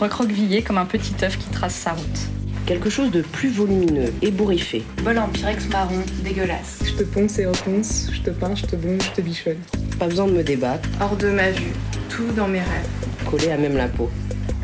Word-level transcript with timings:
recroquevillé 0.00 0.62
comme 0.62 0.78
un 0.78 0.84
petit 0.84 1.14
œuf 1.22 1.36
qui 1.38 1.48
trace 1.50 1.74
sa 1.74 1.92
route. 1.92 2.20
Quelque 2.66 2.90
chose 2.90 3.10
de 3.10 3.22
plus 3.22 3.48
volumineux, 3.50 4.12
ébouriffé. 4.20 4.84
Bol 5.02 5.18
en 5.18 5.28
pyrex 5.28 5.68
marron, 5.70 6.02
dégueulasse. 6.22 6.80
Je 6.84 6.92
te 6.92 7.02
ponce 7.02 7.38
et 7.38 7.46
reponce, 7.46 8.08
je 8.12 8.20
te 8.20 8.30
peins, 8.30 8.54
je 8.54 8.66
te 8.66 8.76
bombe, 8.76 9.00
je 9.02 9.10
te 9.10 9.20
bichonne. 9.22 9.56
Pas 9.98 10.06
besoin 10.06 10.26
de 10.26 10.32
me 10.32 10.42
débattre. 10.42 10.88
Hors 11.00 11.16
de 11.16 11.28
ma 11.30 11.50
vue, 11.50 11.72
tout 12.10 12.30
dans 12.36 12.48
mes 12.48 12.58
rêves. 12.58 12.88
Collé 13.30 13.50
à 13.50 13.56
même 13.56 13.76
la 13.76 13.88
peau. 13.88 14.10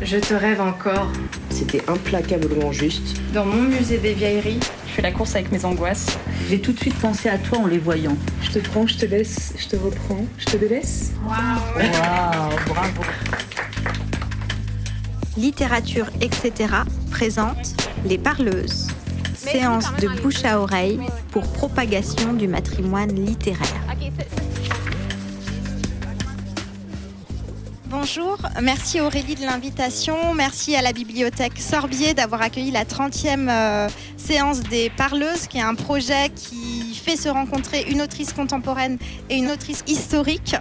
Je 0.01 0.17
te 0.17 0.33
rêve 0.33 0.61
encore. 0.61 1.09
C'était 1.49 1.81
implacablement 1.89 2.71
juste. 2.71 3.17
Dans 3.33 3.45
mon 3.45 3.63
musée 3.63 3.97
des 3.97 4.13
vieilleries, 4.13 4.59
je 4.87 4.93
fais 4.93 5.01
la 5.01 5.11
course 5.11 5.35
avec 5.35 5.51
mes 5.51 5.65
angoisses. 5.65 6.07
J'ai 6.49 6.59
tout 6.59 6.73
de 6.73 6.79
suite 6.79 6.95
pensé 6.95 7.29
à 7.29 7.37
toi 7.37 7.59
en 7.59 7.67
les 7.67 7.79
voyant. 7.79 8.17
Je 8.43 8.51
te 8.51 8.59
prends, 8.59 8.85
je 8.85 8.97
te 8.97 9.05
laisse, 9.05 9.53
je 9.57 9.67
te 9.67 9.75
reprends, 9.77 10.25
je 10.37 10.45
te 10.45 10.57
délaisse. 10.57 11.13
Waouh 11.25 11.35
Waouh, 11.77 12.55
bravo. 12.67 13.01
Littérature, 15.37 16.07
etc. 16.21 16.73
présente 17.11 17.75
Les 18.05 18.17
Parleuses. 18.17 18.87
Séance 19.35 19.85
de 20.01 20.07
bouche 20.21 20.45
à 20.45 20.61
oreille 20.61 20.99
pour 21.31 21.43
propagation 21.43 22.33
du 22.33 22.47
matrimoine 22.47 23.13
littéraire. 23.13 23.85
Bonjour, 27.87 28.37
merci 28.61 29.01
Aurélie 29.01 29.35
de 29.35 29.41
l'invitation, 29.41 30.33
merci 30.33 30.75
à 30.75 30.81
la 30.81 30.93
bibliothèque 30.93 31.57
Sorbier 31.59 32.13
d'avoir 32.13 32.41
accueilli 32.41 32.71
la 32.71 32.83
30e 32.83 33.49
euh, 33.49 33.89
séance 34.17 34.61
des 34.61 34.89
Parleuses, 34.89 35.47
qui 35.47 35.59
est 35.59 35.61
un 35.61 35.75
projet 35.75 36.29
qui 36.35 36.74
se 37.15 37.29
rencontrer 37.29 37.85
une 37.91 38.01
autrice 38.01 38.33
contemporaine 38.33 38.97
et 39.29 39.35
une 39.35 39.51
autrice 39.51 39.83
historique. 39.85 40.55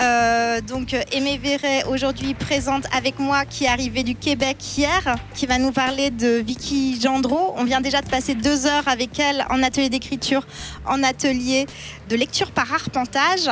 Euh, 0.00 0.60
donc 0.60 0.94
Aimée 1.12 1.38
Véret 1.38 1.84
aujourd'hui 1.84 2.34
présente 2.34 2.86
avec 2.92 3.20
moi 3.20 3.44
qui 3.44 3.64
est 3.64 3.68
arrivée 3.68 4.02
du 4.02 4.16
Québec 4.16 4.56
hier, 4.76 5.16
qui 5.34 5.46
va 5.46 5.58
nous 5.58 5.70
parler 5.70 6.10
de 6.10 6.42
Vicky 6.44 7.00
Gendreau. 7.00 7.54
On 7.56 7.64
vient 7.64 7.80
déjà 7.80 8.02
de 8.02 8.08
passer 8.08 8.34
deux 8.34 8.66
heures 8.66 8.88
avec 8.88 9.20
elle 9.20 9.46
en 9.50 9.62
atelier 9.62 9.88
d'écriture, 9.88 10.44
en 10.84 11.04
atelier 11.04 11.66
de 12.08 12.16
lecture 12.16 12.50
par 12.50 12.72
arpentage. 12.72 13.48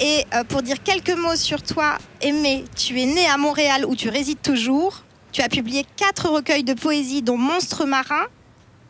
Et 0.00 0.24
euh, 0.34 0.44
pour 0.44 0.62
dire 0.62 0.82
quelques 0.82 1.16
mots 1.16 1.36
sur 1.36 1.62
toi, 1.62 1.98
Aimée, 2.20 2.64
tu 2.76 3.00
es 3.00 3.06
née 3.06 3.26
à 3.26 3.36
Montréal 3.36 3.84
où 3.86 3.94
tu 3.94 4.08
résides 4.08 4.42
toujours. 4.42 5.04
Tu 5.30 5.42
as 5.42 5.48
publié 5.48 5.84
quatre 5.96 6.28
recueils 6.30 6.64
de 6.64 6.74
poésie, 6.74 7.22
dont 7.22 7.36
Monstre 7.36 7.84
marin 7.84 8.26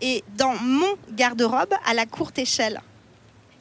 et 0.00 0.22
dans 0.36 0.54
Mon 0.54 0.94
garde-robe 1.12 1.74
à 1.86 1.94
la 1.94 2.06
courte 2.06 2.38
échelle, 2.38 2.80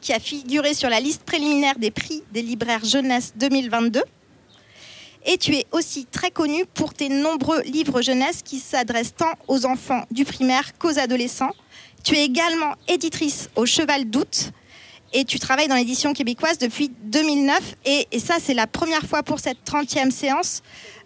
qui 0.02 0.14
a 0.14 0.20
figuré 0.20 0.74
sur 0.74 0.90
la 0.90 1.00
liste 1.00 1.24
préliminaire 1.24 1.78
des 1.80 1.92
prix 1.92 2.24
des 2.32 2.42
libraires 2.42 2.86
jeunesse 2.86 3.34
2022. 3.36 4.04
Et 5.26 5.38
tu 5.38 5.56
es 5.56 5.66
aussi 5.72 6.06
très 6.06 6.32
connue 6.32 6.66
pour 6.74 6.94
tes 6.94 7.10
nombreux 7.10 7.62
livres 7.62 8.02
jeunesse 8.02 8.42
qui 8.44 8.60
s'adressent 8.60 9.16
tant 9.16 9.34
aux 9.48 9.66
enfants 9.66 10.06
du 10.12 10.24
primaire 10.24 10.78
qu'aux 10.78 11.00
adolescents. 11.00 11.52
Tu 12.04 12.16
es 12.16 12.24
également 12.24 12.76
éditrice 12.88 13.50
au 13.56 13.66
Cheval 13.66 14.10
d'Août, 14.10 14.52
et 15.14 15.26
tu 15.26 15.40
travailles 15.40 15.68
dans 15.68 15.76
l'édition 15.76 16.14
québécoise 16.14 16.58
depuis 16.58 16.90
2009. 16.90 17.76
Et, 17.86 18.08
et 18.12 18.20
ça, 18.20 18.36
c'est 18.42 18.54
la 18.54 18.68
première 18.68 19.04
fois 19.04 19.24
pour 19.24 19.40
cette 19.40 19.60
30e 19.66 20.12
séance. 20.12 20.62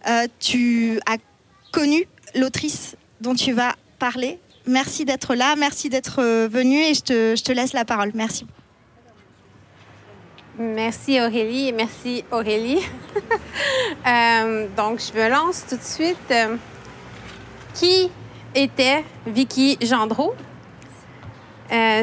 Euh, 0.08 0.28
tu 0.40 1.00
as 1.06 1.18
connu 1.72 2.08
l'autrice 2.36 2.96
dont 3.22 3.36
tu 3.36 3.54
vas 3.54 3.76
parler. 4.00 4.40
Merci 4.68 5.06
d'être 5.06 5.34
là, 5.34 5.56
merci 5.58 5.90
d'être 5.90 6.22
euh, 6.22 6.48
venu 6.48 6.78
et 6.78 6.94
je 6.94 7.02
te, 7.02 7.36
je 7.36 7.44
te 7.44 7.52
laisse 7.52 7.74
la 7.74 7.86
parole. 7.86 8.12
Merci. 8.14 8.46
Merci 10.60 11.20
Aurélie 11.20 11.74
merci 11.74 12.24
Aurélie. 12.32 12.80
Euh, 14.08 14.68
donc, 14.76 15.00
je 15.00 15.18
me 15.18 15.30
lance 15.30 15.64
tout 15.70 15.76
de 15.76 15.84
suite. 15.84 16.18
Euh, 16.32 16.56
qui 17.76 18.10
était 18.56 19.04
Vicky 19.28 19.78
Gendreau? 19.82 20.34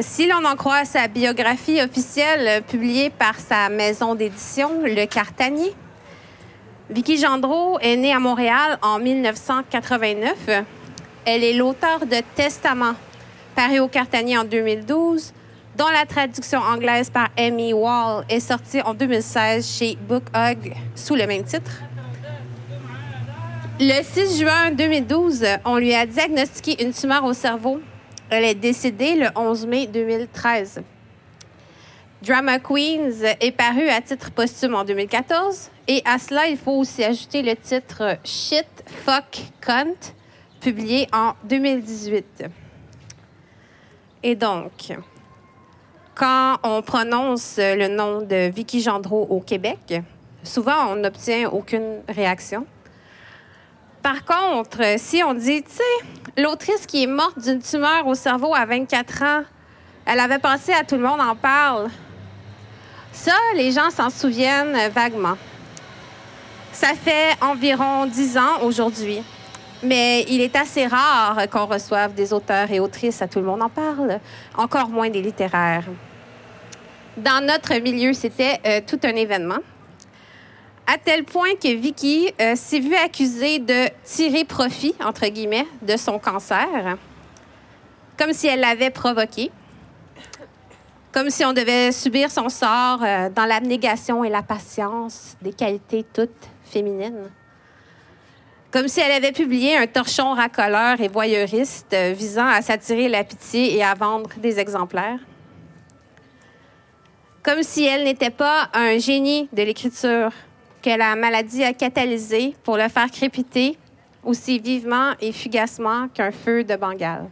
Si 0.01 0.25
l'on 0.27 0.45
en 0.45 0.55
croit 0.55 0.85
sa 0.85 1.07
biographie 1.07 1.81
officielle 1.81 2.63
publiée 2.63 3.09
par 3.09 3.39
sa 3.39 3.69
maison 3.69 4.15
d'édition, 4.15 4.81
Le 4.83 5.05
Cartanier, 5.05 5.73
Vicky 6.89 7.17
Gendreau 7.17 7.77
est 7.81 7.97
née 7.97 8.13
à 8.13 8.19
Montréal 8.19 8.79
en 8.81 8.97
1989. 8.97 10.63
Elle 11.25 11.43
est 11.43 11.53
l'auteur 11.53 12.05
de 12.05 12.21
Testament, 12.35 12.93
paru 13.55 13.79
au 13.79 13.87
Cartanier 13.87 14.37
en 14.37 14.43
2012, 14.43 15.33
dont 15.77 15.89
la 15.89 16.05
traduction 16.05 16.59
anglaise 16.59 17.09
par 17.09 17.29
Amy 17.37 17.73
Wall 17.73 18.25
est 18.29 18.39
sortie 18.39 18.81
en 18.81 18.93
2016 18.93 19.67
chez 19.67 19.97
Book 20.07 20.23
Hug 20.35 20.73
sous 20.95 21.15
le 21.15 21.27
même 21.27 21.43
titre. 21.43 21.81
Le 23.79 24.03
6 24.03 24.39
juin 24.39 24.71
2012, 24.71 25.45
on 25.65 25.77
lui 25.77 25.93
a 25.93 26.05
diagnostiqué 26.05 26.83
une 26.83 26.91
tumeur 26.91 27.23
au 27.23 27.33
cerveau 27.33 27.79
elle 28.29 28.43
est 28.43 28.55
décédée 28.55 29.15
le 29.15 29.27
11 29.35 29.65
mai 29.65 29.87
2013. 29.87 30.83
Drama 32.21 32.59
Queens 32.59 33.23
est 33.39 33.51
paru 33.51 33.87
à 33.89 34.01
titre 34.01 34.29
posthume 34.31 34.75
en 34.75 34.83
2014. 34.83 35.71
Et 35.87 36.03
à 36.05 36.19
cela, 36.19 36.47
il 36.47 36.57
faut 36.57 36.73
aussi 36.73 37.03
ajouter 37.03 37.41
le 37.41 37.55
titre 37.55 38.17
Shit, 38.23 38.67
Fuck, 39.03 39.41
Cunt, 39.61 40.13
publié 40.59 41.07
en 41.13 41.33
2018. 41.43 42.45
Et 44.23 44.35
donc, 44.35 44.93
quand 46.15 46.57
on 46.63 46.81
prononce 46.81 47.55
le 47.57 47.87
nom 47.87 48.21
de 48.21 48.49
Vicky 48.49 48.81
Gendreau 48.81 49.25
au 49.29 49.39
Québec, 49.39 50.01
souvent 50.43 50.91
on 50.91 50.95
n'obtient 50.95 51.49
aucune 51.49 52.01
réaction. 52.09 52.65
Par 54.01 54.25
contre, 54.25 54.81
si 54.97 55.23
on 55.23 55.33
dit, 55.33 55.63
tu 55.63 55.71
sais, 55.71 56.41
l'autrice 56.41 56.85
qui 56.85 57.03
est 57.03 57.07
morte 57.07 57.39
d'une 57.39 57.61
tumeur 57.61 58.07
au 58.07 58.15
cerveau 58.15 58.53
à 58.53 58.65
24 58.65 59.23
ans, 59.23 59.43
elle 60.05 60.19
avait 60.19 60.39
passé 60.39 60.73
à 60.73 60.83
tout 60.83 60.95
le 60.95 61.01
monde 61.01 61.21
en 61.21 61.35
parle. 61.35 61.89
Ça, 63.11 63.33
les 63.55 63.71
gens 63.71 63.89
s'en 63.89 64.09
souviennent 64.09 64.89
vaguement. 64.89 65.37
Ça 66.71 66.89
fait 66.93 67.35
environ 67.41 68.05
10 68.05 68.37
ans 68.37 68.61
aujourd'hui. 68.63 69.21
Mais 69.81 70.25
il 70.27 70.41
est 70.41 70.55
assez 70.55 70.87
rare 70.87 71.49
qu'on 71.49 71.65
reçoive 71.65 72.13
des 72.13 72.33
auteurs 72.33 72.69
et 72.71 72.79
autrices 72.79 73.21
à 73.21 73.27
tout 73.27 73.39
le 73.39 73.45
monde 73.45 73.61
en 73.61 73.69
parle, 73.69 74.19
encore 74.57 74.89
moins 74.89 75.09
des 75.09 75.21
littéraires. 75.21 75.85
Dans 77.15 77.45
notre 77.45 77.75
milieu, 77.75 78.13
c'était 78.13 78.59
euh, 78.65 78.81
tout 78.85 78.99
un 79.03 79.15
événement 79.15 79.59
à 80.91 80.97
tel 80.97 81.23
point 81.23 81.53
que 81.61 81.71
Vicky 81.75 82.31
euh, 82.41 82.55
s'est 82.55 82.79
vue 82.79 82.95
accusée 82.95 83.59
de 83.59 83.89
tirer 84.03 84.43
profit, 84.43 84.95
entre 85.05 85.27
guillemets, 85.27 85.67
de 85.83 85.95
son 85.97 86.17
cancer, 86.17 86.97
comme 88.17 88.33
si 88.33 88.47
elle 88.47 88.61
l'avait 88.61 88.89
provoqué, 88.89 89.51
comme 91.11 91.29
si 91.29 91.45
on 91.45 91.53
devait 91.53 91.91
subir 91.91 92.31
son 92.31 92.49
sort 92.49 93.03
euh, 93.03 93.29
dans 93.29 93.45
l'abnégation 93.45 94.23
et 94.23 94.29
la 94.29 94.41
patience, 94.41 95.37
des 95.43 95.53
qualités 95.53 96.03
toutes 96.11 96.49
féminines. 96.63 97.29
Comme 98.71 98.87
si 98.87 98.99
elle 98.99 99.11
avait 99.11 99.31
publié 99.31 99.75
un 99.75 99.87
torchon 99.87 100.33
racoleur 100.33 101.01
et 101.01 101.07
voyeuriste 101.07 101.91
euh, 101.93 102.13
visant 102.15 102.45
à 102.45 102.61
s'attirer 102.61 103.09
la 103.09 103.23
pitié 103.23 103.75
et 103.75 103.83
à 103.83 103.95
vendre 103.95 104.29
des 104.37 104.59
exemplaires. 104.59 105.19
Comme 107.41 107.63
si 107.63 107.85
elle 107.85 108.03
n'était 108.03 108.29
pas 108.29 108.69
un 108.73 108.99
génie 108.99 109.49
de 109.53 109.63
l'écriture 109.63 110.31
que 110.83 110.95
la 110.95 111.15
maladie 111.15 111.63
a 111.63 111.73
catalysé 111.73 112.53
pour 112.63 112.77
le 112.77 112.87
faire 112.89 113.09
crépiter 113.09 113.77
aussi 114.23 114.59
vivement 114.59 115.13
et 115.19 115.31
fugacement 115.31 116.07
qu'un 116.09 116.31
feu 116.31 116.63
de 116.63 116.75
Bengale. 116.75 117.29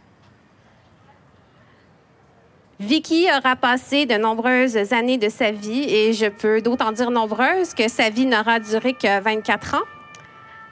Vicky 2.80 3.26
aura 3.36 3.56
passé 3.56 4.06
de 4.06 4.14
nombreuses 4.14 4.92
années 4.92 5.18
de 5.18 5.28
sa 5.28 5.50
vie, 5.50 5.82
et 5.82 6.12
je 6.12 6.26
peux 6.26 6.60
d'autant 6.62 6.92
dire 6.92 7.10
nombreuses 7.10 7.74
que 7.74 7.88
sa 7.88 8.08
vie 8.08 8.26
n'aura 8.26 8.60
duré 8.60 8.92
que 8.92 9.20
24 9.20 9.74
ans, 9.74 9.97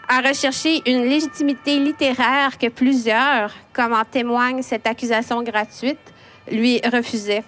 à 0.09 0.21
rechercher 0.21 0.83
une 0.89 1.05
légitimité 1.05 1.79
littéraire 1.79 2.59
que 2.59 2.69
plusieurs, 2.69 3.53
comme 3.73 3.93
en 3.93 4.05
témoigne 4.05 4.63
cette 4.63 4.87
accusation 4.87 5.43
gratuite, 5.43 5.99
lui 6.51 6.81
refusaient. 6.85 7.45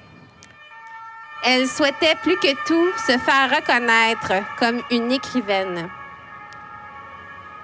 Elle 1.45 1.69
souhaitait 1.69 2.17
plus 2.23 2.37
que 2.37 2.53
tout 2.67 2.99
se 3.07 3.17
faire 3.19 3.51
reconnaître 3.55 4.33
comme 4.59 4.83
une 4.91 5.13
écrivaine. 5.13 5.89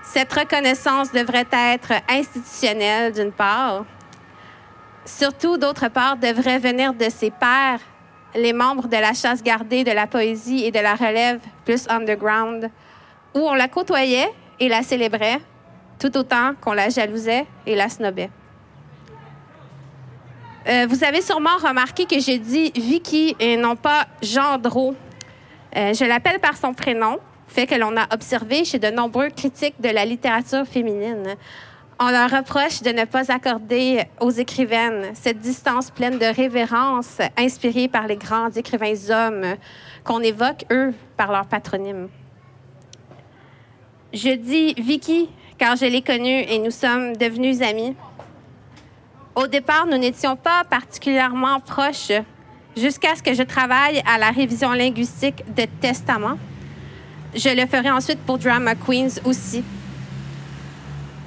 Cette 0.02 0.32
reconnaissance 0.32 1.11
devrait 1.11 1.49
être 1.50 1.93
institutionnelle 2.08 3.12
d'une 3.12 3.32
part, 3.32 3.85
surtout 5.05 5.58
d'autre 5.58 5.88
part 5.88 6.17
devrait 6.17 6.58
venir 6.58 6.94
de 6.94 7.08
ses 7.11 7.31
pairs, 7.31 7.81
les 8.35 8.52
membres 8.52 8.87
de 8.87 8.96
la 8.96 9.12
chasse 9.12 9.43
gardée 9.43 9.82
de 9.82 9.91
la 9.91 10.06
poésie 10.06 10.64
et 10.64 10.70
de 10.70 10.79
la 10.79 10.94
relève 10.94 11.41
plus 11.64 11.88
underground, 11.88 12.70
où 13.35 13.41
on 13.41 13.55
la 13.55 13.69
côtoyait 13.69 14.31
et 14.61 14.69
la 14.69 14.83
célébrait, 14.83 15.41
tout 15.99 16.17
autant 16.17 16.53
qu'on 16.61 16.73
la 16.73 16.89
jalousait 16.89 17.47
et 17.67 17.75
la 17.75 17.89
snobait. 17.89 18.31
Euh, 20.67 20.87
vous 20.89 21.05
avez 21.05 21.21
sûrement 21.21 21.56
remarqué 21.62 22.06
que 22.06 22.19
j'ai 22.19 22.39
dit 22.39 22.73
Vicky 22.75 23.37
et 23.39 23.56
non 23.56 23.77
pas 23.77 24.06
Gendreau. 24.23 24.95
Euh, 25.77 25.93
je 25.93 26.05
l'appelle 26.05 26.41
par 26.41 26.56
son 26.56 26.73
prénom 26.73 27.19
fait 27.47 27.67
que 27.67 27.75
l'on 27.75 27.97
a 27.97 28.06
observé 28.12 28.65
chez 28.65 28.79
de 28.79 28.89
nombreux 28.89 29.29
critiques 29.29 29.81
de 29.81 29.91
la 29.91 30.05
littérature 30.05 30.67
féminine. 30.67 31.37
On 32.01 32.11
leur 32.11 32.31
reproche 32.31 32.83
de 32.83 32.91
ne 32.91 33.05
pas 33.05 33.31
accorder 33.31 34.05
aux 34.21 34.31
écrivaines 34.31 35.12
cette 35.15 35.39
distance 35.39 35.91
pleine 35.91 36.19
de 36.19 36.27
révérence 36.27 37.19
inspirée 37.37 37.87
par 37.87 38.09
les 38.09 38.17
grands 38.17 38.51
écrivains 38.51 39.11
hommes 39.11 39.56
qu'on 40.03 40.21
évoque, 40.21 40.65
eux, 40.73 40.93
par 41.17 41.31
leur 41.31 41.47
patronyme. 41.47 42.09
Je 44.14 44.31
dis 44.37 44.75
Vicky 44.78 45.28
car 45.58 45.75
je 45.75 45.87
l'ai 45.87 46.00
connue 46.00 46.43
et 46.43 46.61
nous 46.61 46.70
sommes 46.70 47.16
devenus 47.16 47.61
amis. 47.61 47.96
Au 49.34 49.49
départ, 49.49 49.87
nous 49.87 49.99
n'étions 49.99 50.37
pas 50.37 50.62
particulièrement 50.62 51.58
proches 51.58 52.12
jusqu'à 52.76 53.16
ce 53.16 53.22
que 53.25 53.34
je 53.34 53.43
travaille 53.43 54.00
à 54.06 54.16
la 54.19 54.31
révision 54.31 54.70
linguistique 54.70 55.43
de 55.56 55.64
Testament. 55.81 56.38
Je 57.34 57.49
le 57.49 57.66
ferai 57.66 57.90
ensuite 57.90 58.20
pour 58.20 58.38
Drama 58.38 58.76
Queens 58.76 59.20
aussi. 59.25 59.64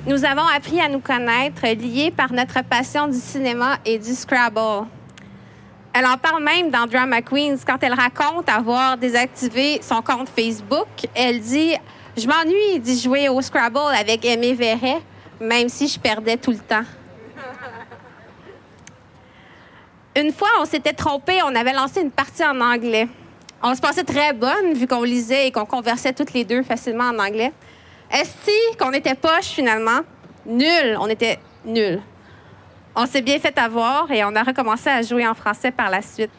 Nous 0.05 0.23
avons 0.23 0.47
appris 0.55 0.79
à 0.79 0.87
nous 0.87 1.01
connaître 1.01 1.67
liés 1.67 2.13
par 2.15 2.31
notre 2.31 2.63
passion 2.63 3.09
du 3.09 3.19
cinéma 3.19 3.79
et 3.83 3.99
du 3.99 4.13
Scrabble. 4.13 4.87
Elle 5.93 6.05
en 6.05 6.17
parle 6.17 6.41
même 6.41 6.69
dans 6.69 6.85
Drama 6.85 7.21
Queens 7.21 7.57
quand 7.67 7.83
elle 7.83 7.95
raconte 7.95 8.47
avoir 8.47 8.95
désactivé 8.95 9.81
son 9.81 10.01
compte 10.01 10.29
Facebook. 10.29 10.87
Elle 11.13 11.41
dit 11.41 11.75
Je 12.17 12.25
m'ennuie 12.25 12.79
d'y 12.79 12.99
jouer 12.99 13.29
au 13.29 13.39
Scrabble 13.41 13.93
avec 13.95 14.25
Aimé 14.25 14.55
Verret, 14.55 15.03
même 15.39 15.69
si 15.69 15.87
je 15.87 15.99
perdais 15.99 16.35
tout 16.35 16.49
le 16.49 16.57
temps. 16.57 16.81
Une 20.19 20.33
fois, 20.33 20.47
on 20.59 20.65
s'était 20.65 20.93
trompé, 20.93 21.43
on 21.43 21.53
avait 21.53 21.73
lancé 21.73 22.01
une 22.01 22.09
partie 22.09 22.43
en 22.43 22.59
anglais. 22.59 23.07
On 23.61 23.75
se 23.75 23.81
pensait 23.81 24.03
très 24.03 24.33
bonne 24.33 24.73
vu 24.73 24.87
qu'on 24.87 25.03
lisait 25.03 25.47
et 25.47 25.51
qu'on 25.51 25.65
conversait 25.65 26.11
toutes 26.11 26.33
les 26.33 26.43
deux 26.43 26.63
facilement 26.63 27.03
en 27.03 27.19
anglais. 27.19 27.53
Est-ce 28.09 28.75
qu'on 28.79 28.93
était 28.93 29.13
poche 29.13 29.49
finalement? 29.49 29.99
Nul, 30.47 30.97
on 30.99 31.07
était 31.09 31.37
nul. 31.65 32.01
On 32.95 33.05
s'est 33.05 33.21
bien 33.21 33.37
fait 33.37 33.55
avoir 33.59 34.11
et 34.11 34.25
on 34.25 34.35
a 34.35 34.41
recommencé 34.41 34.89
à 34.89 35.03
jouer 35.03 35.27
en 35.27 35.35
français 35.35 35.69
par 35.69 35.91
la 35.91 36.01
suite. 36.01 36.31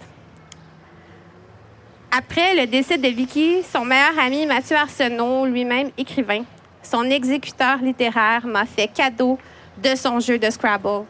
Après 2.11 2.55
le 2.55 2.67
décès 2.67 2.97
de 2.97 3.09
Vicky, 3.09 3.63
son 3.71 3.85
meilleur 3.85 4.19
ami 4.19 4.47
Mathieu 4.47 4.77
Arsenault, 4.77 5.45
lui-même 5.45 5.91
écrivain, 5.99 6.43
son 6.83 7.05
exécuteur 7.05 7.77
littéraire, 7.83 8.47
m'a 8.47 8.65
fait 8.65 8.89
cadeau 8.89 9.39
de 9.77 9.95
son 9.95 10.19
jeu 10.19 10.39
de 10.39 10.49
Scrabble. 10.49 11.05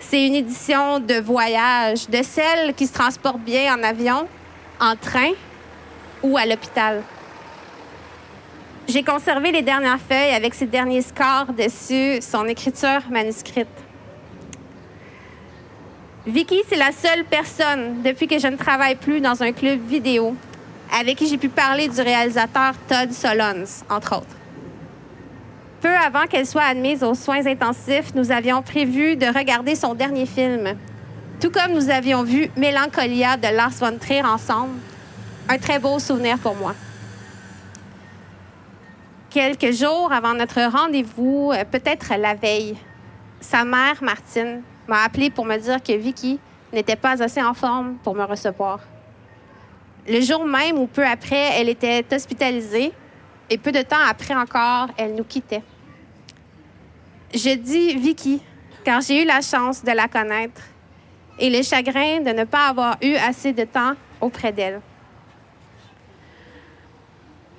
C'est 0.00 0.26
une 0.26 0.34
édition 0.34 0.98
de 0.98 1.20
voyage, 1.20 2.08
de 2.08 2.24
celle 2.24 2.74
qui 2.74 2.88
se 2.88 2.92
transporte 2.92 3.38
bien 3.38 3.76
en 3.76 3.84
avion, 3.84 4.26
en 4.80 4.96
train 4.96 5.30
ou 6.24 6.36
à 6.36 6.44
l'hôpital. 6.44 7.04
J'ai 8.88 9.04
conservé 9.04 9.52
les 9.52 9.62
dernières 9.62 10.00
feuilles 10.00 10.34
avec 10.34 10.54
ses 10.54 10.66
derniers 10.66 11.02
scores 11.02 11.52
dessus, 11.56 12.20
son 12.20 12.46
écriture 12.48 13.02
manuscrite. 13.10 13.68
Vicky, 16.30 16.62
c'est 16.68 16.76
la 16.76 16.92
seule 16.92 17.24
personne 17.24 18.02
depuis 18.02 18.28
que 18.28 18.38
je 18.38 18.46
ne 18.46 18.56
travaille 18.56 18.94
plus 18.94 19.20
dans 19.20 19.42
un 19.42 19.50
club 19.50 19.80
vidéo 19.80 20.36
avec 20.96 21.18
qui 21.18 21.26
j'ai 21.26 21.38
pu 21.38 21.48
parler 21.48 21.88
du 21.88 22.00
réalisateur 22.00 22.74
Todd 22.88 23.12
Solondz, 23.12 23.84
entre 23.90 24.16
autres. 24.16 24.36
Peu 25.80 25.88
avant 25.88 26.26
qu'elle 26.26 26.46
soit 26.46 26.62
admise 26.62 27.02
aux 27.02 27.14
soins 27.14 27.46
intensifs, 27.46 28.14
nous 28.14 28.30
avions 28.30 28.62
prévu 28.62 29.16
de 29.16 29.26
regarder 29.26 29.74
son 29.74 29.94
dernier 29.94 30.26
film, 30.26 30.76
tout 31.40 31.50
comme 31.50 31.72
nous 31.72 31.90
avions 31.90 32.22
vu 32.22 32.48
Mélancolia 32.56 33.36
de 33.36 33.48
Lars 33.48 33.70
von 33.70 33.98
Trier 33.98 34.22
ensemble. 34.22 34.78
Un 35.48 35.58
très 35.58 35.80
beau 35.80 35.98
souvenir 35.98 36.38
pour 36.38 36.54
moi. 36.54 36.74
Quelques 39.30 39.72
jours 39.72 40.12
avant 40.12 40.34
notre 40.34 40.60
rendez-vous, 40.70 41.50
euh, 41.52 41.64
peut-être 41.64 42.12
la 42.16 42.34
veille, 42.34 42.76
sa 43.40 43.64
mère, 43.64 44.02
Martine, 44.02 44.62
m'a 44.90 45.04
appelé 45.04 45.30
pour 45.30 45.46
me 45.46 45.56
dire 45.56 45.80
que 45.82 45.92
Vicky 45.92 46.40
n'était 46.72 46.96
pas 46.96 47.22
assez 47.22 47.40
en 47.40 47.54
forme 47.54 47.94
pour 48.02 48.14
me 48.14 48.24
recevoir. 48.24 48.80
Le 50.08 50.20
jour 50.20 50.44
même 50.44 50.78
ou 50.78 50.86
peu 50.86 51.06
après, 51.06 51.60
elle 51.60 51.68
était 51.68 52.04
hospitalisée 52.12 52.92
et 53.48 53.56
peu 53.58 53.70
de 53.70 53.82
temps 53.82 54.04
après 54.08 54.34
encore, 54.34 54.88
elle 54.96 55.14
nous 55.14 55.24
quittait. 55.24 55.62
Je 57.32 57.54
dis 57.54 57.94
Vicky 57.96 58.42
car 58.84 59.00
j'ai 59.00 59.22
eu 59.22 59.26
la 59.26 59.40
chance 59.40 59.84
de 59.84 59.92
la 59.92 60.08
connaître 60.08 60.62
et 61.38 61.50
le 61.50 61.62
chagrin 61.62 62.20
de 62.20 62.30
ne 62.30 62.44
pas 62.44 62.66
avoir 62.66 62.96
eu 63.00 63.14
assez 63.14 63.52
de 63.52 63.64
temps 63.64 63.92
auprès 64.20 64.52
d'elle. 64.52 64.80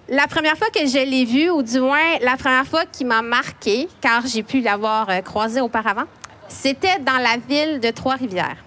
La 0.10 0.28
première 0.28 0.57
fois 0.57 0.68
que 0.69 0.86
je 0.86 1.10
l'ai 1.10 1.24
vue, 1.24 1.50
ou 1.50 1.63
du 1.63 1.80
moins 1.80 2.18
la 2.22 2.36
première 2.36 2.68
fois 2.68 2.86
qui 2.86 3.06
m'a 3.06 3.22
marquée, 3.22 3.88
car 4.01 4.28
j'ai 4.28 4.44
pu 4.44 4.60
l'avoir 4.60 5.10
euh, 5.10 5.22
croisée 5.22 5.62
auparavant, 5.62 6.04
c'était 6.51 7.00
dans 7.00 7.18
la 7.18 7.38
ville 7.38 7.80
de 7.80 7.89
Trois-Rivières. 7.89 8.57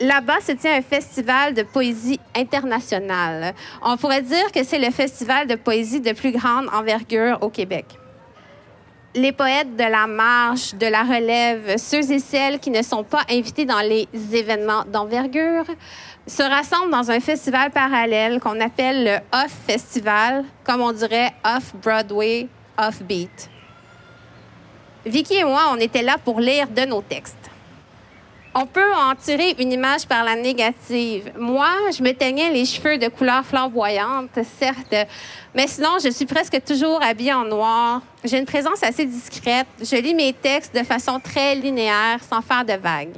Là-bas 0.00 0.40
se 0.46 0.52
tient 0.52 0.76
un 0.76 0.82
festival 0.82 1.54
de 1.54 1.62
poésie 1.62 2.20
internationale. 2.36 3.54
On 3.82 3.96
pourrait 3.96 4.20
dire 4.20 4.52
que 4.52 4.62
c'est 4.62 4.78
le 4.78 4.90
festival 4.90 5.46
de 5.46 5.54
poésie 5.54 6.00
de 6.00 6.12
plus 6.12 6.32
grande 6.32 6.66
envergure 6.74 7.38
au 7.40 7.48
Québec. 7.48 7.86
Les 9.14 9.32
poètes 9.32 9.74
de 9.74 9.84
la 9.84 10.06
marche, 10.06 10.74
de 10.74 10.86
la 10.86 11.02
relève, 11.02 11.78
ceux 11.78 12.12
et 12.12 12.18
celles 12.18 12.58
qui 12.58 12.68
ne 12.70 12.82
sont 12.82 13.04
pas 13.04 13.22
invités 13.30 13.64
dans 13.64 13.80
les 13.80 14.06
événements 14.34 14.84
d'envergure, 14.84 15.64
se 16.26 16.42
rassemblent 16.42 16.90
dans 16.90 17.10
un 17.10 17.20
festival 17.20 17.70
parallèle 17.70 18.40
qu'on 18.40 18.60
appelle 18.60 19.04
le 19.04 19.16
Off 19.32 19.52
Festival, 19.66 20.44
comme 20.64 20.82
on 20.82 20.92
dirait 20.92 21.32
Off 21.42 21.74
Broadway, 21.76 22.48
Off 22.76 23.02
Beat. 23.02 23.48
Vicky 25.06 25.34
et 25.34 25.44
moi, 25.44 25.68
on 25.70 25.76
était 25.76 26.02
là 26.02 26.16
pour 26.22 26.40
lire 26.40 26.66
de 26.68 26.84
nos 26.84 27.00
textes. 27.00 27.36
On 28.56 28.66
peut 28.66 28.92
en 28.92 29.14
tirer 29.14 29.54
une 29.60 29.70
image 29.70 30.04
par 30.06 30.24
la 30.24 30.34
négative. 30.34 31.30
Moi, 31.38 31.68
je 31.96 32.02
me 32.02 32.12
teignais 32.12 32.50
les 32.50 32.64
cheveux 32.64 32.98
de 32.98 33.06
couleur 33.06 33.44
flamboyante, 33.44 34.30
certes, 34.58 34.96
mais 35.54 35.68
sinon, 35.68 35.98
je 36.02 36.10
suis 36.10 36.26
presque 36.26 36.60
toujours 36.64 37.00
habillée 37.04 37.34
en 37.34 37.44
noir. 37.44 38.02
J'ai 38.24 38.38
une 38.38 38.46
présence 38.46 38.82
assez 38.82 39.04
discrète. 39.04 39.68
Je 39.80 39.94
lis 39.96 40.14
mes 40.14 40.32
textes 40.32 40.74
de 40.74 40.82
façon 40.82 41.20
très 41.20 41.54
linéaire, 41.54 42.18
sans 42.28 42.42
faire 42.42 42.64
de 42.64 42.72
vagues. 42.72 43.14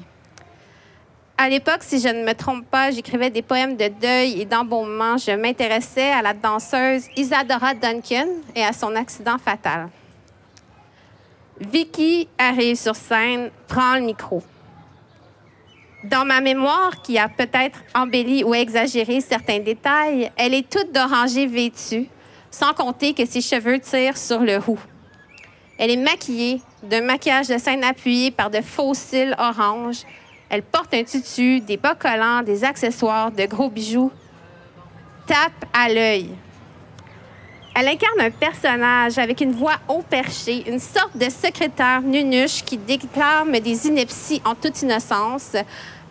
À 1.39 1.49
l'époque, 1.49 1.83
si 1.83 2.01
je 2.01 2.09
ne 2.09 2.23
me 2.23 2.35
trompe 2.35 2.67
pas, 2.67 2.91
j'écrivais 2.91 3.31
des 3.31 3.43
poèmes 3.43 3.77
de 3.77 3.89
deuil 3.89 4.43
et 4.43 4.45
d'embaumement. 4.45 5.17
Je 5.17 5.31
m'intéressais 5.31 6.11
à 6.11 6.21
la 6.21 6.35
danseuse 6.35 7.05
Isadora 7.17 7.73
Duncan 7.73 8.27
et 8.55 8.65
à 8.65 8.75
son 8.75 8.95
accident 8.95 9.39
fatal. 9.39 9.89
Vicky 11.61 12.29
arrive 12.39 12.77
sur 12.77 12.95
scène, 12.95 13.51
prend 13.67 13.95
le 13.97 14.03
micro. 14.03 14.43
Dans 16.05 16.25
ma 16.25 16.41
mémoire, 16.41 17.03
qui 17.03 17.19
a 17.19 17.29
peut-être 17.29 17.81
embelli 17.95 18.45
ou 18.45 18.55
exagéré 18.55 19.21
certains 19.21 19.59
détails, 19.59 20.31
elle 20.37 20.55
est 20.55 20.71
toute 20.71 20.93
d'oranger 20.93 21.47
vêtue, 21.47 22.07
sans 22.51 22.73
compter 22.73 23.13
que 23.13 23.27
ses 23.27 23.41
cheveux 23.41 23.81
tirent 23.81 24.17
sur 24.17 24.41
le 24.41 24.59
roux. 24.59 24.79
Elle 25.79 25.91
est 25.91 25.97
maquillée 25.97 26.61
d'un 26.85 27.03
maquillage 27.03 27.49
de 27.49 27.59
scène 27.59 27.83
appuyé 27.83 28.31
par 28.31 28.51
de 28.51 28.61
faux 28.61 28.95
cils 28.95 29.35
orange. 29.39 30.03
Elle 30.51 30.63
porte 30.63 30.95
un 30.95 31.03
tutu, 31.03 31.61
des 31.61 31.77
bas 31.77 31.97
collants, 31.97 32.43
des 32.43 32.65
accessoires, 32.65 33.33
de 33.33 33.47
gros 33.47 33.69
bijoux. 33.69 34.13
Tape 35.27 35.67
à 35.73 35.89
l'œil. 35.89 36.31
Elle 37.81 37.87
incarne 37.87 38.21
un 38.21 38.31
personnage 38.33 39.19
avec 39.19 39.41
une 39.41 39.53
voix 39.53 39.77
haut 39.87 40.03
perchée, 40.03 40.69
une 40.69 40.81
sorte 40.81 41.17
de 41.17 41.31
secrétaire 41.31 42.03
nunuche 42.03 42.65
qui 42.65 42.77
déclame 42.77 43.53
des 43.61 43.87
inepties 43.87 44.43
en 44.45 44.57
toute 44.57 44.83
innocence, 44.83 45.55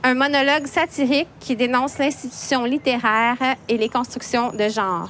un 0.02 0.14
monologue 0.14 0.66
satirique 0.66 1.28
qui 1.42 1.58
dénonce 1.58 1.98
l'institution 1.98 2.64
littéraire 2.64 3.36
et 3.68 3.78
les 3.78 3.90
constructions 3.90 4.54
de 4.54 4.70
genre. 4.70 5.10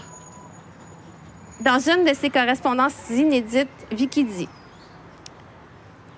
Dans 1.59 1.77
une 1.77 2.05
de 2.05 2.15
ses 2.15 2.31
correspondances 2.31 3.07
inédites, 3.11 3.69
Vicky 3.91 4.23
dit 4.23 4.49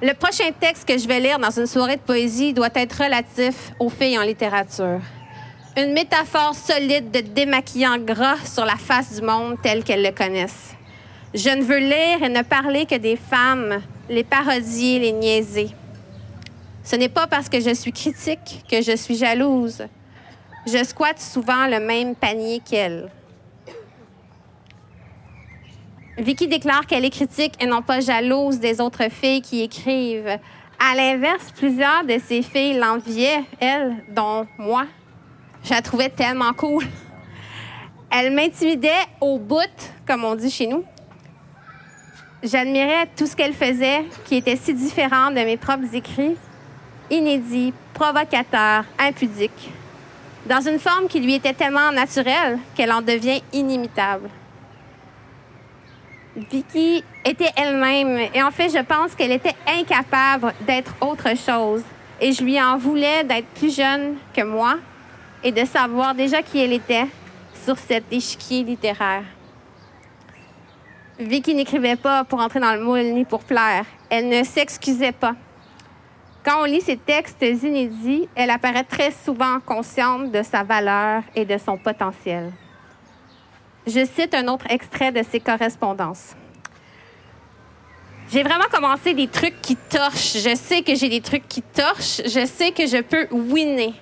Le 0.02 0.14
prochain 0.14 0.52
texte 0.58 0.88
que 0.88 0.98
je 0.98 1.06
vais 1.06 1.20
lire 1.20 1.40
dans 1.40 1.52
une 1.52 1.68
soirée 1.68 1.98
de 1.98 2.02
poésie 2.02 2.54
doit 2.54 2.70
être 2.76 3.04
relatif 3.04 3.74
aux 3.78 3.90
filles 3.90 4.18
en 4.18 4.24
littérature 4.24 5.02
une 5.78 5.94
métaphore 5.94 6.56
solide 6.56 7.12
de 7.12 7.20
démaquillant 7.22 7.98
gras 7.98 8.46
sur 8.46 8.66
la 8.66 8.76
face 8.76 9.16
du 9.16 9.26
monde 9.26 9.58
tel 9.62 9.84
qu'elles 9.84 10.04
le 10.04 10.12
connaissent. 10.12 10.76
Je 11.34 11.50
ne 11.50 11.62
veux 11.62 11.78
lire 11.78 12.24
et 12.24 12.30
ne 12.30 12.42
parler 12.42 12.86
que 12.86 12.96
des 12.96 13.16
femmes, 13.16 13.82
les 14.10 14.24
parodier, 14.24 15.00
les 15.00 15.12
niaiser. 15.12 15.70
Ce 16.84 16.96
n'est 16.96 17.10
pas 17.10 17.28
parce 17.28 17.50
que 17.50 17.60
je 17.60 17.74
suis 17.74 17.92
critique 17.92 18.66
que 18.70 18.82
je 18.82 18.96
suis 18.96 19.16
jalouse. 19.16 19.84
Je 20.66 20.84
squatte 20.84 21.20
souvent 21.20 21.68
le 21.68 21.80
même 21.80 22.16
panier 22.16 22.62
qu'elle. 22.68 23.10
Vicky 26.18 26.48
déclare 26.48 26.86
qu'elle 26.86 27.06
est 27.06 27.12
critique 27.12 27.54
et 27.62 27.66
non 27.66 27.82
pas 27.82 28.02
jalouse 28.02 28.60
des 28.60 28.82
autres 28.82 29.10
filles 29.10 29.42
qui 29.42 29.62
écrivent. 29.62 30.38
À 30.80 30.96
l'inverse, 30.96 31.52
plusieurs 31.56 32.04
de 32.06 32.18
ces 32.26 32.42
filles 32.42 32.78
l'enviaient, 32.78 33.44
elle, 33.60 34.04
dont 34.10 34.48
moi. 34.58 34.86
Je 35.64 35.72
la 35.72 35.82
trouvais 35.82 36.10
tellement 36.10 36.54
cool. 36.54 36.86
Elle 38.10 38.34
m'intimidait 38.34 39.06
au 39.22 39.38
bout, 39.38 39.60
comme 40.08 40.24
on 40.24 40.36
dit 40.36 40.50
chez 40.50 40.68
nous. 40.68 40.84
J'admirais 42.42 43.08
tout 43.18 43.28
ce 43.28 43.36
qu'elle 43.36 43.54
faisait, 43.54 44.06
qui 44.26 44.36
était 44.36 44.56
si 44.56 44.74
différent 44.74 45.30
de 45.30 45.36
mes 45.36 45.58
propres 45.58 45.94
écrits, 45.94 46.38
inédits, 47.10 47.74
provocateurs, 47.94 48.86
impudiques, 48.98 49.70
dans 50.46 50.62
une 50.62 50.80
forme 50.80 51.08
qui 51.08 51.20
lui 51.20 51.36
était 51.36 51.54
tellement 51.54 51.92
naturelle 51.92 52.58
qu'elle 52.76 52.92
en 52.92 53.02
devient 53.02 53.42
inimitable. 53.52 54.30
Vicky 56.36 57.04
était 57.26 57.52
elle-même 57.58 58.30
et 58.34 58.42
en 58.42 58.52
fait, 58.52 58.70
je 58.70 58.82
pense 58.84 59.14
qu'elle 59.16 59.34
était 59.34 59.56
incapable 59.68 60.54
d'être 60.66 60.96
autre 61.02 61.36
chose. 61.36 61.84
Et 62.22 62.32
je 62.32 62.44
lui 62.44 62.62
en 62.62 62.78
voulais 62.78 63.24
d'être 63.24 63.48
plus 63.48 63.76
jeune 63.76 64.16
que 64.34 64.42
moi 64.42 64.78
et 65.44 65.52
de 65.52 65.66
savoir 65.66 66.16
déjà 66.16 66.42
qui 66.42 66.60
elle 66.60 66.74
était 66.74 67.08
sur 67.66 67.78
cet 67.78 68.12
échiquier 68.12 68.64
littéraire. 68.64 69.24
Vicky 71.20 71.54
n'écrivait 71.54 71.98
pas 71.98 72.24
pour 72.24 72.40
entrer 72.40 72.60
dans 72.60 72.74
le 72.74 72.82
moule 72.82 73.14
ni 73.14 73.26
pour 73.26 73.44
plaire. 73.44 73.86
Elle 74.10 74.30
ne 74.30 74.44
s'excusait 74.44 75.12
pas. 75.12 75.36
Quand 76.46 76.62
on 76.62 76.66
lit 76.66 76.82
ses 76.82 76.96
textes 76.96 77.42
inédits, 77.42 78.30
elle 78.36 78.50
apparaît 78.50 78.86
très 78.86 79.12
souvent 79.12 79.60
consciente 79.60 80.32
de 80.32 80.42
sa 80.42 80.64
valeur 80.64 81.24
et 81.36 81.44
de 81.44 81.58
son 81.58 81.78
potentiel. 81.78 82.52
Je 83.86 84.06
cite 84.06 84.34
un 84.34 84.48
autre 84.48 84.66
extrait 84.70 85.12
de 85.12 85.22
ses 85.24 85.42
correspondances. 85.42 86.36
J'ai 88.32 88.44
vraiment 88.44 88.68
commencé 88.72 89.14
des 89.14 89.28
trucs 89.28 89.60
qui 89.62 89.76
torchent. 89.76 90.38
Je 90.38 90.56
sais 90.56 90.84
que 90.84 90.96
j'ai 90.96 91.10
des 91.10 91.22
trucs 91.22 91.48
qui 91.48 91.62
torchent. 91.62 92.22
Je 92.26 92.46
sais 92.46 92.72
que 92.72 92.86
je 92.86 93.02
peux 93.02 93.28
winner. 93.32 93.94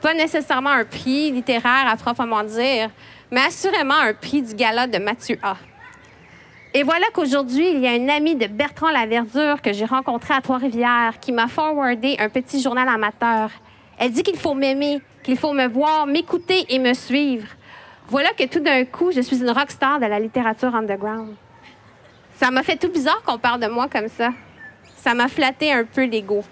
Pas 0.00 0.14
nécessairement 0.14 0.70
un 0.70 0.84
prix 0.84 1.30
littéraire 1.30 1.88
à 1.88 1.96
proprement 1.96 2.44
dire, 2.44 2.90
mais 3.30 3.40
assurément 3.40 3.94
un 3.94 4.14
prix 4.14 4.42
du 4.42 4.54
gala 4.54 4.86
de 4.86 4.98
Mathieu 4.98 5.38
A. 5.42 5.56
Et 6.74 6.82
voilà 6.82 7.06
qu'aujourd'hui, 7.14 7.70
il 7.70 7.80
y 7.80 7.86
a 7.86 7.94
une 7.94 8.10
amie 8.10 8.34
de 8.34 8.46
Bertrand 8.46 8.90
Laverdure 8.90 9.62
que 9.62 9.72
j'ai 9.72 9.86
rencontrée 9.86 10.34
à 10.34 10.42
Trois-Rivières 10.42 11.18
qui 11.20 11.32
m'a 11.32 11.48
forwardé 11.48 12.16
un 12.18 12.28
petit 12.28 12.60
journal 12.60 12.86
amateur. 12.86 13.50
Elle 13.98 14.12
dit 14.12 14.22
qu'il 14.22 14.36
faut 14.36 14.52
m'aimer, 14.52 15.00
qu'il 15.22 15.38
faut 15.38 15.54
me 15.54 15.66
voir, 15.66 16.06
m'écouter 16.06 16.66
et 16.68 16.78
me 16.78 16.92
suivre. 16.92 17.46
Voilà 18.08 18.28
que 18.38 18.44
tout 18.44 18.60
d'un 18.60 18.84
coup, 18.84 19.10
je 19.10 19.22
suis 19.22 19.38
une 19.38 19.50
rockstar 19.50 19.98
de 19.98 20.06
la 20.06 20.20
littérature 20.20 20.74
underground. 20.74 21.34
Ça 22.34 22.50
m'a 22.50 22.62
fait 22.62 22.76
tout 22.76 22.90
bizarre 22.90 23.22
qu'on 23.22 23.38
parle 23.38 23.60
de 23.60 23.68
moi 23.68 23.88
comme 23.88 24.08
ça. 24.08 24.30
Ça 24.98 25.14
m'a 25.14 25.28
flatté 25.28 25.72
un 25.72 25.84
peu 25.84 26.04
l'ego. 26.04 26.44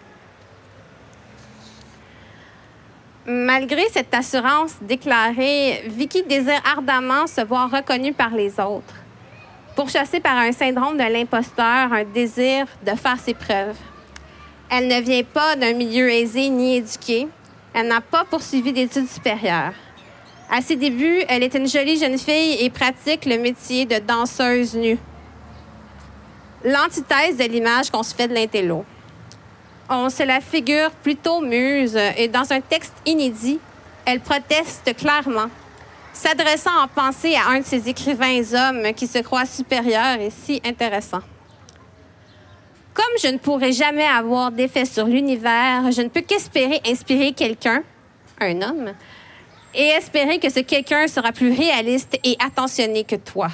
Malgré 3.27 3.89
cette 3.91 4.13
assurance 4.13 4.75
déclarée, 4.83 5.83
Vicky 5.87 6.23
désire 6.25 6.61
ardemment 6.71 7.27
se 7.27 7.41
voir 7.41 7.71
reconnue 7.71 8.13
par 8.13 8.29
les 8.31 8.61
autres. 8.61 8.95
Pourchassée 9.75 10.21
par 10.21 10.37
un 10.37 10.53
syndrome 10.53 10.99
de 10.99 11.11
l'imposteur, 11.11 11.91
un 11.91 12.05
désir 12.05 12.67
de 12.85 12.91
faire 12.91 13.19
ses 13.19 13.33
preuves. 13.33 13.79
Elle 14.71 14.89
ne 14.89 15.01
vient 15.01 15.23
pas 15.23 15.57
d'un 15.57 15.73
milieu 15.73 16.11
aisé 16.11 16.51
ni 16.51 16.77
éduqué. 16.77 17.27
Elle 17.73 17.89
n'a 17.89 18.03
pas 18.03 18.25
poursuivi 18.25 18.75
d'études 18.75 19.09
supérieures. 19.09 19.73
À 20.51 20.61
ses 20.61 20.77
débuts, 20.77 21.23
elle 21.27 21.43
est 21.43 21.55
une 21.55 21.67
jolie 21.67 21.99
jeune 21.99 22.19
fille 22.19 22.59
et 22.61 22.69
pratique 22.69 23.25
le 23.25 23.39
métier 23.39 23.87
de 23.87 24.01
danseuse 24.01 24.75
nue. 24.75 24.99
L'antithèse 26.63 27.39
de 27.39 27.45
l'image 27.45 27.91
qu'on 27.91 28.03
se 28.03 28.15
fait 28.15 28.29
de 28.29 28.35
l'intello. 28.35 28.85
On 29.91 30.09
se 30.09 30.23
la 30.23 30.41
figure 30.41 30.91
plutôt 30.91 31.41
muse 31.41 31.99
et 32.17 32.29
dans 32.29 32.53
un 32.53 32.61
texte 32.61 32.95
inédit, 33.05 33.59
elle 34.07 34.21
proteste 34.21 34.97
clairement, 34.97 35.51
s'adressant 36.13 36.83
en 36.83 36.89
pensée 36.89 37.35
à 37.35 37.51
un 37.51 37.61
de 37.61 37.65
ces 37.65 37.89
écrivains 37.89 38.43
hommes 38.55 38.95
qui 38.95 39.07
se 39.07 39.19
croient 39.19 39.47
supérieurs 39.47 40.21
et 40.21 40.31
si 40.31 40.63
intéressants. 40.65 41.23
Comme 42.95 43.05
je 43.23 43.29
ne 43.29 43.39
pourrai 43.39 43.73
jamais 43.73 44.07
avoir 44.07 44.53
d'effet 44.53 44.87
sur 44.87 45.07
l'univers, 45.07 45.91
je 45.91 46.01
ne 46.01 46.09
peux 46.09 46.23
qu'espérer 46.23 46.81
inspirer 46.87 47.33
quelqu'un, 47.33 47.83
un 48.41 48.63
homme, 48.63 48.93
et 49.75 49.87
espérer 49.89 50.39
que 50.39 50.51
ce 50.51 50.61
quelqu'un 50.61 51.09
sera 51.09 51.33
plus 51.33 51.53
réaliste 51.53 52.19
et 52.25 52.37
attentionné 52.39 53.05
que 53.05 53.17
toi. 53.17 53.49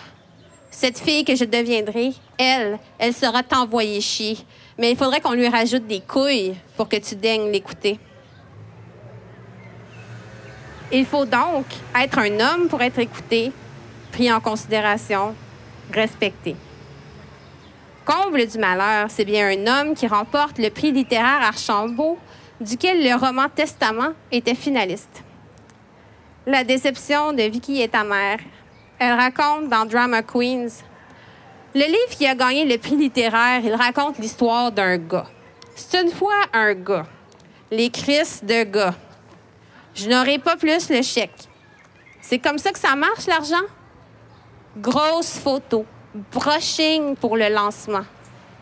Cette 0.70 0.98
fille 0.98 1.24
que 1.24 1.34
je 1.34 1.44
deviendrai, 1.44 2.12
elle, 2.38 2.78
elle 2.98 3.14
sera 3.14 3.42
t'envoyer 3.42 4.00
chier. 4.00 4.36
Mais 4.80 4.92
il 4.92 4.96
faudrait 4.96 5.20
qu'on 5.20 5.34
lui 5.34 5.46
rajoute 5.46 5.86
des 5.86 6.00
couilles 6.00 6.54
pour 6.74 6.88
que 6.88 6.96
tu 6.96 7.14
daignes 7.14 7.52
l'écouter. 7.52 8.00
Il 10.90 11.04
faut 11.04 11.26
donc 11.26 11.66
être 11.94 12.18
un 12.18 12.40
homme 12.40 12.68
pour 12.68 12.80
être 12.80 12.98
écouté, 12.98 13.52
pris 14.10 14.32
en 14.32 14.40
considération, 14.40 15.34
respecté. 15.92 16.56
Comble 18.06 18.46
du 18.46 18.56
malheur, 18.56 19.10
c'est 19.10 19.26
bien 19.26 19.50
un 19.50 19.66
homme 19.66 19.94
qui 19.94 20.06
remporte 20.06 20.56
le 20.56 20.70
prix 20.70 20.92
littéraire 20.92 21.42
Archambault, 21.42 22.18
duquel 22.58 23.04
le 23.04 23.14
roman 23.14 23.50
Testament 23.54 24.14
était 24.32 24.54
finaliste. 24.54 25.22
La 26.46 26.64
déception 26.64 27.34
de 27.34 27.42
Vicky 27.42 27.82
est 27.82 27.94
amère. 27.94 28.38
Elle 28.98 29.12
raconte 29.12 29.68
dans 29.68 29.84
Drama 29.84 30.22
Queens. 30.22 30.68
Le 31.72 31.84
livre 31.84 32.18
qui 32.18 32.26
a 32.26 32.34
gagné 32.34 32.64
le 32.64 32.78
prix 32.78 32.96
littéraire, 32.96 33.60
il 33.62 33.74
raconte 33.74 34.18
l'histoire 34.18 34.72
d'un 34.72 34.96
gars. 34.98 35.28
C'est 35.76 36.02
une 36.02 36.10
fois 36.10 36.34
un 36.52 36.74
gars. 36.74 37.06
Les 37.70 37.88
de 37.88 38.64
gars. 38.64 38.94
Je 39.94 40.08
n'aurai 40.08 40.40
pas 40.40 40.56
plus 40.56 40.90
le 40.90 41.00
chèque. 41.02 41.48
C'est 42.20 42.40
comme 42.40 42.58
ça 42.58 42.72
que 42.72 42.78
ça 42.78 42.96
marche, 42.96 43.26
l'argent? 43.28 43.66
Grosse 44.76 45.38
photo. 45.38 45.86
Brushing 46.32 47.14
pour 47.14 47.36
le 47.36 47.48
lancement. 47.48 48.04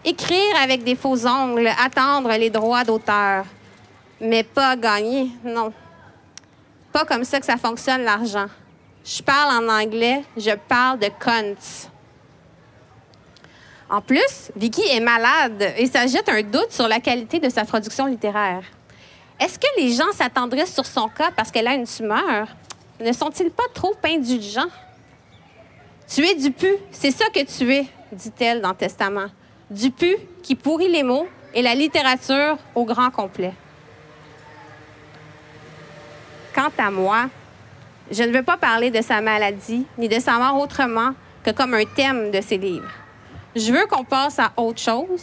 Écrire 0.05 0.57
avec 0.63 0.85
des 0.85 0.95
faux 0.95 1.27
ongles, 1.27 1.71
attendre 1.83 2.31
les 2.33 2.51
droits 2.51 2.85
d'auteur. 2.85 3.47
Mais 4.21 4.43
pas 4.43 4.77
gagner, 4.77 5.31
non. 5.43 5.73
Pas 6.93 7.07
comme 7.07 7.25
ça 7.25 7.41
que 7.41 7.47
ça 7.47 7.57
fonctionne, 7.57 8.03
l'argent. 8.03 8.49
Je 9.03 9.23
parle 9.23 9.65
en 9.65 9.69
anglais, 9.71 10.25
je 10.37 10.51
parle 10.69 10.99
de 10.99 11.09
cunts. 11.19 11.89
En 13.91 14.03
plus, 14.03 14.53
Vicky 14.55 14.83
est 14.83 15.01
malade 15.01 15.73
et 15.79 15.87
ça 15.87 16.07
jette 16.07 16.29
un 16.29 16.43
doute 16.43 16.71
sur 16.71 16.89
la 16.89 17.01
qualité 17.01 17.39
de 17.39 17.49
sa 17.49 17.65
production 17.65 18.07
littéraire. 18.07 18.63
Est-ce 19.41 19.59
que 19.59 19.67
les 19.79 19.93
gens 19.93 20.13
s'attendraient 20.13 20.67
sur 20.67 20.85
son 20.85 21.09
cas 21.09 21.31
parce 21.35 21.51
qu'elle 21.51 21.67
a 21.69 21.75
une 21.75 21.87
tumeur? 21.87 22.49
Ne 23.01 23.13
sont-ils 23.13 23.51
pas 23.51 23.65
trop 23.73 23.95
indulgents? 24.05 24.69
Tu 26.07 26.27
es 26.27 26.35
du 26.35 26.51
pu, 26.51 26.69
c'est 26.91 27.11
ça 27.11 27.27
que 27.33 27.45
tu 27.45 27.73
es, 27.73 27.87
dit-elle 28.13 28.61
dans 28.61 28.71
le 28.71 28.75
Testament. 28.75 29.29
Du 29.71 29.91
pu 29.91 30.17
qui 30.43 30.55
pourrit 30.55 30.89
les 30.89 31.03
mots 31.03 31.29
et 31.55 31.63
la 31.63 31.75
littérature 31.75 32.59
au 32.75 32.85
grand 32.85 33.11
complet. 33.11 33.55
Quant 36.55 36.73
à 36.77 36.91
moi, 36.91 37.29
je 38.11 38.23
ne 38.23 38.33
veux 38.33 38.43
pas 38.43 38.57
parler 38.57 38.91
de 38.91 39.01
sa 39.01 39.21
maladie 39.21 39.87
ni 39.97 40.09
de 40.09 40.19
sa 40.19 40.33
mort 40.39 40.61
autrement 40.61 41.13
que 41.43 41.53
comme 41.53 41.75
un 41.75 41.85
thème 41.85 42.31
de 42.31 42.41
ses 42.41 42.59
livres. 42.59 42.91
Je 43.57 43.73
veux 43.73 43.87
qu'on 43.87 44.05
passe 44.05 44.39
à 44.39 44.53
autre 44.57 44.81
chose. 44.81 45.23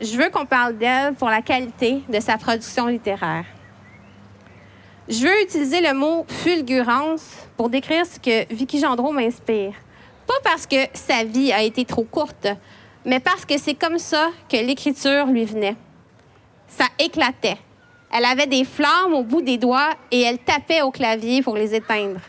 Je 0.00 0.16
veux 0.16 0.30
qu'on 0.30 0.46
parle 0.46 0.78
d'elle 0.78 1.14
pour 1.14 1.28
la 1.28 1.42
qualité 1.42 2.02
de 2.08 2.20
sa 2.20 2.38
production 2.38 2.86
littéraire. 2.86 3.44
Je 5.08 5.26
veux 5.26 5.42
utiliser 5.42 5.80
le 5.80 5.94
mot 5.94 6.24
fulgurance 6.28 7.46
pour 7.56 7.68
décrire 7.68 8.06
ce 8.06 8.18
que 8.18 8.52
Vicky 8.52 8.80
Gendreau 8.80 9.12
m'inspire. 9.12 9.72
Pas 10.26 10.34
parce 10.44 10.66
que 10.66 10.76
sa 10.94 11.24
vie 11.24 11.52
a 11.52 11.62
été 11.62 11.84
trop 11.84 12.04
courte, 12.04 12.48
mais 13.04 13.20
parce 13.20 13.44
que 13.44 13.58
c'est 13.58 13.74
comme 13.74 13.98
ça 13.98 14.28
que 14.50 14.56
l'écriture 14.56 15.26
lui 15.26 15.44
venait. 15.44 15.76
Ça 16.66 16.84
éclatait. 16.98 17.56
Elle 18.12 18.24
avait 18.24 18.46
des 18.46 18.64
flammes 18.64 19.14
au 19.14 19.22
bout 19.22 19.42
des 19.42 19.58
doigts 19.58 19.90
et 20.10 20.22
elle 20.22 20.38
tapait 20.38 20.82
au 20.82 20.90
clavier 20.90 21.42
pour 21.42 21.56
les 21.56 21.74
éteindre. 21.74 22.20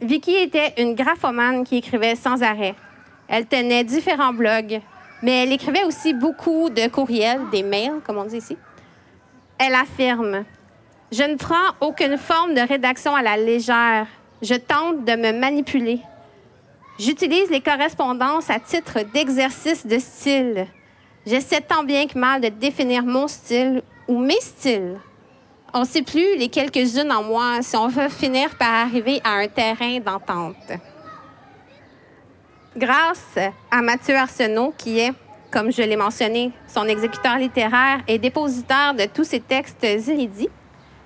Vicky 0.00 0.34
était 0.34 0.74
une 0.78 0.94
graphomane 0.94 1.64
qui 1.64 1.76
écrivait 1.76 2.16
sans 2.16 2.42
arrêt. 2.42 2.74
Elle 3.28 3.46
tenait 3.46 3.84
différents 3.84 4.32
blogs, 4.32 4.80
mais 5.22 5.42
elle 5.42 5.52
écrivait 5.52 5.84
aussi 5.84 6.12
beaucoup 6.12 6.68
de 6.70 6.88
courriels, 6.88 7.40
des 7.50 7.62
mails, 7.62 8.00
comme 8.04 8.18
on 8.18 8.24
dit 8.24 8.36
ici. 8.36 8.56
Elle 9.58 9.74
affirme 9.74 10.44
Je 11.10 11.22
ne 11.22 11.36
prends 11.36 11.74
aucune 11.80 12.18
forme 12.18 12.54
de 12.54 12.60
rédaction 12.60 13.14
à 13.14 13.22
la 13.22 13.36
légère. 13.36 14.06
Je 14.42 14.54
tente 14.54 15.04
de 15.04 15.16
me 15.16 15.32
manipuler. 15.32 16.00
J'utilise 16.98 17.50
les 17.50 17.60
correspondances 17.60 18.50
à 18.50 18.60
titre 18.60 19.00
d'exercice 19.12 19.86
de 19.86 19.98
style. 19.98 20.66
J'essaie 21.26 21.60
tant 21.60 21.82
bien 21.82 22.06
que 22.06 22.18
mal 22.18 22.40
de 22.40 22.48
définir 22.48 23.02
mon 23.04 23.26
style 23.26 23.82
ou 24.06 24.18
mes 24.18 24.40
styles. 24.40 24.98
On 25.72 25.80
ne 25.80 25.84
sait 25.86 26.02
plus 26.02 26.36
les 26.36 26.48
quelques-unes 26.48 27.10
en 27.10 27.24
moi 27.24 27.62
si 27.62 27.76
on 27.76 27.88
veut 27.88 28.08
finir 28.08 28.56
par 28.56 28.72
arriver 28.72 29.20
à 29.24 29.38
un 29.38 29.48
terrain 29.48 29.98
d'entente. 29.98 30.78
Grâce 32.76 33.38
à 33.70 33.82
Mathieu 33.82 34.16
Arsenault, 34.16 34.74
qui 34.76 34.98
est, 34.98 35.12
comme 35.52 35.70
je 35.70 35.82
l'ai 35.82 35.94
mentionné, 35.94 36.50
son 36.66 36.88
exécuteur 36.88 37.38
littéraire 37.38 38.00
et 38.08 38.18
dépositaire 38.18 38.94
de 38.94 39.04
tous 39.04 39.22
ses 39.22 39.38
textes 39.38 39.84
inédits, 39.84 40.48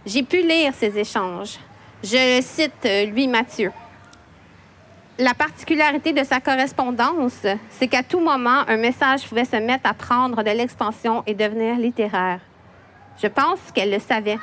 j'ai 0.06 0.22
pu 0.22 0.38
lire 0.38 0.72
ces 0.74 0.98
échanges. 0.98 1.58
Je 2.02 2.40
cite, 2.40 2.88
lui, 3.12 3.28
Mathieu. 3.28 3.70
La 5.18 5.34
particularité 5.34 6.14
de 6.14 6.24
sa 6.24 6.40
correspondance, 6.40 7.44
c'est 7.68 7.88
qu'à 7.88 8.02
tout 8.02 8.20
moment, 8.20 8.62
un 8.66 8.78
message 8.78 9.28
pouvait 9.28 9.44
se 9.44 9.56
mettre 9.56 9.90
à 9.90 9.92
prendre 9.92 10.42
de 10.42 10.50
l'expansion 10.50 11.22
et 11.26 11.34
devenir 11.34 11.76
littéraire. 11.76 12.40
Je 13.20 13.26
pense 13.26 13.58
qu'elle 13.74 13.90
le 13.90 13.98
savait. 13.98 14.38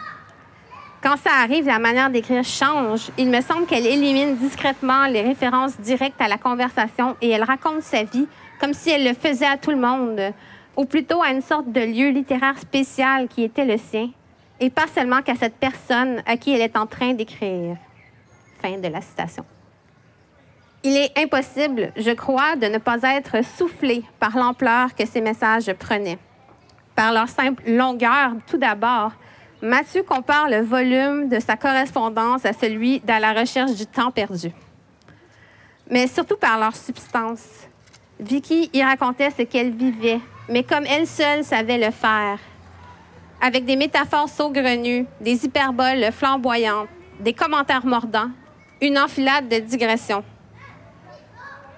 Quand 1.05 1.17
ça 1.17 1.35
arrive, 1.39 1.67
la 1.67 1.77
manière 1.77 2.09
d'écrire 2.09 2.43
change. 2.43 3.12
Il 3.19 3.29
me 3.29 3.39
semble 3.41 3.67
qu'elle 3.67 3.85
élimine 3.85 4.38
discrètement 4.38 5.05
les 5.05 5.21
références 5.21 5.79
directes 5.79 6.19
à 6.19 6.27
la 6.27 6.39
conversation 6.39 7.15
et 7.21 7.29
elle 7.29 7.43
raconte 7.43 7.83
sa 7.83 8.01
vie 8.01 8.27
comme 8.59 8.74
si 8.74 8.89
elle 8.89 9.07
le 9.07 9.13
faisait 9.13 9.45
à 9.45 9.55
tout 9.55 9.69
le 9.69 9.77
monde, 9.77 10.33
ou 10.75 10.85
plutôt 10.85 11.21
à 11.21 11.29
une 11.29 11.43
sorte 11.43 11.71
de 11.71 11.81
lieu 11.81 12.09
littéraire 12.09 12.57
spécial 12.57 13.27
qui 13.27 13.43
était 13.43 13.65
le 13.65 13.77
sien, 13.77 14.09
et 14.59 14.71
pas 14.71 14.88
seulement 14.88 15.21
qu'à 15.21 15.35
cette 15.35 15.57
personne 15.57 16.24
à 16.25 16.38
qui 16.38 16.55
elle 16.55 16.62
est 16.62 16.75
en 16.75 16.88
train 16.88 17.13
d'écrire. 17.13 17.77
Fin 18.59 18.79
de 18.79 18.88
la 18.88 19.01
citation. 19.01 19.45
Il 20.81 20.97
est 20.97 21.15
impossible, 21.19 21.91
je 21.97 22.12
crois, 22.12 22.55
de 22.55 22.65
ne 22.65 22.79
pas 22.79 22.97
être 23.03 23.45
soufflé 23.45 24.03
par 24.19 24.35
l'ampleur 24.35 24.95
que 24.95 25.05
ces 25.05 25.21
messages 25.21 25.71
prenaient. 25.74 26.17
Par 26.95 27.13
leur 27.13 27.29
simple 27.29 27.62
longueur, 27.67 28.31
tout 28.47 28.57
d'abord, 28.57 29.12
Mathieu 29.65 30.03
compare 30.03 30.48
le 30.48 30.62
volume 30.62 31.27
de 31.27 31.39
sa 31.39 31.57
correspondance 31.57 32.45
à 32.45 32.53
celui 32.53 33.00
de 33.00 33.19
la 33.19 33.34
recherche 33.34 33.72
du 33.72 33.88
temps 33.88 34.12
perdu. 34.12 34.51
Mais 35.89 36.05
surtout 36.05 36.38
par 36.38 36.60
leur 36.60 36.75
substance. 36.75 37.67
Vicky 38.19 38.69
y 38.74 38.84
racontait 38.84 39.31
ce 39.31 39.41
qu'elle 39.41 39.72
vivait, 39.72 40.19
mais 40.48 40.62
comme 40.62 40.86
elle 40.86 41.07
seule 41.07 41.43
savait 41.43 41.79
le 41.79 41.89
faire. 41.89 42.38
Avec 43.41 43.65
des 43.65 43.75
métaphores 43.75 44.29
saugrenues, 44.29 45.07
des 45.19 45.45
hyperboles 45.45 46.12
flamboyantes, 46.12 46.88
des 47.19 47.34
commentaires 47.34 47.88
mordants, 47.88 48.29
une 48.84 49.00
enfilade 49.00 49.50
de 49.50 49.57
digressions. 49.57 50.24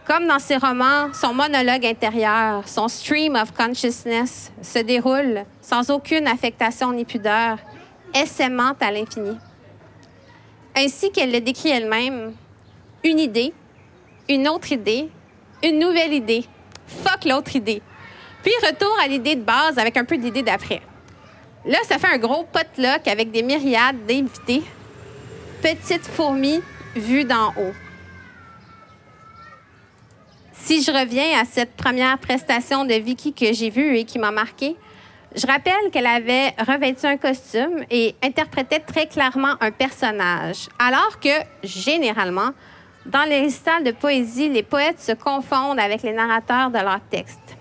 Comme 0.06 0.28
dans 0.28 0.40
ses 0.40 0.58
romans, 0.58 1.14
son 1.14 1.34
monologue 1.34 1.86
intérieur, 1.86 2.68
son 2.68 2.90
stream 2.90 3.36
of 3.36 3.54
consciousness 3.54 4.52
se 4.62 4.80
déroule 4.80 5.46
sans 5.62 5.90
aucune 5.90 6.28
affectation 6.28 6.92
ni 6.92 7.06
pudeur, 7.06 7.60
essaimant 8.14 8.74
à 8.80 8.92
l'infini. 8.92 9.38
Ainsi 10.76 11.12
qu'elle 11.12 11.32
le 11.32 11.42
décrit 11.42 11.70
elle-même, 11.70 12.34
une 13.04 13.20
idée, 13.20 13.54
une 14.30 14.48
autre 14.48 14.72
idée, 14.72 15.10
une 15.64 15.80
nouvelle 15.80 16.14
idée. 16.14 16.46
Fuck 16.88 17.26
l'autre 17.26 17.56
idée. 17.56 17.82
Puis 18.44 18.54
retour 18.66 18.96
à 19.04 19.08
l'idée 19.08 19.36
de 19.36 19.42
base 19.42 19.78
avec 19.78 19.98
un 19.98 20.06
peu 20.06 20.18
d'idée 20.18 20.44
d'après. 20.44 20.82
Là, 21.66 21.80
ça 21.84 21.98
fait 21.98 22.08
un 22.08 22.18
gros 22.18 22.44
potluck 22.44 23.08
avec 23.08 23.32
des 23.32 23.44
myriades 23.44 24.06
d'invités. 24.06 24.64
Petite 25.62 26.06
fourmi 26.06 26.62
vue 26.96 27.26
d'en 27.26 27.50
haut. 27.50 27.74
Si 30.54 30.84
je 30.84 30.92
reviens 30.92 31.40
à 31.40 31.46
cette 31.46 31.76
première 31.76 32.18
prestation 32.18 32.86
de 32.86 32.94
Vicky 32.94 33.34
que 33.34 33.54
j'ai 33.54 33.70
vue 33.70 33.98
et 33.98 34.04
qui 34.04 34.20
m'a 34.20 34.32
marquée, 34.32 34.76
je 35.38 35.46
rappelle 35.46 35.92
qu'elle 35.92 36.08
avait 36.08 36.54
revêtu 36.58 37.06
un 37.06 37.18
costume 37.18 37.84
et 37.92 38.16
interprétait 38.24 38.80
très 38.80 39.06
clairement 39.06 39.56
un 39.62 39.72
personnage, 39.72 40.68
alors 40.80 41.20
que, 41.20 41.30
généralement, 41.64 42.50
dans 43.06 43.24
les 43.24 43.42
récitals 43.42 43.84
de 43.84 43.92
poésie, 43.92 44.50
les 44.50 44.64
poètes 44.64 45.00
se 45.00 45.12
confondent 45.12 45.80
avec 45.80 46.02
les 46.02 46.12
narrateurs 46.12 46.72
de 46.72 46.80
leurs 46.80 47.02
textes. 47.10 47.56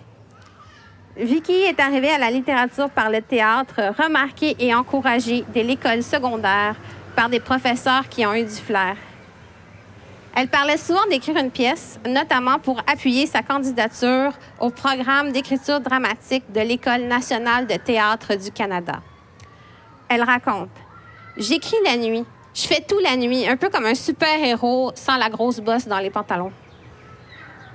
Vicky 1.19 1.53
est 1.53 1.79
arrivée 1.79 2.11
à 2.11 2.19
la 2.19 2.31
littérature 2.31 2.91
par 2.91 3.11
le 3.11 3.21
théâtre, 3.21 3.95
remarquée 3.99 4.57
et 4.59 4.75
encouragée 4.75 5.45
dès 5.53 5.63
l'école 5.63 6.03
secondaire 6.03 6.77
par 7.15 7.29
des 7.29 7.41
professeurs 7.41 8.09
qui 8.09 8.27
ont 8.27 8.35
eu 8.35 8.45
du 8.45 8.51
flair. 8.51 8.97
Elle 10.39 10.49
parlait 10.49 10.77
souvent 10.77 11.07
d'écrire 11.09 11.39
une 11.39 11.51
pièce, 11.51 11.99
notamment 12.07 12.59
pour 12.59 12.79
appuyer 12.87 13.27
sa 13.27 13.41
candidature 13.41 14.33
au 14.61 14.69
programme 14.69 15.33
d'écriture 15.33 15.81
dramatique 15.81 16.45
de 16.53 16.61
l'École 16.61 17.05
nationale 17.05 17.67
de 17.67 17.77
théâtre 17.77 18.35
du 18.35 18.51
Canada. 18.51 19.01
Elle 20.11 20.23
raconte 20.23 20.69
J'écris 21.39 21.79
la 21.87 21.97
nuit. 21.97 22.27
Je 22.55 22.67
fais 22.67 22.83
tout 22.87 22.99
la 22.99 23.17
nuit, 23.17 23.49
un 23.49 23.57
peu 23.57 23.71
comme 23.71 23.87
un 23.87 23.95
super-héros 23.95 24.93
sans 24.95 25.17
la 25.17 25.31
grosse 25.31 25.61
bosse 25.61 25.89
dans 25.89 26.01
les 26.01 26.11
pantalons. 26.11 26.53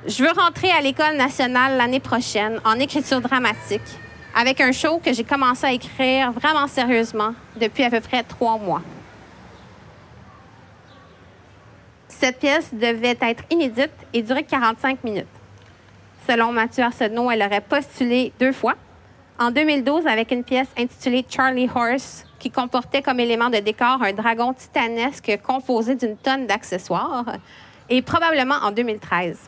Je 0.05 0.23
veux 0.23 0.31
rentrer 0.31 0.69
à 0.69 0.81
l'École 0.81 1.17
nationale 1.17 1.77
l'année 1.77 1.99
prochaine 1.99 2.61
en 2.63 2.79
écriture 2.79 3.21
dramatique, 3.21 3.81
avec 4.35 4.61
un 4.61 4.71
show 4.71 5.01
que 5.03 5.13
j'ai 5.13 5.23
commencé 5.23 5.65
à 5.65 5.73
écrire 5.73 6.31
vraiment 6.31 6.67
sérieusement 6.67 7.33
depuis 7.59 7.83
à 7.83 7.89
peu 7.89 8.01
près 8.01 8.21
trois 8.21 8.59
mois. 8.59 8.83
Cette 12.21 12.37
pièce 12.37 12.71
devait 12.71 13.17
être 13.19 13.43
inédite 13.49 13.89
et 14.13 14.21
durer 14.21 14.43
45 14.43 15.03
minutes. 15.03 15.25
Selon 16.29 16.51
Mathieu 16.51 16.83
Arsenault, 16.83 17.31
elle 17.31 17.41
aurait 17.41 17.61
postulé 17.61 18.31
deux 18.39 18.51
fois. 18.51 18.75
En 19.39 19.49
2012, 19.49 20.05
avec 20.05 20.29
une 20.29 20.43
pièce 20.43 20.67
intitulée 20.77 21.25
Charlie 21.27 21.67
Horse, 21.73 22.27
qui 22.37 22.51
comportait 22.51 23.01
comme 23.01 23.19
élément 23.19 23.49
de 23.49 23.57
décor 23.57 24.03
un 24.03 24.13
dragon 24.13 24.53
titanesque 24.53 25.39
composé 25.41 25.95
d'une 25.95 26.15
tonne 26.15 26.45
d'accessoires, 26.45 27.25
et 27.89 28.03
probablement 28.03 28.59
en 28.61 28.69
2013. 28.69 29.39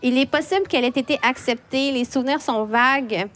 Il 0.00 0.16
est 0.16 0.30
possible 0.30 0.66
qu'elle 0.68 0.84
ait 0.84 0.88
été 0.88 1.18
acceptée, 1.22 1.92
les 1.92 2.06
souvenirs 2.06 2.40
sont 2.40 2.64
vagues, 2.64 3.28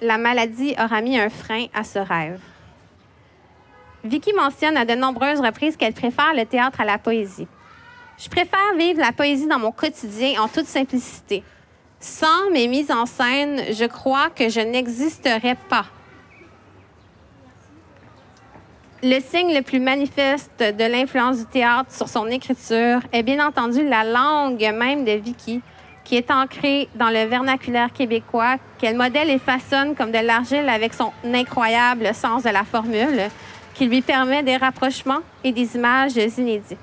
la 0.00 0.18
maladie 0.18 0.74
aura 0.76 1.00
mis 1.02 1.20
un 1.20 1.30
frein 1.30 1.66
à 1.72 1.84
ce 1.84 2.00
rêve. 2.00 2.40
Vicky 4.02 4.32
mentionne 4.32 4.76
à 4.76 4.84
de 4.84 4.96
nombreuses 4.96 5.40
reprises 5.40 5.76
qu'elle 5.76 5.94
préfère 5.94 6.34
le 6.34 6.46
théâtre 6.46 6.80
à 6.80 6.84
la 6.84 6.98
poésie. 6.98 7.46
Je 8.18 8.30
préfère 8.30 8.74
vivre 8.78 9.00
la 9.00 9.12
poésie 9.12 9.46
dans 9.46 9.58
mon 9.58 9.72
quotidien 9.72 10.40
en 10.40 10.48
toute 10.48 10.66
simplicité. 10.66 11.42
Sans 12.00 12.50
mes 12.50 12.66
mises 12.66 12.90
en 12.90 13.04
scène, 13.04 13.60
je 13.72 13.84
crois 13.84 14.30
que 14.30 14.48
je 14.48 14.60
n'existerais 14.60 15.56
pas. 15.68 15.86
Le 19.02 19.20
signe 19.20 19.54
le 19.54 19.60
plus 19.60 19.80
manifeste 19.80 20.60
de 20.60 20.84
l'influence 20.84 21.38
du 21.38 21.44
théâtre 21.44 21.92
sur 21.92 22.08
son 22.08 22.26
écriture 22.28 23.00
est 23.12 23.22
bien 23.22 23.46
entendu 23.46 23.86
la 23.86 24.04
langue 24.04 24.72
même 24.74 25.04
de 25.04 25.12
Vicky, 25.12 25.60
qui 26.02 26.16
est 26.16 26.30
ancrée 26.30 26.88
dans 26.94 27.10
le 27.10 27.24
vernaculaire 27.26 27.92
québécois, 27.92 28.56
qu'elle 28.78 28.96
modèle 28.96 29.28
et 29.28 29.38
façonne 29.38 29.94
comme 29.94 30.10
de 30.10 30.18
l'argile 30.18 30.68
avec 30.70 30.94
son 30.94 31.12
incroyable 31.24 32.14
sens 32.14 32.44
de 32.44 32.50
la 32.50 32.64
formule, 32.64 33.28
qui 33.74 33.86
lui 33.86 34.00
permet 34.00 34.42
des 34.42 34.56
rapprochements 34.56 35.20
et 35.44 35.52
des 35.52 35.76
images 35.76 36.16
inédits. 36.16 36.78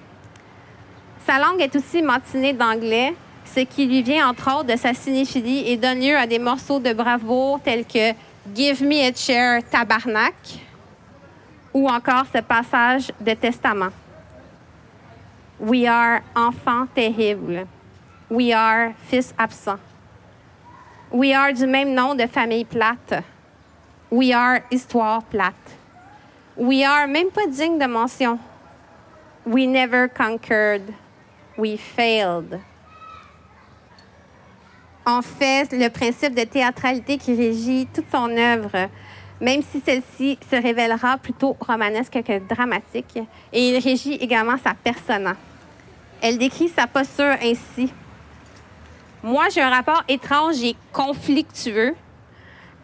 Sa 1.26 1.40
langue 1.40 1.62
est 1.62 1.76
aussi 1.76 2.02
matinée 2.02 2.54
d'anglais, 2.54 3.14
ce 3.46 3.62
qui 3.62 3.86
lui 3.86 4.02
vient 4.02 4.28
entre 4.28 4.50
autres 4.54 4.74
de 4.74 4.76
sa 4.76 4.94
cinéphilie 4.94 5.70
et 5.70 5.78
donne 5.78 6.00
lieu 6.00 6.18
à 6.18 6.28
des 6.28 6.40
morceaux 6.40 6.80
de 6.80 6.94
bravoure 6.94 7.62
tels 7.62 7.86
que 7.86 8.14
Give 8.54 8.84
me 8.84 9.00
a 9.08 9.14
chair, 9.14 9.64
tabarnak, 9.64 10.36
ou 11.74 11.88
encore 11.88 12.26
ce 12.26 12.42
passage 12.42 13.10
de 13.22 13.34
testament. 13.36 13.94
We 15.60 15.88
are 15.88 16.22
enfant 16.36 16.88
terrible. 16.94 17.68
We 18.30 18.52
are 18.52 18.94
fils 19.08 19.34
absent. 19.38 19.80
We 21.10 21.32
are 21.32 21.54
du 21.54 21.66
même 21.66 21.94
nom 21.94 22.16
de 22.16 22.28
famille 22.28 22.66
plate. 22.66 23.24
We 24.12 24.34
are 24.34 24.62
histoire 24.70 25.24
plate. 25.24 25.78
We 26.58 26.84
are 26.84 27.08
même 27.08 27.32
pas 27.32 27.48
digne 27.48 27.80
de 27.80 27.88
mention. 27.88 28.40
We 29.46 29.68
never 29.68 30.10
conquered. 30.10 30.94
We 31.58 31.78
failed. 31.78 32.60
En 35.06 35.22
fait, 35.22 35.72
le 35.72 35.90
principe 35.90 36.34
de 36.34 36.44
théâtralité 36.44 37.18
qui 37.18 37.36
régit 37.36 37.88
toute 37.94 38.06
son 38.12 38.30
œuvre, 38.38 38.90
même 39.42 39.62
si 39.62 39.82
celle-ci 39.82 40.40
se 40.50 40.56
révélera 40.56 41.18
plutôt 41.18 41.58
romanesque 41.60 42.24
que 42.24 42.40
dramatique, 42.40 43.20
et 43.52 43.70
il 43.70 43.84
régit 43.84 44.14
également 44.14 44.58
sa 44.58 44.74
persona. 44.74 45.36
Elle 46.22 46.38
décrit 46.38 46.70
sa 46.70 46.88
posture 46.88 47.36
ainsi. 47.44 47.92
Moi, 49.22 49.50
j'ai 49.54 49.62
un 49.62 49.70
rapport 49.70 50.04
étrange 50.08 50.64
et 50.64 50.76
conflictueux 50.94 51.96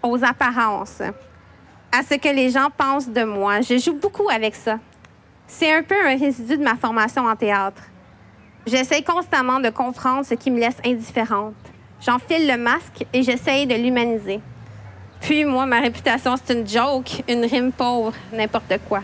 aux 0.03 0.23
apparences, 0.23 1.01
à 1.91 2.03
ce 2.03 2.15
que 2.15 2.29
les 2.29 2.49
gens 2.49 2.69
pensent 2.77 3.09
de 3.09 3.23
moi. 3.23 3.61
Je 3.61 3.77
joue 3.77 3.93
beaucoup 3.93 4.29
avec 4.29 4.55
ça. 4.55 4.77
C'est 5.47 5.73
un 5.73 5.83
peu 5.83 5.95
un 6.05 6.17
résidu 6.17 6.57
de 6.57 6.63
ma 6.63 6.75
formation 6.75 7.25
en 7.25 7.35
théâtre. 7.35 7.81
J'essaie 8.69 9.01
constamment 9.01 9.59
de 9.59 9.69
comprendre 9.69 10.23
ce 10.23 10.35
qui 10.35 10.51
me 10.51 10.59
laisse 10.59 10.77
indifférente. 10.85 11.55
J'enfile 12.05 12.47
le 12.47 12.55
masque 12.55 13.03
et 13.11 13.23
j'essaye 13.23 13.65
de 13.65 13.73
l'humaniser. 13.73 14.41
Puis, 15.21 15.43
moi, 15.43 15.65
ma 15.65 15.79
réputation, 15.79 16.35
c'est 16.37 16.53
une 16.53 16.67
joke, 16.67 17.23
une 17.27 17.45
rime 17.45 17.71
pauvre, 17.71 18.13
n'importe 18.31 18.75
quoi. 18.87 19.01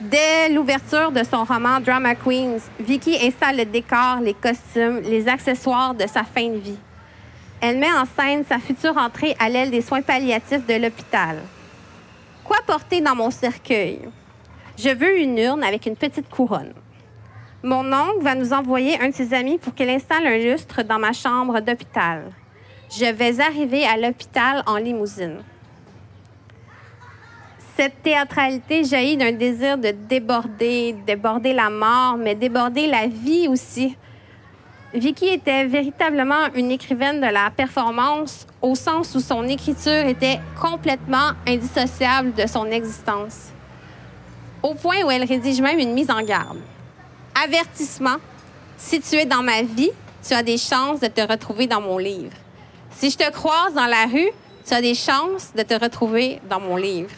Dès 0.00 0.48
l'ouverture 0.48 1.12
de 1.12 1.22
son 1.22 1.44
roman 1.44 1.78
Drama 1.78 2.16
Queens, 2.16 2.58
Vicky 2.80 3.16
installe 3.24 3.58
le 3.58 3.64
décor, 3.64 4.16
les 4.22 4.34
costumes, 4.34 4.98
les 5.04 5.28
accessoires 5.28 5.94
de 5.94 6.08
sa 6.08 6.24
fin 6.24 6.48
de 6.48 6.58
vie. 6.58 6.78
Elle 7.60 7.78
met 7.78 7.92
en 7.92 8.06
scène 8.06 8.44
sa 8.48 8.58
future 8.58 8.96
entrée 8.96 9.36
à 9.38 9.48
l'aile 9.48 9.70
des 9.70 9.82
soins 9.82 10.02
palliatifs 10.02 10.66
de 10.66 10.74
l'hôpital. 10.74 11.38
Quoi 12.42 12.56
porter 12.66 13.00
dans 13.00 13.14
mon 13.14 13.30
cercueil? 13.30 14.00
Je 14.76 14.88
veux 14.88 15.20
une 15.20 15.38
urne 15.38 15.62
avec 15.62 15.86
une 15.86 15.96
petite 15.96 16.28
couronne. 16.28 16.72
Mon 17.62 17.92
oncle 17.92 18.22
va 18.22 18.34
nous 18.34 18.54
envoyer 18.54 18.98
un 19.02 19.10
de 19.10 19.14
ses 19.14 19.34
amis 19.34 19.58
pour 19.58 19.74
qu'il 19.74 19.90
installe 19.90 20.26
un 20.26 20.38
lustre 20.38 20.82
dans 20.82 20.98
ma 20.98 21.12
chambre 21.12 21.60
d'hôpital. 21.60 22.32
Je 22.90 23.04
vais 23.04 23.38
arriver 23.38 23.84
à 23.84 23.98
l'hôpital 23.98 24.62
en 24.66 24.76
limousine. 24.76 25.42
Cette 27.76 28.02
théâtralité 28.02 28.82
jaillit 28.84 29.18
d'un 29.18 29.32
désir 29.32 29.76
de 29.76 29.90
déborder, 29.90 30.96
déborder 31.06 31.52
la 31.52 31.68
mort, 31.68 32.16
mais 32.16 32.34
déborder 32.34 32.86
la 32.86 33.06
vie 33.06 33.46
aussi. 33.46 33.94
Vicky 34.94 35.28
était 35.28 35.66
véritablement 35.66 36.50
une 36.54 36.70
écrivaine 36.70 37.20
de 37.20 37.26
la 37.26 37.50
performance 37.50 38.46
au 38.62 38.74
sens 38.74 39.14
où 39.14 39.20
son 39.20 39.46
écriture 39.46 40.06
était 40.06 40.40
complètement 40.58 41.32
indissociable 41.46 42.32
de 42.32 42.46
son 42.46 42.64
existence. 42.66 43.50
Au 44.62 44.74
point 44.74 45.04
où 45.04 45.10
elle 45.10 45.24
rédige 45.24 45.60
même 45.60 45.78
une 45.78 45.92
mise 45.92 46.10
en 46.10 46.22
garde. 46.22 46.58
Avertissement, 47.34 48.16
si 48.76 49.00
tu 49.00 49.16
es 49.16 49.26
dans 49.26 49.42
ma 49.42 49.62
vie, 49.62 49.90
tu 50.26 50.34
as 50.34 50.42
des 50.42 50.58
chances 50.58 51.00
de 51.00 51.06
te 51.06 51.20
retrouver 51.20 51.66
dans 51.66 51.80
mon 51.80 51.98
livre. 51.98 52.32
Si 52.90 53.10
je 53.10 53.16
te 53.16 53.30
croise 53.30 53.74
dans 53.74 53.86
la 53.86 54.06
rue, 54.06 54.30
tu 54.66 54.74
as 54.74 54.80
des 54.80 54.94
chances 54.94 55.52
de 55.54 55.62
te 55.62 55.74
retrouver 55.74 56.40
dans 56.48 56.60
mon 56.60 56.76
livre. 56.76 57.10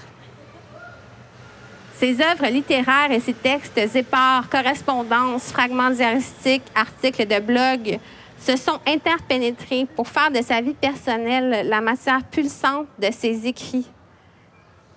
Ses 1.96 2.20
œuvres 2.20 2.46
littéraires 2.46 3.12
et 3.12 3.20
ses 3.20 3.35
textes 3.35 3.79
épars, 3.79 4.48
correspondances, 4.48 5.53
fragments 5.53 5.90
diaristiques, 5.90 6.64
articles 6.75 7.27
de 7.27 7.38
blog 7.40 7.98
se 8.38 8.57
sont 8.57 8.81
interpénétrés 8.87 9.87
pour 9.94 10.09
faire 10.09 10.31
de 10.31 10.42
sa 10.42 10.61
vie 10.61 10.75
personnelle 10.75 11.68
la 11.68 11.81
matière 11.81 12.25
pulsante 12.25 12.88
de 12.98 13.11
ses 13.12 13.46
écrits. 13.46 13.87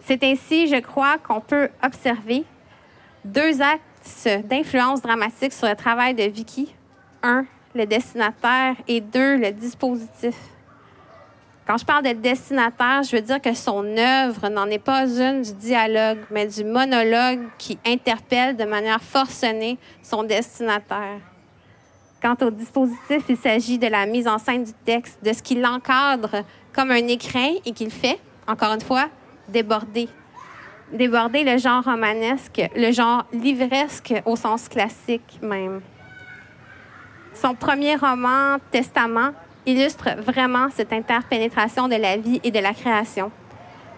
C'est 0.03 0.23
ainsi, 0.23 0.67
je 0.67 0.79
crois, 0.79 1.17
qu'on 1.17 1.41
peut 1.41 1.69
observer 1.83 2.43
deux 3.23 3.61
axes 3.61 3.81
d'influence 4.43 5.01
dramatique 5.01 5.53
sur 5.53 5.67
le 5.67 5.75
travail 5.75 6.13
de 6.13 6.23
Vicky. 6.23 6.73
Un, 7.23 7.45
le 7.73 7.85
destinataire 7.85 8.75
et 8.87 9.01
deux, 9.01 9.37
le 9.37 9.51
dispositif. 9.51 10.35
Quand 11.67 11.77
je 11.77 11.85
parle 11.85 12.03
de 12.03 12.11
destinataire, 12.11 13.01
je 13.01 13.15
veux 13.15 13.21
dire 13.23 13.41
que 13.41 13.53
son 13.55 13.83
œuvre 13.97 14.49
n'en 14.49 14.67
est 14.67 14.77
pas 14.77 15.07
une 15.07 15.41
du 15.41 15.53
dialogue, 15.53 16.19
mais 16.29 16.45
du 16.45 16.63
monologue 16.63 17.41
qui 17.57 17.79
interpelle 17.85 18.55
de 18.55 18.65
manière 18.65 19.01
forcenée 19.01 19.79
son 20.03 20.23
destinataire. 20.23 21.19
Quant 22.21 22.35
au 22.41 22.51
dispositif, 22.51 23.23
il 23.29 23.37
s'agit 23.37 23.79
de 23.79 23.87
la 23.87 24.05
mise 24.05 24.27
en 24.27 24.37
scène 24.37 24.63
du 24.63 24.73
texte, 24.85 25.17
de 25.23 25.33
ce 25.33 25.41
qui 25.41 25.55
l'encadre 25.55 26.43
comme 26.71 26.91
un 26.91 27.07
écrin 27.07 27.53
et 27.65 27.71
qu'il 27.71 27.89
fait, 27.91 28.19
encore 28.47 28.73
une 28.73 28.81
fois, 28.81 29.09
déborder. 29.47 30.07
Déborder 30.91 31.43
le 31.43 31.57
genre 31.57 31.83
romanesque, 31.83 32.61
le 32.75 32.91
genre 32.91 33.25
livresque 33.33 34.13
au 34.25 34.35
sens 34.35 34.69
classique 34.69 35.39
même. 35.41 35.81
Son 37.33 37.55
premier 37.55 37.95
roman, 37.95 38.57
Testament, 38.71 39.31
illustre 39.65 40.09
vraiment 40.21 40.67
cette 40.75 40.93
interpénétration 40.93 41.87
de 41.87 41.95
la 41.95 42.17
vie 42.17 42.39
et 42.43 42.51
de 42.51 42.59
la 42.59 42.73
création, 42.73 43.31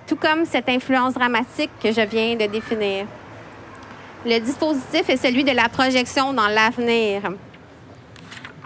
tout 0.07 0.15
comme 0.15 0.45
cette 0.45 0.69
influence 0.69 1.13
dramatique 1.13 1.71
que 1.83 1.91
je 1.91 2.01
viens 2.01 2.35
de 2.35 2.45
définir. 2.45 3.05
Le 4.25 4.39
dispositif 4.39 5.09
est 5.09 5.17
celui 5.17 5.43
de 5.43 5.51
la 5.51 5.67
projection 5.67 6.33
dans 6.33 6.47
l'avenir. 6.47 7.21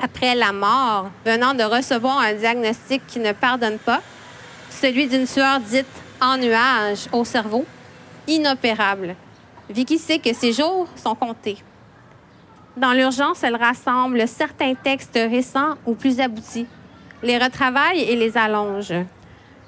Après 0.01 0.35
la 0.35 0.53
mort, 0.53 1.09
venant 1.25 1.53
de 1.53 1.63
recevoir 1.63 2.19
un 2.19 2.33
diagnostic 2.33 3.05
qui 3.07 3.19
ne 3.19 3.31
pardonne 3.31 3.79
pas, 3.79 4.01
celui 4.69 5.07
d'une 5.07 5.25
sueur 5.25 5.59
dite 5.59 5.85
en 6.21 6.37
nuage 6.37 7.07
au 7.11 7.25
cerveau, 7.25 7.65
inopérable. 8.31 9.15
Vicky 9.69 9.97
sait 9.97 10.19
que 10.19 10.33
ses 10.33 10.53
jours 10.53 10.87
sont 10.95 11.15
comptés. 11.15 11.57
Dans 12.77 12.93
l'urgence, 12.93 13.43
elle 13.43 13.55
rassemble 13.55 14.27
certains 14.27 14.75
textes 14.75 15.15
récents 15.15 15.75
ou 15.85 15.93
plus 15.93 16.19
aboutis, 16.19 16.67
les 17.21 17.37
retravaille 17.37 18.01
et 18.01 18.15
les 18.15 18.37
allonge. 18.37 18.93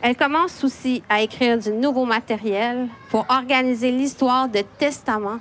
Elle 0.02 0.16
commence 0.16 0.64
aussi 0.64 1.04
à 1.10 1.22
écrire 1.22 1.58
du 1.58 1.72
nouveau 1.72 2.06
matériel 2.06 2.88
pour 3.10 3.26
organiser 3.30 3.92
l'histoire 3.92 4.50
de 4.50 4.62
testament 4.78 5.40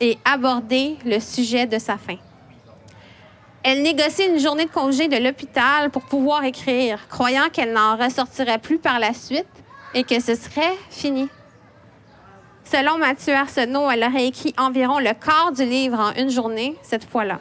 et 0.00 0.18
aborder 0.24 0.96
le 1.04 1.20
sujet 1.20 1.66
de 1.66 1.78
sa 1.78 1.96
fin. 1.96 2.16
Elle 3.62 3.82
négocie 3.82 4.26
une 4.26 4.40
journée 4.40 4.64
de 4.64 4.70
congé 4.70 5.06
de 5.06 5.16
l'hôpital 5.16 5.90
pour 5.90 6.02
pouvoir 6.02 6.44
écrire, 6.44 7.06
croyant 7.08 7.48
qu'elle 7.52 7.72
n'en 7.72 7.96
ressortirait 7.96 8.58
plus 8.58 8.78
par 8.78 8.98
la 8.98 9.14
suite 9.14 9.46
et 9.94 10.02
que 10.02 10.20
ce 10.20 10.34
serait 10.34 10.76
fini. 10.90 11.28
Selon 12.64 12.98
Mathieu 12.98 13.34
Arsenault, 13.34 13.90
elle 13.90 14.04
aurait 14.04 14.26
écrit 14.26 14.54
environ 14.56 14.98
le 14.98 15.12
quart 15.12 15.52
du 15.52 15.64
livre 15.64 15.98
en 15.98 16.12
une 16.14 16.30
journée 16.30 16.76
cette 16.82 17.08
fois-là. 17.08 17.40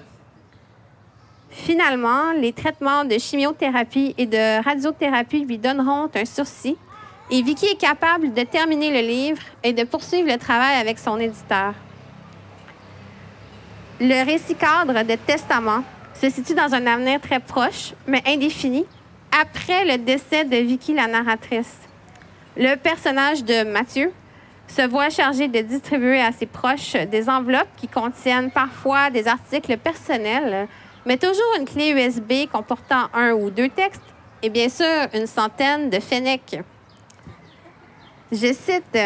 Finalement, 1.50 2.32
les 2.32 2.54
traitements 2.54 3.06
de 3.06 3.18
chimiothérapie 3.18 4.16
et 4.18 4.26
de 4.26 4.64
radiothérapie 4.64 5.46
lui 5.46 5.58
donneront 5.58 6.10
un 6.14 6.26
sursis 6.26 6.78
et 7.30 7.42
Vicky 7.42 7.66
est 7.66 7.80
capable 7.80 8.34
de 8.34 8.42
terminer 8.44 8.90
le 8.90 9.08
livre 9.08 9.42
et 9.64 9.72
de 9.72 9.84
poursuivre 9.84 10.30
le 10.30 10.38
travail 10.38 10.76
avec 10.76 11.00
son 11.00 11.18
éditeur. 11.18 11.74
Le 14.02 14.26
récit 14.26 14.56
cadre 14.56 15.04
de 15.04 15.16
Testament 15.16 15.84
se 16.14 16.30
situe 16.30 16.56
dans 16.56 16.74
un 16.74 16.86
avenir 16.88 17.22
très 17.22 17.40
proche, 17.40 17.94
mais 18.06 18.22
indéfini, 18.28 18.86
après 19.42 19.86
le 19.86 19.98
décès 19.98 20.44
de 20.44 20.58
Vicky, 20.58 20.94
la 20.94 21.08
narratrice. 21.08 21.78
Le 22.58 22.76
personnage 22.76 23.46
de 23.46 23.64
Mathieu 23.64 24.12
se 24.72 24.88
voit 24.88 25.10
chargé 25.10 25.48
de 25.48 25.60
distribuer 25.60 26.22
à 26.22 26.32
ses 26.32 26.46
proches 26.46 26.94
des 26.94 27.30
enveloppes 27.30 27.76
qui 27.78 27.88
contiennent 27.88 28.52
parfois 28.52 29.10
des 29.10 29.28
articles 29.28 29.78
personnels 29.78 30.68
mais 31.06 31.18
toujours 31.18 31.56
une 31.58 31.66
clé 31.66 31.92
USB 31.92 32.50
comportant 32.52 33.08
un 33.14 33.32
ou 33.32 33.50
deux 33.50 33.70
textes 33.70 34.02
et 34.44 34.50
bien 34.50 34.70
sûr 34.70 34.86
une 35.14 35.28
centaine 35.28 35.90
de 35.90 36.00
Fennec. 36.00 36.60
Je 38.32 38.54
cite 38.54 38.98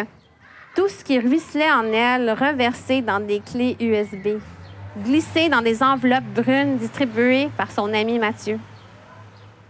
Tout 0.75 0.88
ce 0.88 1.04
qui 1.04 1.19
ruisselait 1.19 1.71
en 1.71 1.86
elle, 1.86 2.32
reversé 2.32 3.01
dans 3.01 3.19
des 3.19 3.39
clés 3.39 3.78
USB, 3.80 4.39
glissé 5.04 5.49
dans 5.49 5.62
des 5.62 5.82
enveloppes 5.82 6.23
brunes 6.36 6.78
distribuées 6.78 7.49
par 7.58 7.71
son 7.71 7.93
ami 7.93 8.19
Mathieu. 8.19 8.60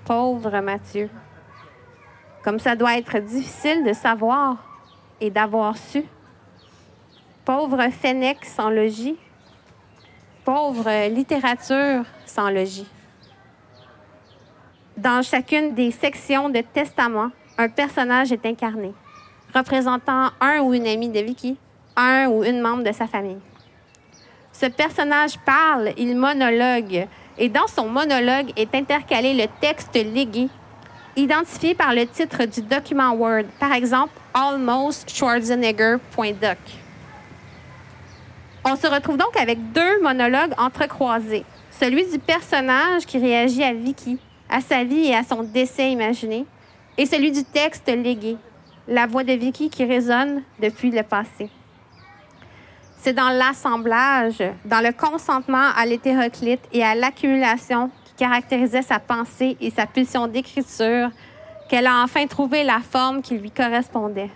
Pauvre 0.03 0.59
Mathieu. 0.61 1.09
Comme 2.43 2.59
ça 2.59 2.75
doit 2.75 2.97
être 2.97 3.19
difficile 3.19 3.83
de 3.83 3.93
savoir 3.93 4.57
et 5.21 5.29
d'avoir 5.29 5.77
su. 5.77 6.03
Pauvre 7.43 7.89
Fennec 7.91 8.43
sans 8.43 8.69
logis, 8.69 9.17
pauvre 10.43 11.09
littérature 11.09 12.03
sans 12.25 12.49
logis. 12.49 12.87
Dans 14.97 15.21
chacune 15.21 15.75
des 15.75 15.91
sections 15.91 16.49
de 16.49 16.61
Testament, 16.61 17.29
un 17.57 17.69
personnage 17.69 18.31
est 18.31 18.45
incarné, 18.45 18.93
représentant 19.53 20.31
un 20.41 20.61
ou 20.61 20.73
une 20.73 20.87
amie 20.87 21.09
de 21.09 21.19
Vicky, 21.19 21.57
un 21.95 22.27
ou 22.27 22.43
une 22.43 22.61
membre 22.61 22.83
de 22.83 22.91
sa 22.91 23.05
famille. 23.05 23.39
Ce 24.51 24.65
personnage 24.65 25.37
parle, 25.39 25.91
il 25.97 26.15
monologue, 26.17 27.07
et 27.37 27.49
dans 27.49 27.67
son 27.67 27.89
monologue 27.89 28.53
est 28.55 28.73
intercalé 28.73 29.33
le 29.33 29.47
texte 29.59 29.95
légué, 29.95 30.47
identifié 31.15 31.75
par 31.75 31.93
le 31.93 32.07
titre 32.07 32.45
du 32.45 32.61
document 32.61 33.11
Word, 33.13 33.45
par 33.59 33.73
exemple 33.73 34.13
Almost 34.37 35.15
Schwarzenegger.doc. 35.15 36.57
On 38.65 38.75
se 38.75 38.85
retrouve 38.85 39.15
donc 39.15 39.37
avec 39.39 39.71
deux 39.71 40.01
monologues 40.01 40.53
entrecroisés. 40.57 41.45
Celui 41.71 42.05
du 42.11 42.19
personnage 42.19 43.05
qui 43.05 43.17
réagit 43.17 43.63
à 43.63 43.71
Vicky, 43.71 44.19
à 44.49 44.59
sa 44.59 44.83
vie 44.83 45.05
et 45.05 45.15
à 45.15 45.23
son 45.23 45.41
décès 45.43 45.89
imaginé, 45.89 46.45
et 46.97 47.05
celui 47.05 47.31
du 47.31 47.45
texte 47.45 47.87
légué, 47.87 48.35
la 48.89 49.07
voix 49.07 49.23
de 49.23 49.31
Vicky 49.31 49.69
qui 49.69 49.85
résonne 49.85 50.43
depuis 50.61 50.91
le 50.91 51.03
passé. 51.03 51.49
C'est 52.97 53.13
dans 53.13 53.29
l'assemblage, 53.29 54.43
dans 54.65 54.83
le 54.83 54.91
consentement 54.91 55.69
à 55.77 55.85
l'hétéroclite 55.85 56.67
et 56.73 56.83
à 56.83 56.93
l'accumulation 56.93 57.89
qui 58.03 58.13
caractérisait 58.15 58.81
sa 58.81 58.99
pensée 58.99 59.55
et 59.61 59.69
sa 59.69 59.85
pulsion 59.85 60.27
d'écriture 60.27 61.09
qu'elle 61.69 61.87
a 61.87 62.03
enfin 62.03 62.27
trouvé 62.27 62.63
la 62.63 62.79
forme 62.79 63.21
qui 63.21 63.37
lui 63.37 63.51
correspondait. 63.51 64.29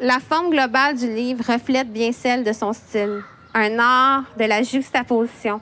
La 0.00 0.18
forme 0.18 0.50
globale 0.50 0.96
du 0.96 1.08
livre 1.08 1.44
reflète 1.46 1.92
bien 1.92 2.12
celle 2.12 2.42
de 2.42 2.52
son 2.52 2.72
style, 2.72 3.22
un 3.54 3.78
art 3.78 4.24
de 4.38 4.44
la 4.44 4.62
juxtaposition 4.62 5.60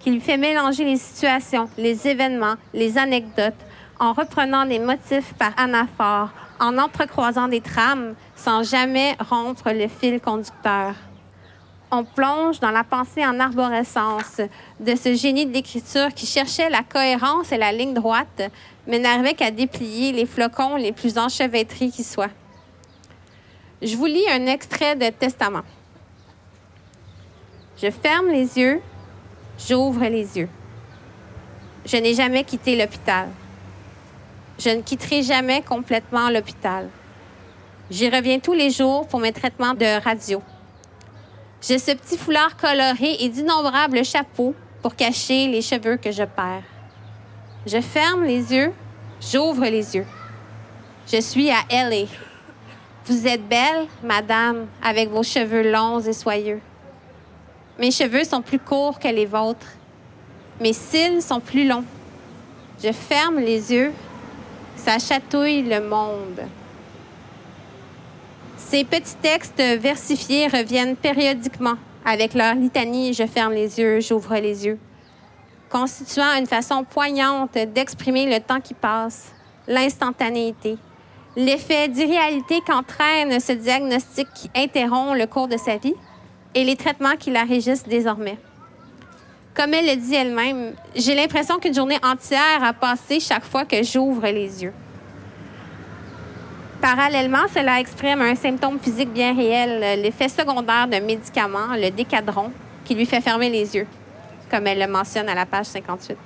qui 0.00 0.10
lui 0.10 0.20
fait 0.20 0.36
mélanger 0.36 0.84
les 0.84 0.98
situations, 0.98 1.68
les 1.76 2.06
événements, 2.06 2.54
les 2.72 2.96
anecdotes, 2.96 3.54
en 3.98 4.12
reprenant 4.12 4.64
des 4.64 4.78
motifs 4.78 5.34
par 5.34 5.52
anaphore, 5.56 6.30
en 6.60 6.78
entrecroisant 6.78 7.48
des 7.48 7.60
trames 7.60 8.14
sans 8.36 8.62
jamais 8.62 9.16
rompre 9.18 9.72
le 9.72 9.88
fil 9.88 10.20
conducteur. 10.20 10.94
On 11.90 12.04
plonge 12.04 12.58
dans 12.60 12.72
la 12.72 12.82
pensée 12.82 13.24
en 13.24 13.38
arborescence 13.38 14.40
de 14.80 14.96
ce 14.96 15.14
génie 15.14 15.46
de 15.46 15.52
l'écriture 15.52 16.12
qui 16.14 16.26
cherchait 16.26 16.68
la 16.68 16.82
cohérence 16.82 17.52
et 17.52 17.58
la 17.58 17.70
ligne 17.70 17.94
droite, 17.94 18.42
mais 18.86 18.98
n'arrivait 18.98 19.34
qu'à 19.34 19.50
déplier 19.50 20.12
les 20.12 20.26
flocons 20.26 20.76
les 20.76 20.92
plus 20.92 21.16
enchevêtrés 21.16 21.90
qui 21.90 22.02
soient. 22.02 22.30
Je 23.82 23.96
vous 23.96 24.06
lis 24.06 24.28
un 24.30 24.46
extrait 24.46 24.96
de 24.96 25.10
Testament. 25.10 25.62
Je 27.80 27.90
ferme 27.90 28.28
les 28.28 28.58
yeux 28.58 28.80
j'ouvre 29.58 30.04
les 30.06 30.38
yeux. 30.38 30.48
Je 31.84 31.96
n'ai 31.96 32.14
jamais 32.14 32.44
quitté 32.44 32.76
l'hôpital. 32.76 33.28
Je 34.58 34.70
ne 34.70 34.82
quitterai 34.82 35.22
jamais 35.22 35.62
complètement 35.62 36.30
l'hôpital. 36.30 36.88
J'y 37.90 38.08
reviens 38.08 38.38
tous 38.38 38.54
les 38.54 38.70
jours 38.70 39.06
pour 39.06 39.20
mes 39.20 39.32
traitements 39.32 39.74
de 39.74 40.02
radio. 40.02 40.42
J'ai 41.66 41.80
ce 41.80 41.90
petit 41.90 42.16
foulard 42.16 42.56
coloré 42.56 43.16
et 43.18 43.28
d'innombrables 43.28 44.04
chapeaux 44.04 44.54
pour 44.82 44.94
cacher 44.94 45.48
les 45.48 45.62
cheveux 45.62 45.96
que 45.96 46.12
je 46.12 46.22
perds. 46.22 46.62
Je 47.66 47.80
ferme 47.80 48.22
les 48.22 48.54
yeux, 48.54 48.72
j'ouvre 49.20 49.64
les 49.64 49.96
yeux. 49.96 50.06
Je 51.12 51.20
suis 51.20 51.50
à 51.50 51.64
LA. 51.68 52.06
Vous 53.06 53.26
êtes 53.26 53.48
belle, 53.48 53.88
madame, 54.04 54.68
avec 54.80 55.10
vos 55.10 55.24
cheveux 55.24 55.68
longs 55.68 55.98
et 55.98 56.12
soyeux. 56.12 56.60
Mes 57.80 57.90
cheveux 57.90 58.22
sont 58.22 58.42
plus 58.42 58.60
courts 58.60 59.00
que 59.00 59.08
les 59.08 59.26
vôtres. 59.26 59.72
Mes 60.60 60.72
cils 60.72 61.20
sont 61.20 61.40
plus 61.40 61.66
longs. 61.66 61.84
Je 62.80 62.92
ferme 62.92 63.40
les 63.40 63.72
yeux. 63.72 63.92
Ça 64.76 65.00
chatouille 65.00 65.62
le 65.62 65.80
monde. 65.80 66.42
Ces 68.68 68.82
petits 68.82 69.14
textes 69.22 69.62
versifiés 69.78 70.48
reviennent 70.48 70.96
périodiquement 70.96 71.74
avec 72.04 72.34
leur 72.34 72.56
litanie 72.56 73.14
Je 73.14 73.24
ferme 73.24 73.52
les 73.52 73.78
yeux, 73.78 74.00
j'ouvre 74.00 74.34
les 74.38 74.66
yeux, 74.66 74.80
constituant 75.70 76.36
une 76.36 76.48
façon 76.48 76.82
poignante 76.82 77.52
d'exprimer 77.52 78.26
le 78.26 78.40
temps 78.40 78.60
qui 78.60 78.74
passe, 78.74 79.32
l'instantanéité, 79.68 80.78
l'effet 81.36 81.86
d'irréalité 81.86 82.60
qu'entraîne 82.66 83.38
ce 83.38 83.52
diagnostic 83.52 84.26
qui 84.34 84.50
interrompt 84.56 85.16
le 85.16 85.26
cours 85.26 85.46
de 85.46 85.56
sa 85.56 85.76
vie 85.76 85.94
et 86.56 86.64
les 86.64 86.74
traitements 86.74 87.16
qui 87.16 87.30
la 87.30 87.44
régissent 87.44 87.86
désormais. 87.86 88.36
Comme 89.54 89.74
elle 89.74 89.86
le 89.86 89.94
dit 89.94 90.16
elle-même, 90.16 90.74
j'ai 90.96 91.14
l'impression 91.14 91.60
qu'une 91.60 91.72
journée 91.74 92.00
entière 92.02 92.64
a 92.64 92.72
passé 92.72 93.20
chaque 93.20 93.44
fois 93.44 93.64
que 93.64 93.80
j'ouvre 93.84 94.26
les 94.26 94.64
yeux. 94.64 94.72
Parallèlement, 96.86 97.48
cela 97.52 97.80
exprime 97.80 98.20
un 98.20 98.36
symptôme 98.36 98.78
physique 98.78 99.12
bien 99.12 99.34
réel, 99.34 100.00
l'effet 100.00 100.28
secondaire 100.28 100.86
d'un 100.86 101.00
médicament, 101.00 101.74
le 101.74 101.90
décadron, 101.90 102.52
qui 102.84 102.94
lui 102.94 103.04
fait 103.06 103.20
fermer 103.20 103.50
les 103.50 103.74
yeux, 103.74 103.88
comme 104.48 104.68
elle 104.68 104.78
le 104.78 104.86
mentionne 104.86 105.28
à 105.28 105.34
la 105.34 105.46
page 105.46 105.66
58. 105.66 106.16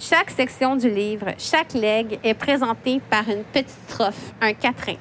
Chaque 0.00 0.30
section 0.30 0.74
du 0.74 0.90
livre, 0.90 1.26
chaque 1.38 1.74
legs 1.74 2.18
est 2.24 2.34
présentée 2.34 3.00
par 3.08 3.28
une 3.28 3.44
petite 3.44 3.70
strophe, 3.86 4.32
un 4.40 4.52
quatrain. 4.52 4.96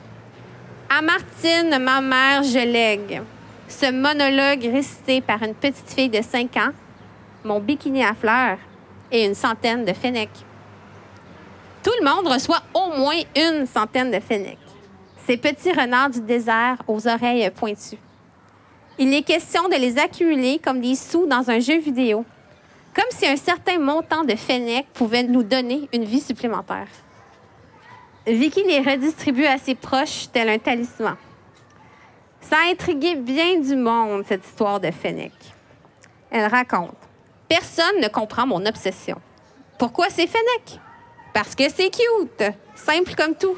À 0.87 1.01
Martine, 1.01 1.83
ma 1.83 2.01
mère, 2.01 2.43
je 2.43 2.71
lègue. 2.71 3.23
Ce 3.67 3.91
monologue 3.91 4.71
récité 4.71 5.21
par 5.21 5.41
une 5.41 5.55
petite 5.55 5.91
fille 5.91 6.09
de 6.09 6.21
5 6.21 6.55
ans, 6.57 6.71
mon 7.43 7.59
bikini 7.59 8.03
à 8.03 8.13
fleurs 8.13 8.59
et 9.11 9.25
une 9.25 9.33
centaine 9.33 9.85
de 9.85 9.93
fennecs. 9.93 10.45
Tout 11.85 11.93
le 12.01 12.03
monde 12.03 12.27
reçoit 12.27 12.63
au 12.73 12.97
moins 12.97 13.21
une 13.35 13.67
centaine 13.67 14.09
de 14.09 14.19
fennecs. 14.19 14.57
Ces 15.27 15.37
petits 15.37 15.71
renards 15.71 16.09
du 16.09 16.19
désert 16.19 16.81
aux 16.87 17.07
oreilles 17.07 17.47
pointues. 17.51 17.99
Il 18.97 19.13
est 19.13 19.21
question 19.21 19.69
de 19.69 19.75
les 19.75 19.99
accumuler 19.99 20.57
comme 20.57 20.81
des 20.81 20.95
sous 20.95 21.27
dans 21.27 21.47
un 21.47 21.59
jeu 21.59 21.77
vidéo, 21.77 22.25
comme 22.95 23.05
si 23.11 23.27
un 23.27 23.35
certain 23.35 23.77
montant 23.77 24.23
de 24.23 24.33
fennecs 24.33 24.87
pouvait 24.95 25.21
nous 25.21 25.43
donner 25.43 25.87
une 25.93 26.05
vie 26.05 26.21
supplémentaire. 26.21 26.87
Vicky 28.25 28.63
les 28.63 28.79
redistribue 28.79 29.45
à 29.45 29.59
ses 29.59 29.75
proches 29.75 30.25
tel 30.33 30.49
un 30.49 30.57
talisman. 30.57 31.17
Ça 32.41 32.55
a 32.65 32.71
intrigué 32.71 33.13
bien 33.13 33.59
du 33.59 33.75
monde, 33.75 34.23
cette 34.27 34.43
histoire 34.43 34.79
de 34.79 34.89
fennecs. 34.89 35.53
Elle 36.31 36.47
raconte 36.47 36.97
Personne 37.47 38.01
ne 38.01 38.07
comprend 38.07 38.47
mon 38.47 38.65
obsession. 38.65 39.21
Pourquoi 39.77 40.09
ces 40.09 40.25
fennecs 40.25 40.79
parce 41.35 41.53
que 41.53 41.69
c'est 41.69 41.89
cute. 41.89 42.49
Simple 42.75 43.13
comme 43.13 43.35
tout. 43.35 43.57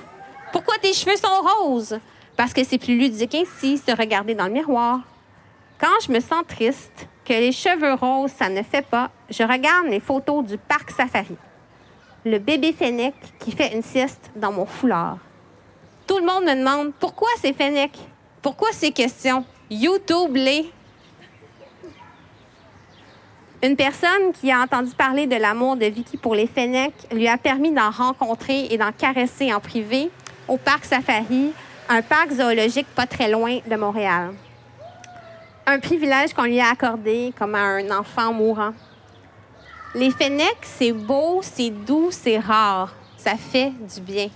Pourquoi 0.52 0.80
tes 0.82 0.94
cheveux 0.94 1.16
sont 1.16 1.62
roses? 1.62 2.00
Parce 2.36 2.52
que 2.52 2.64
c'est 2.64 2.80
plus 2.80 2.98
ludique 2.98 3.36
ainsi, 3.36 3.78
se 3.78 3.96
regarder 3.96 4.34
dans 4.34 4.48
le 4.48 4.52
miroir. 4.52 5.02
Quand 5.80 6.00
je 6.04 6.12
me 6.12 6.20
sens 6.20 6.42
triste, 6.48 7.08
que 7.24 7.34
les 7.34 7.52
cheveux 7.52 7.94
roses, 7.94 8.32
ça 8.32 8.50
ne 8.50 8.64
fait 8.64 8.82
pas, 8.82 9.12
je 9.30 9.44
regarde 9.44 9.86
les 9.90 10.00
photos 10.00 10.44
du 10.44 10.58
parc 10.58 10.90
safari. 10.90 11.38
Le 12.26 12.40
bébé 12.40 12.74
Fennec 12.74 13.14
qui 13.38 13.52
fait 13.52 13.76
une 13.76 13.84
sieste 13.84 14.32
dans 14.36 14.52
mon 14.52 14.66
foulard. 14.66 15.20
Tout 16.08 16.18
le 16.18 16.26
monde 16.26 16.46
me 16.46 16.56
demande 16.56 16.94
pourquoi 17.00 17.30
c'est 17.40 17.54
Fennec? 17.54 17.92
Pourquoi 18.42 18.70
ces 18.72 18.90
questions? 18.90 19.46
YouTube 19.70 20.36
les. 20.36 20.72
Une 23.64 23.76
personne 23.76 24.34
qui 24.40 24.52
a 24.52 24.62
entendu 24.62 24.92
parler 24.92 25.26
de 25.26 25.36
l'amour 25.36 25.78
de 25.78 25.86
Vicky 25.88 26.16
pour 26.16 26.36
les 26.36 26.46
Fennecs 26.46 27.08
lui 27.12 27.28
a 27.28 27.38
permis 27.38 27.72
d'en 27.72 27.90
rencontrer 27.90 28.68
et 28.70 28.78
d'en 28.78 28.92
caresser 28.92 29.52
en 29.52 29.60
privé 29.60 30.12
au 30.48 30.58
parc 30.58 30.86
Safari, 30.86 31.54
un 31.90 32.04
parc 32.04 32.34
zoologique 32.34 32.86
pas 32.96 33.08
très 33.08 33.32
loin 33.32 33.58
de 33.66 33.76
Montréal. 33.76 34.34
Un 35.66 35.80
privilège 35.80 36.34
qu'on 36.34 36.44
lui 36.44 36.60
a 36.60 36.70
accordé 36.70 37.34
comme 37.38 37.56
à 37.56 37.64
un 37.64 37.90
enfant 37.90 38.32
mourant. 38.32 38.74
Les 39.96 40.12
Fennecs, 40.12 40.56
c'est 40.62 40.92
beau, 40.92 41.40
c'est 41.42 41.72
doux, 41.72 42.10
c'est 42.12 42.38
rare. 42.38 42.94
Ça 43.18 43.36
fait 43.36 43.72
du 43.72 44.02
bien. 44.02 44.28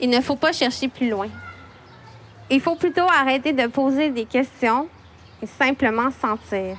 Il 0.00 0.10
ne 0.10 0.20
faut 0.20 0.36
pas 0.36 0.52
chercher 0.52 0.86
plus 0.86 1.10
loin. 1.10 1.28
Il 2.48 2.60
faut 2.60 2.76
plutôt 2.76 3.08
arrêter 3.10 3.52
de 3.52 3.66
poser 3.66 4.10
des 4.10 4.26
questions 4.26 4.86
et 5.42 5.46
simplement 5.46 6.10
sentir. 6.12 6.76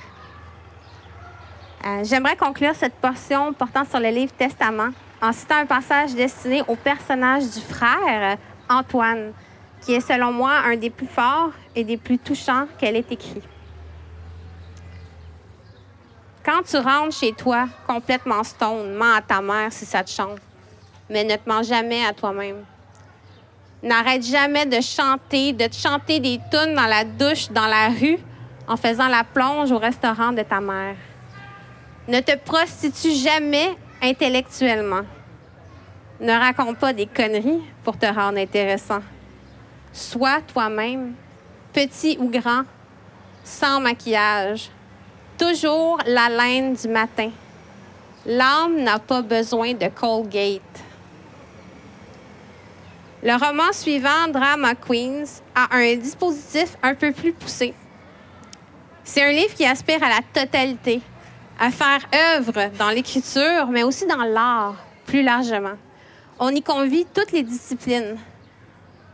Euh, 1.86 2.02
j'aimerais 2.02 2.34
conclure 2.34 2.74
cette 2.74 2.94
portion 2.94 3.52
portant 3.52 3.84
sur 3.84 4.00
le 4.00 4.08
livre 4.08 4.32
Testament 4.32 4.88
en 5.22 5.32
citant 5.32 5.58
un 5.58 5.66
passage 5.66 6.14
destiné 6.14 6.62
au 6.66 6.74
personnage 6.74 7.44
du 7.44 7.60
frère 7.60 8.36
Antoine, 8.68 9.32
qui 9.82 9.94
est 9.94 10.00
selon 10.00 10.32
moi 10.32 10.50
un 10.64 10.76
des 10.76 10.90
plus 10.90 11.06
forts 11.06 11.52
et 11.76 11.84
des 11.84 11.96
plus 11.96 12.18
touchants 12.18 12.66
qu'elle 12.76 12.96
ait 12.96 13.06
écrit. 13.08 13.42
Quand 16.44 16.62
tu 16.68 16.76
rentres 16.76 17.16
chez 17.16 17.32
toi 17.32 17.68
complètement 17.86 18.42
stone, 18.42 18.94
mens 18.94 19.14
à 19.18 19.22
ta 19.22 19.40
mère 19.40 19.72
si 19.72 19.84
ça 19.84 20.02
te 20.02 20.10
chante, 20.10 20.40
mais 21.08 21.22
ne 21.22 21.36
te 21.36 21.48
mens 21.48 21.62
jamais 21.62 22.04
à 22.04 22.12
toi-même. 22.12 22.64
N'arrête 23.84 24.24
jamais 24.24 24.66
de 24.66 24.80
chanter, 24.80 25.52
de 25.52 25.66
te 25.66 25.76
chanter 25.76 26.18
des 26.18 26.40
tunes 26.50 26.74
dans 26.74 26.86
la 26.86 27.04
douche, 27.04 27.48
dans 27.50 27.66
la 27.66 27.88
rue, 27.90 28.18
en 28.66 28.76
faisant 28.76 29.06
la 29.06 29.22
plonge 29.22 29.70
au 29.70 29.78
restaurant 29.78 30.32
de 30.32 30.42
ta 30.42 30.60
mère. 30.60 30.96
Ne 32.08 32.20
te 32.20 32.36
prostitue 32.36 33.12
jamais 33.12 33.76
intellectuellement. 34.00 35.02
Ne 36.20 36.32
raconte 36.32 36.78
pas 36.78 36.92
des 36.92 37.06
conneries 37.06 37.62
pour 37.82 37.98
te 37.98 38.06
rendre 38.06 38.38
intéressant. 38.38 39.02
Sois 39.92 40.40
toi-même, 40.42 41.14
petit 41.72 42.16
ou 42.20 42.30
grand, 42.30 42.62
sans 43.42 43.80
maquillage. 43.80 44.70
Toujours 45.36 45.98
la 46.06 46.28
laine 46.28 46.74
du 46.74 46.88
matin. 46.88 47.30
L'âme 48.24 48.82
n'a 48.82 48.98
pas 48.98 49.22
besoin 49.22 49.74
de 49.74 49.88
Colgate. 49.88 50.62
Le 53.22 53.32
roman 53.32 53.72
suivant, 53.72 54.28
Drama 54.28 54.74
Queens, 54.74 55.42
a 55.54 55.74
un 55.74 55.96
dispositif 55.96 56.76
un 56.82 56.94
peu 56.94 57.10
plus 57.10 57.32
poussé. 57.32 57.74
C'est 59.02 59.22
un 59.22 59.32
livre 59.32 59.54
qui 59.54 59.66
aspire 59.66 60.02
à 60.02 60.08
la 60.08 60.20
totalité, 60.32 61.00
à 61.58 61.70
faire 61.70 62.06
œuvre 62.36 62.70
dans 62.78 62.90
l'écriture, 62.90 63.66
mais 63.70 63.82
aussi 63.82 64.06
dans 64.06 64.24
l'art, 64.24 64.76
plus 65.06 65.22
largement. 65.22 65.76
On 66.38 66.50
y 66.50 66.62
convie 66.62 67.06
toutes 67.14 67.32
les 67.32 67.42
disciplines. 67.42 68.16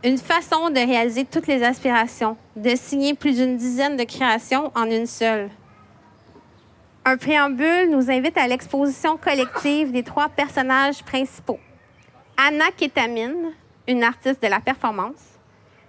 Une 0.03 0.17
façon 0.17 0.69
de 0.69 0.79
réaliser 0.79 1.23
toutes 1.23 1.47
les 1.47 1.63
aspirations, 1.63 2.35
de 2.57 2.75
signer 2.75 3.13
plus 3.13 3.37
d'une 3.37 3.55
dizaine 3.55 3.95
de 3.95 4.03
créations 4.03 4.71
en 4.75 4.89
une 4.89 5.07
seule. 5.07 5.49
Un 7.05 7.17
préambule 7.17 7.89
nous 7.89 8.11
invite 8.11 8.37
à 8.37 8.47
l'exposition 8.47 9.17
collective 9.17 9.91
des 9.91 10.03
trois 10.03 10.29
personnages 10.29 11.03
principaux. 11.03 11.59
Anna 12.37 12.65
Ketamine, 12.75 13.51
une 13.87 14.03
artiste 14.03 14.41
de 14.41 14.47
la 14.47 14.59
performance. 14.59 15.39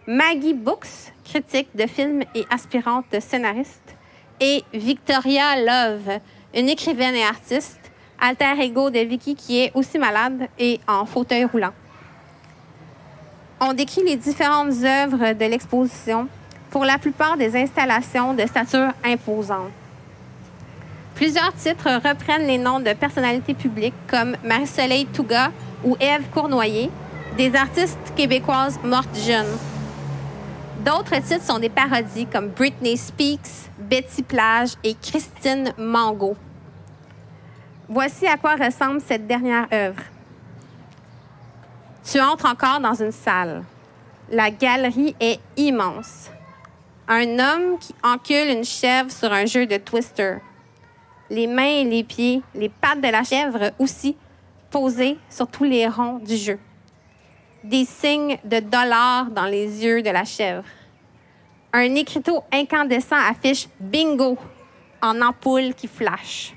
Maggie 0.06 0.54
Books, 0.54 1.12
critique 1.24 1.68
de 1.74 1.86
films 1.86 2.22
et 2.34 2.44
aspirante 2.50 3.18
scénariste. 3.20 3.96
Et 4.40 4.62
Victoria 4.72 5.56
Love, 5.56 6.20
une 6.54 6.68
écrivaine 6.68 7.14
et 7.14 7.24
artiste, 7.24 7.80
alter 8.20 8.60
ego 8.60 8.90
de 8.90 9.00
Vicky 9.00 9.34
qui 9.34 9.60
est 9.60 9.72
aussi 9.74 9.98
malade 9.98 10.48
et 10.58 10.80
en 10.86 11.04
fauteuil 11.04 11.44
roulant. 11.44 11.72
On 13.60 13.72
décrit 13.72 14.04
les 14.04 14.16
différentes 14.16 14.72
œuvres 14.84 15.32
de 15.32 15.44
l'exposition, 15.44 16.28
pour 16.70 16.84
la 16.84 16.98
plupart 16.98 17.36
des 17.36 17.56
installations 17.56 18.34
de 18.34 18.44
stature 18.46 18.88
imposante. 19.04 19.70
Plusieurs 21.14 21.54
titres 21.54 21.88
reprennent 22.04 22.48
les 22.48 22.58
noms 22.58 22.80
de 22.80 22.92
personnalités 22.94 23.54
publiques 23.54 23.94
comme 24.08 24.36
Marie-Soleil 24.42 25.06
Touga 25.06 25.52
ou 25.84 25.96
Ève 26.00 26.24
Cournoyer, 26.32 26.90
des 27.36 27.54
artistes 27.54 28.12
québécoises 28.16 28.80
mortes 28.82 29.16
jeunes. 29.16 29.56
D'autres 30.84 31.22
titres 31.22 31.44
sont 31.44 31.60
des 31.60 31.68
parodies 31.68 32.26
comme 32.26 32.48
Britney 32.48 32.96
Speaks, 32.96 33.70
Betty 33.88 34.22
Plage 34.22 34.74
et 34.82 34.94
Christine 34.94 35.74
Mango. 35.76 36.36
Voici 37.88 38.26
à 38.26 38.38
quoi 38.38 38.56
ressemble 38.56 39.00
cette 39.00 39.26
dernière 39.26 39.66
œuvre. 39.72 40.00
Tu 42.10 42.18
entres 42.20 42.46
encore 42.46 42.80
dans 42.80 42.94
une 42.94 43.12
salle. 43.12 43.62
La 44.30 44.50
galerie 44.50 45.14
est 45.20 45.38
immense. 45.56 46.30
Un 47.08 47.38
homme 47.38 47.78
qui 47.78 47.94
encule 48.02 48.48
une 48.48 48.64
chèvre 48.64 49.10
sur 49.10 49.30
un 49.30 49.44
jeu 49.44 49.66
de 49.66 49.76
twister. 49.76 50.36
Les 51.28 51.46
mains 51.46 51.80
et 51.80 51.84
les 51.84 52.04
pieds, 52.04 52.42
les 52.54 52.70
pattes 52.70 53.02
de 53.02 53.08
la 53.08 53.22
chèvre 53.22 53.72
aussi 53.78 54.16
posées 54.70 55.18
sur 55.28 55.46
tous 55.46 55.64
les 55.64 55.86
ronds 55.86 56.20
du 56.20 56.36
jeu. 56.36 56.58
Des 57.62 57.84
signes 57.84 58.38
de 58.44 58.60
dollars 58.60 59.26
dans 59.26 59.46
les 59.46 59.84
yeux 59.84 60.02
de 60.02 60.10
la 60.10 60.24
chèvre. 60.24 60.64
Un 61.76 61.96
écriteau 61.96 62.44
incandescent 62.52 63.16
affiche 63.16 63.66
bingo 63.80 64.38
en 65.02 65.20
ampoule 65.20 65.74
qui 65.74 65.88
flash. 65.88 66.54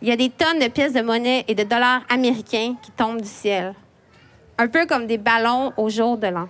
Il 0.00 0.08
y 0.08 0.10
a 0.10 0.16
des 0.16 0.30
tonnes 0.30 0.60
de 0.60 0.68
pièces 0.68 0.94
de 0.94 1.02
monnaie 1.02 1.44
et 1.46 1.54
de 1.54 1.62
dollars 1.62 2.00
américains 2.08 2.74
qui 2.80 2.90
tombent 2.90 3.20
du 3.20 3.28
ciel. 3.28 3.74
Un 4.56 4.66
peu 4.68 4.86
comme 4.86 5.06
des 5.06 5.18
ballons 5.18 5.74
au 5.76 5.90
jour 5.90 6.16
de 6.16 6.28
l'an. 6.28 6.48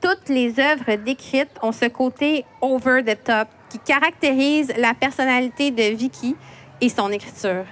Toutes 0.00 0.30
les 0.30 0.58
œuvres 0.58 0.94
décrites 0.94 1.58
ont 1.60 1.72
ce 1.72 1.84
côté 1.84 2.46
over 2.62 3.02
the 3.04 3.22
top 3.22 3.48
qui 3.68 3.78
caractérise 3.78 4.72
la 4.78 4.94
personnalité 4.94 5.70
de 5.70 5.94
Vicky 5.94 6.34
et 6.80 6.88
son 6.88 7.12
écriture. 7.12 7.66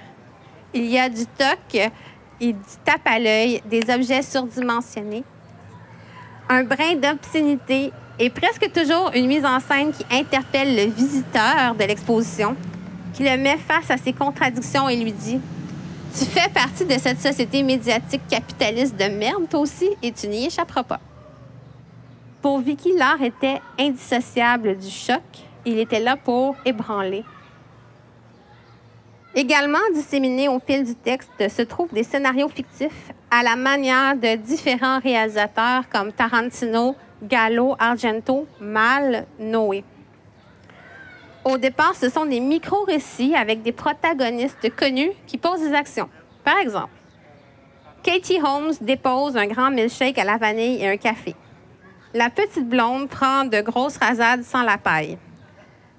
Il 0.75 0.85
y 0.85 0.99
a 0.99 1.09
du 1.09 1.25
toc 1.25 1.73
et 1.73 2.53
du 2.53 2.59
tape 2.85 3.01
à 3.05 3.17
l'œil, 3.17 3.63
des 3.65 3.91
objets 3.91 4.21
surdimensionnés, 4.21 5.23
un 6.51 6.65
brin 6.65 6.95
d'obscénité 6.95 7.93
et 8.19 8.29
presque 8.29 8.69
toujours 8.73 9.11
une 9.15 9.27
mise 9.27 9.45
en 9.45 9.61
scène 9.61 9.93
qui 9.93 10.05
interpelle 10.11 10.75
le 10.75 10.91
visiteur 10.91 11.75
de 11.79 11.85
l'exposition, 11.85 12.57
qui 13.13 13.23
le 13.23 13.37
met 13.37 13.55
face 13.55 13.89
à 13.89 13.95
ses 13.95 14.11
contradictions 14.11 14.89
et 14.89 14.97
lui 14.97 15.13
dit 15.13 15.39
Tu 16.13 16.25
fais 16.25 16.49
partie 16.49 16.83
de 16.83 16.99
cette 16.99 17.21
société 17.21 17.63
médiatique 17.63 18.27
capitaliste 18.29 18.97
de 18.97 19.05
merde, 19.05 19.47
toi 19.49 19.61
aussi, 19.61 19.89
et 20.03 20.11
tu 20.11 20.27
n'y 20.27 20.45
échapperas 20.45 20.83
pas. 20.83 20.99
Pour 22.41 22.59
Vicky, 22.59 22.97
l'art 22.97 23.21
était 23.21 23.61
indissociable 23.79 24.77
du 24.77 24.89
choc. 24.89 25.21
Il 25.65 25.79
était 25.79 26.01
là 26.01 26.17
pour 26.17 26.57
ébranler. 26.65 27.23
Également 29.33 29.79
disséminés 29.93 30.49
au 30.49 30.59
fil 30.59 30.83
du 30.83 30.93
texte 30.93 31.47
se 31.47 31.61
trouvent 31.61 31.93
des 31.93 32.03
scénarios 32.03 32.49
fictifs 32.49 33.13
à 33.29 33.43
la 33.43 33.55
manière 33.55 34.15
de 34.15 34.35
différents 34.35 34.99
réalisateurs 34.99 35.87
comme 35.89 36.11
Tarantino, 36.11 36.95
Gallo, 37.23 37.75
Argento, 37.79 38.45
Mal, 38.59 39.25
Noé. 39.39 39.85
Au 41.45 41.57
départ, 41.57 41.95
ce 41.95 42.09
sont 42.09 42.25
des 42.25 42.41
micro-récits 42.41 43.33
avec 43.33 43.61
des 43.61 43.71
protagonistes 43.71 44.75
connus 44.75 45.11
qui 45.25 45.37
posent 45.37 45.61
des 45.61 45.73
actions. 45.73 46.09
Par 46.43 46.57
exemple, 46.57 46.91
Katie 48.03 48.39
Holmes 48.43 48.73
dépose 48.81 49.37
un 49.37 49.47
grand 49.47 49.71
milkshake 49.71 50.17
à 50.17 50.25
la 50.25 50.37
vanille 50.37 50.81
et 50.81 50.89
un 50.89 50.97
café. 50.97 51.35
La 52.13 52.29
petite 52.29 52.67
blonde 52.67 53.07
prend 53.07 53.45
de 53.45 53.61
grosses 53.61 53.97
rasades 53.97 54.43
sans 54.43 54.63
la 54.63 54.77
paille. 54.77 55.17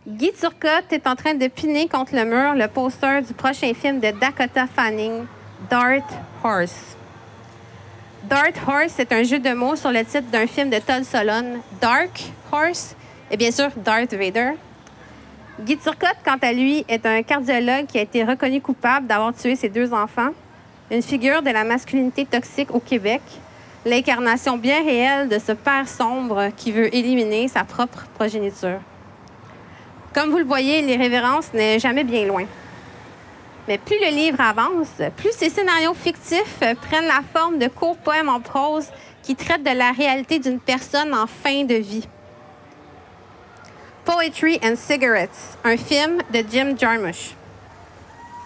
Guy 0.04 0.32
Turcotte 0.32 0.92
est 0.92 1.06
en 1.06 1.14
train 1.14 1.34
de 1.34 1.46
piner 1.46 1.86
contre 1.86 2.16
le 2.16 2.24
mur 2.24 2.56
le 2.56 2.66
poster 2.66 3.22
du 3.22 3.32
prochain 3.34 3.72
film 3.72 4.00
de 4.00 4.10
Dakota 4.10 4.66
Fanning, 4.66 5.26
Dark 5.70 6.02
Horse. 6.42 6.96
Dark 8.24 8.56
Horse 8.66 8.98
est 8.98 9.12
un 9.12 9.22
jeu 9.22 9.38
de 9.38 9.52
mots 9.52 9.76
sur 9.76 9.92
le 9.92 10.04
titre 10.04 10.28
d'un 10.32 10.48
film 10.48 10.70
de 10.70 10.78
Todd 10.78 11.04
Solon, 11.04 11.60
Dark 11.80 12.20
Horse, 12.50 12.96
et 13.30 13.36
bien 13.36 13.52
sûr 13.52 13.68
Darth 13.76 14.12
Vader. 14.12 14.54
Guy 15.60 15.76
Turcotte, 15.76 16.18
quant 16.24 16.38
à 16.42 16.52
lui, 16.52 16.84
est 16.88 17.06
un 17.06 17.22
cardiologue 17.22 17.86
qui 17.86 17.98
a 17.98 18.02
été 18.02 18.24
reconnu 18.24 18.60
coupable 18.60 19.06
d'avoir 19.06 19.32
tué 19.32 19.54
ses 19.54 19.68
deux 19.68 19.92
enfants, 19.92 20.30
une 20.90 21.02
figure 21.02 21.42
de 21.42 21.50
la 21.50 21.62
masculinité 21.62 22.26
toxique 22.26 22.74
au 22.74 22.80
Québec, 22.80 23.22
l'incarnation 23.86 24.56
bien 24.56 24.82
réelle 24.82 25.28
de 25.28 25.38
ce 25.38 25.52
père 25.52 25.86
sombre 25.86 26.48
qui 26.56 26.72
veut 26.72 26.92
éliminer 26.92 27.46
sa 27.46 27.62
propre 27.62 28.04
progéniture. 28.16 28.80
Comme 30.14 30.30
vous 30.30 30.38
le 30.38 30.44
voyez, 30.44 30.82
l'irrévérence 30.82 31.52
n'est 31.54 31.78
jamais 31.78 32.04
bien 32.04 32.26
loin. 32.26 32.44
Mais 33.66 33.78
plus 33.78 33.98
le 34.00 34.10
livre 34.10 34.40
avance, 34.40 35.00
plus 35.16 35.32
ces 35.32 35.48
scénarios 35.48 35.94
fictifs 35.94 36.58
prennent 36.58 37.06
la 37.06 37.22
forme 37.32 37.58
de 37.58 37.68
courts 37.68 37.96
poèmes 37.96 38.28
en 38.28 38.40
prose 38.40 38.88
qui 39.22 39.36
traitent 39.36 39.62
de 39.62 39.70
la 39.70 39.92
réalité 39.92 40.38
d'une 40.38 40.58
personne 40.58 41.14
en 41.14 41.26
fin 41.26 41.64
de 41.64 41.76
vie. 41.76 42.06
Poetry 44.04 44.58
and 44.64 44.74
Cigarettes, 44.76 45.58
un 45.64 45.76
film 45.76 46.18
de 46.32 46.44
Jim 46.50 46.74
Jarmusch. 46.76 47.36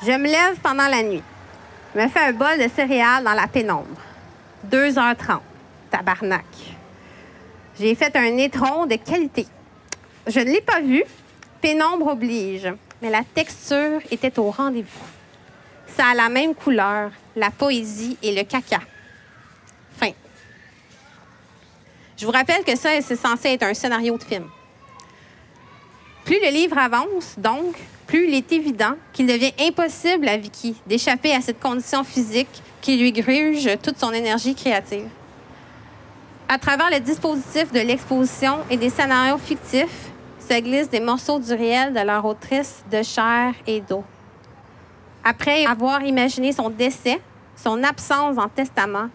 Je 0.05 0.13
me 0.13 0.27
lève 0.27 0.57
pendant 0.63 0.87
la 0.87 1.03
nuit. 1.03 1.23
Je 1.95 2.01
me 2.01 2.09
fais 2.09 2.21
un 2.21 2.33
bol 2.33 2.59
de 2.59 2.69
céréales 2.69 3.25
dans 3.25 3.33
la 3.33 3.47
pénombre. 3.49 3.87
2h30. 4.71 5.41
Tabarnak. 5.91 6.45
J'ai 7.81 7.95
fait 7.95 8.15
un 8.17 8.37
étron 8.37 8.85
de 8.85 8.97
qualité. 8.97 9.47
Je 10.27 10.41
ne 10.41 10.45
l'ai 10.45 10.61
pas 10.61 10.81
vu. 10.81 11.05
Pénombre 11.67 12.07
oblige. 12.07 12.73
Mais 13.03 13.11
la 13.11 13.23
texture 13.25 13.99
était 14.13 14.39
au 14.39 14.53
rendez-vous. 14.53 15.05
Ça 15.97 16.05
a 16.13 16.15
la 16.15 16.29
même 16.29 16.55
couleur, 16.55 17.11
la 17.35 17.51
poésie 17.51 18.17
et 18.23 18.33
le 18.33 18.45
caca. 18.45 18.79
Fin. 19.99 20.13
Je 22.17 22.25
vous 22.25 22.31
rappelle 22.31 22.63
que 22.63 22.77
ça, 22.77 22.91
c'est 23.03 23.17
censé 23.17 23.49
être 23.49 23.65
un 23.65 23.75
scénario 23.75 24.17
de 24.17 24.23
film. 24.23 24.45
Plus 26.25 26.39
le 26.41 26.53
livre 26.53 26.79
avance, 26.79 27.35
donc, 27.37 27.75
plus 28.07 28.29
il 28.29 28.35
est 28.35 28.53
évident 28.53 28.95
qu'il 29.13 29.27
devient 29.27 29.53
impossible 29.59 30.29
à 30.29 30.37
Vicky 30.37 30.77
d'échapper 30.87 31.35
à 31.35 31.41
cette 31.41 31.59
condition 31.59 32.05
physique 32.05 32.63
qui 32.81 32.97
lui 32.97 33.11
gruge 33.11 33.69
toute 33.83 33.99
son 33.99 34.13
énergie 34.13 34.55
créative. 34.55 35.09
À 36.49 36.59
travers 36.59 36.91
le 36.93 37.01
dispositif 37.01 37.73
de 37.73 37.81
l'exposition 37.81 38.59
et 38.71 38.77
des 38.77 38.89
scénarios 38.89 39.39
fictifs, 39.39 40.13
se 40.49 40.61
glissent 40.61 40.91
des 40.91 41.01
morceaux 41.01 41.39
du 41.39 41.53
réel 41.53 41.93
de 41.93 42.01
leur 42.01 42.25
autrice 42.25 42.85
de 42.91 43.03
chair 43.03 43.55
et 43.67 43.81
d'eau. 43.81 44.05
Après 45.25 45.67
avoir 45.67 46.03
imaginé 46.03 46.53
son 46.53 46.71
décès, 46.71 47.21
son 47.57 47.83
absence 47.83 48.39
en 48.39 48.49
testament, 48.49 49.09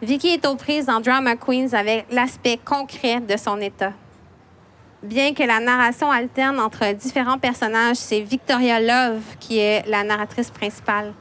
Vicky 0.00 0.28
est 0.28 0.46
aux 0.46 0.54
prises 0.54 0.86
dans 0.86 1.00
Drama 1.00 1.36
Queens 1.36 1.72
avec 1.72 2.06
l'aspect 2.10 2.58
concret 2.64 3.20
de 3.20 3.36
son 3.36 3.60
état. 3.60 3.92
Bien 5.02 5.34
que 5.34 5.42
la 5.42 5.60
narration 5.60 6.10
alterne 6.10 6.58
entre 6.58 6.92
différents 6.94 7.38
personnages, 7.38 7.96
c'est 7.96 8.20
Victoria 8.20 8.80
Love 8.80 9.22
qui 9.38 9.58
est 9.58 9.86
la 9.86 10.02
narratrice 10.02 10.50
principale. 10.50 11.12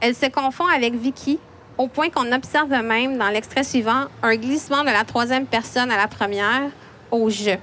Elle 0.00 0.14
se 0.14 0.26
confond 0.26 0.66
avec 0.66 0.94
Vicky 0.94 1.38
au 1.78 1.88
point 1.88 2.10
qu'on 2.10 2.32
observe 2.32 2.70
même 2.82 3.16
dans 3.16 3.28
l'extrait 3.28 3.64
suivant 3.64 4.06
un 4.22 4.36
glissement 4.36 4.80
de 4.82 4.90
la 4.90 5.04
troisième 5.04 5.46
personne 5.46 5.90
à 5.90 5.96
la 5.96 6.08
première 6.08 6.70
au 7.10 7.30
je. 7.30 7.56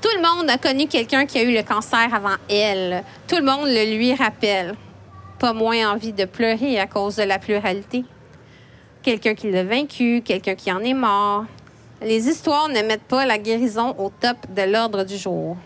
Tout 0.00 0.10
le 0.14 0.22
monde 0.22 0.50
a 0.50 0.58
connu 0.58 0.86
quelqu'un 0.86 1.24
qui 1.24 1.38
a 1.38 1.42
eu 1.42 1.54
le 1.54 1.62
cancer 1.62 2.12
avant 2.12 2.36
elle. 2.50 3.02
Tout 3.26 3.36
le 3.36 3.42
monde 3.42 3.66
le 3.66 3.96
lui 3.96 4.14
rappelle. 4.14 4.74
Pas 5.38 5.52
moins 5.52 5.92
envie 5.92 6.12
de 6.12 6.26
pleurer 6.26 6.78
à 6.78 6.86
cause 6.86 7.16
de 7.16 7.22
la 7.22 7.38
pluralité. 7.38 8.04
Quelqu'un 9.02 9.34
qui 9.34 9.50
l'a 9.50 9.64
vaincu, 9.64 10.22
quelqu'un 10.24 10.54
qui 10.54 10.70
en 10.70 10.80
est 10.80 10.94
mort, 10.94 11.44
les 12.02 12.28
histoires 12.28 12.68
ne 12.68 12.82
mettent 12.82 13.08
pas 13.08 13.24
la 13.24 13.38
guérison 13.38 13.94
au 13.98 14.10
top 14.10 14.36
de 14.54 14.62
l'ordre 14.62 15.04
du 15.04 15.16
jour. 15.16 15.56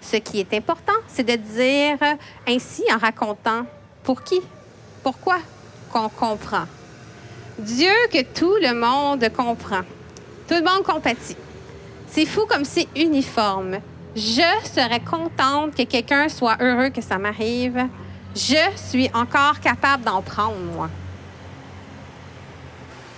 Ce 0.00 0.16
qui 0.16 0.38
est 0.38 0.54
important, 0.54 0.92
c'est 1.08 1.24
de 1.24 1.34
dire 1.34 1.98
ainsi 2.46 2.84
en 2.92 2.98
racontant 2.98 3.64
pour 4.04 4.22
qui, 4.22 4.40
pourquoi 5.02 5.38
qu'on 5.92 6.08
comprend. 6.08 6.66
Dieu 7.58 7.92
que 8.12 8.22
tout 8.22 8.54
le 8.62 8.72
monde 8.72 9.28
comprend. 9.36 9.80
Tout 10.46 10.54
le 10.54 10.62
monde 10.62 10.84
compatit. 10.84 11.36
C'est 12.18 12.26
fou 12.26 12.46
comme 12.48 12.64
c'est 12.64 12.88
uniforme. 12.96 13.78
Je 14.16 14.42
serais 14.64 14.98
contente 14.98 15.76
que 15.76 15.84
quelqu'un 15.84 16.28
soit 16.28 16.56
heureux 16.60 16.88
que 16.88 17.00
ça 17.00 17.16
m'arrive. 17.16 17.86
Je 18.34 18.56
suis 18.74 19.08
encore 19.14 19.60
capable 19.60 20.02
d'en 20.02 20.20
prendre, 20.20 20.58
moi. 20.74 20.90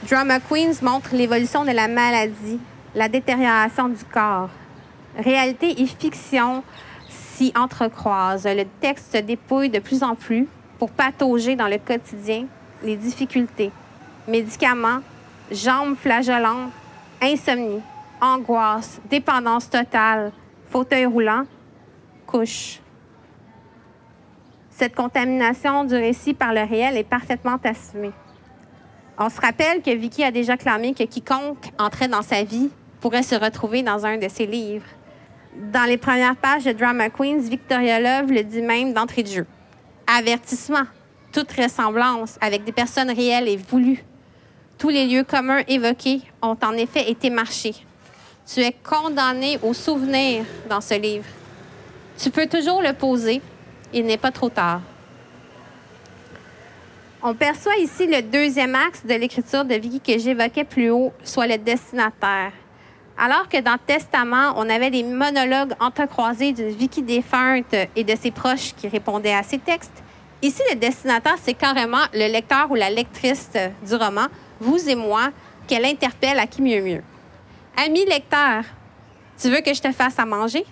Drama 0.06 0.38
Queens 0.38 0.82
montre 0.82 1.14
l'évolution 1.14 1.64
de 1.64 1.70
la 1.70 1.88
maladie, 1.88 2.60
la 2.94 3.08
détérioration 3.08 3.88
du 3.88 4.04
corps. 4.04 4.50
Réalité 5.16 5.80
et 5.80 5.86
fiction 5.86 6.62
s'y 7.08 7.54
entrecroisent. 7.56 8.44
Le 8.44 8.66
texte 8.82 9.16
se 9.16 9.22
dépouille 9.22 9.70
de 9.70 9.78
plus 9.78 10.02
en 10.02 10.14
plus 10.14 10.46
pour 10.78 10.90
patauger 10.90 11.56
dans 11.56 11.68
le 11.68 11.78
quotidien 11.78 12.44
les 12.82 12.96
difficultés. 12.96 13.70
Médicaments, 14.28 15.00
jambes 15.50 15.96
flageolantes, 15.96 16.70
insomnie, 17.22 17.80
angoisse, 18.20 19.00
dépendance 19.08 19.68
totale, 19.68 20.32
fauteuil 20.68 21.06
roulant, 21.06 21.44
couche. 22.26 22.80
Cette 24.70 24.94
contamination 24.94 25.84
du 25.84 25.94
récit 25.94 26.34
par 26.34 26.54
le 26.54 26.62
réel 26.62 26.96
est 26.96 27.04
parfaitement 27.04 27.58
assumée. 27.64 28.12
On 29.18 29.28
se 29.28 29.40
rappelle 29.40 29.82
que 29.82 29.90
Vicky 29.90 30.24
a 30.24 30.30
déjà 30.30 30.56
clamé 30.56 30.94
que 30.94 31.04
quiconque 31.04 31.70
entrait 31.78 32.08
dans 32.08 32.22
sa 32.22 32.42
vie 32.42 32.70
pourrait 33.00 33.22
se 33.22 33.34
retrouver 33.34 33.82
dans 33.82 34.06
un 34.06 34.16
de 34.16 34.28
ses 34.28 34.46
livres. 34.46 34.86
Dans 35.72 35.84
les 35.84 35.98
premières 35.98 36.36
pages 36.36 36.64
de 36.64 36.72
Drama 36.72 37.10
Queens, 37.10 37.40
Victoria 37.40 38.00
Love 38.00 38.32
le 38.32 38.42
dit 38.42 38.62
même 38.62 38.92
d'entrée 38.92 39.22
de 39.22 39.28
jeu. 39.28 39.46
Avertissement. 40.06 40.84
Toute 41.32 41.52
ressemblance 41.52 42.38
avec 42.40 42.64
des 42.64 42.72
personnes 42.72 43.10
réelles 43.10 43.48
est 43.48 43.70
voulue. 43.70 44.04
Tous 44.78 44.88
les 44.88 45.06
lieux 45.06 45.24
communs 45.24 45.62
évoqués 45.68 46.22
ont 46.40 46.56
en 46.62 46.72
effet 46.72 47.10
été 47.10 47.28
marchés. 47.30 47.74
Tu 48.52 48.60
es 48.62 48.72
condamné 48.72 49.60
au 49.62 49.72
souvenir 49.72 50.44
dans 50.68 50.80
ce 50.80 50.94
livre. 50.94 51.26
Tu 52.18 52.30
peux 52.30 52.48
toujours 52.48 52.82
le 52.82 52.92
poser. 52.92 53.40
Il 53.92 54.06
n'est 54.06 54.18
pas 54.18 54.32
trop 54.32 54.48
tard. 54.48 54.80
On 57.22 57.32
perçoit 57.34 57.76
ici 57.76 58.08
le 58.08 58.22
deuxième 58.22 58.74
axe 58.74 59.06
de 59.06 59.14
l'écriture 59.14 59.64
de 59.64 59.74
Vicky 59.74 60.00
que 60.00 60.18
j'évoquais 60.18 60.64
plus 60.64 60.90
haut, 60.90 61.12
soit 61.22 61.46
le 61.46 61.58
destinataire. 61.58 62.50
Alors 63.16 63.48
que 63.48 63.60
dans 63.60 63.76
Testament, 63.86 64.54
on 64.56 64.68
avait 64.68 64.90
des 64.90 65.04
monologues 65.04 65.74
entrecroisés 65.78 66.52
d'une 66.52 66.70
Vicky 66.70 67.02
défunte 67.02 67.74
et 67.94 68.02
de 68.02 68.16
ses 68.16 68.32
proches 68.32 68.74
qui 68.74 68.88
répondaient 68.88 69.34
à 69.34 69.44
ses 69.44 69.58
textes, 69.58 70.02
ici, 70.42 70.62
le 70.70 70.76
destinataire, 70.76 71.36
c'est 71.40 71.54
carrément 71.54 72.04
le 72.14 72.32
lecteur 72.32 72.70
ou 72.70 72.74
la 72.74 72.90
lectrice 72.90 73.50
du 73.86 73.94
roman, 73.94 74.26
vous 74.58 74.88
et 74.88 74.96
moi, 74.96 75.28
qu'elle 75.68 75.84
interpelle 75.84 76.38
à 76.38 76.46
qui 76.46 76.62
mieux 76.62 76.82
mieux. 76.82 77.02
Ami 77.76 78.04
lecteur, 78.04 78.64
tu 79.40 79.48
veux 79.48 79.60
que 79.60 79.72
je 79.72 79.80
te 79.80 79.90
fasse 79.92 80.18
à 80.18 80.26
manger? 80.26 80.64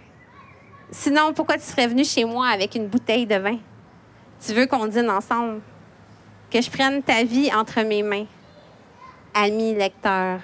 Sinon, 0.90 1.32
pourquoi 1.34 1.56
tu 1.56 1.64
serais 1.64 1.86
venu 1.86 2.04
chez 2.04 2.24
moi 2.24 2.48
avec 2.48 2.74
une 2.74 2.86
bouteille 2.86 3.26
de 3.26 3.36
vin? 3.36 3.58
Tu 4.44 4.52
veux 4.52 4.66
qu'on 4.66 4.86
dîne 4.86 5.10
ensemble? 5.10 5.60
Que 6.50 6.60
je 6.60 6.70
prenne 6.70 7.02
ta 7.02 7.24
vie 7.24 7.50
entre 7.54 7.82
mes 7.82 8.02
mains? 8.02 8.26
Ami 9.34 9.74
lecteur. 9.74 10.40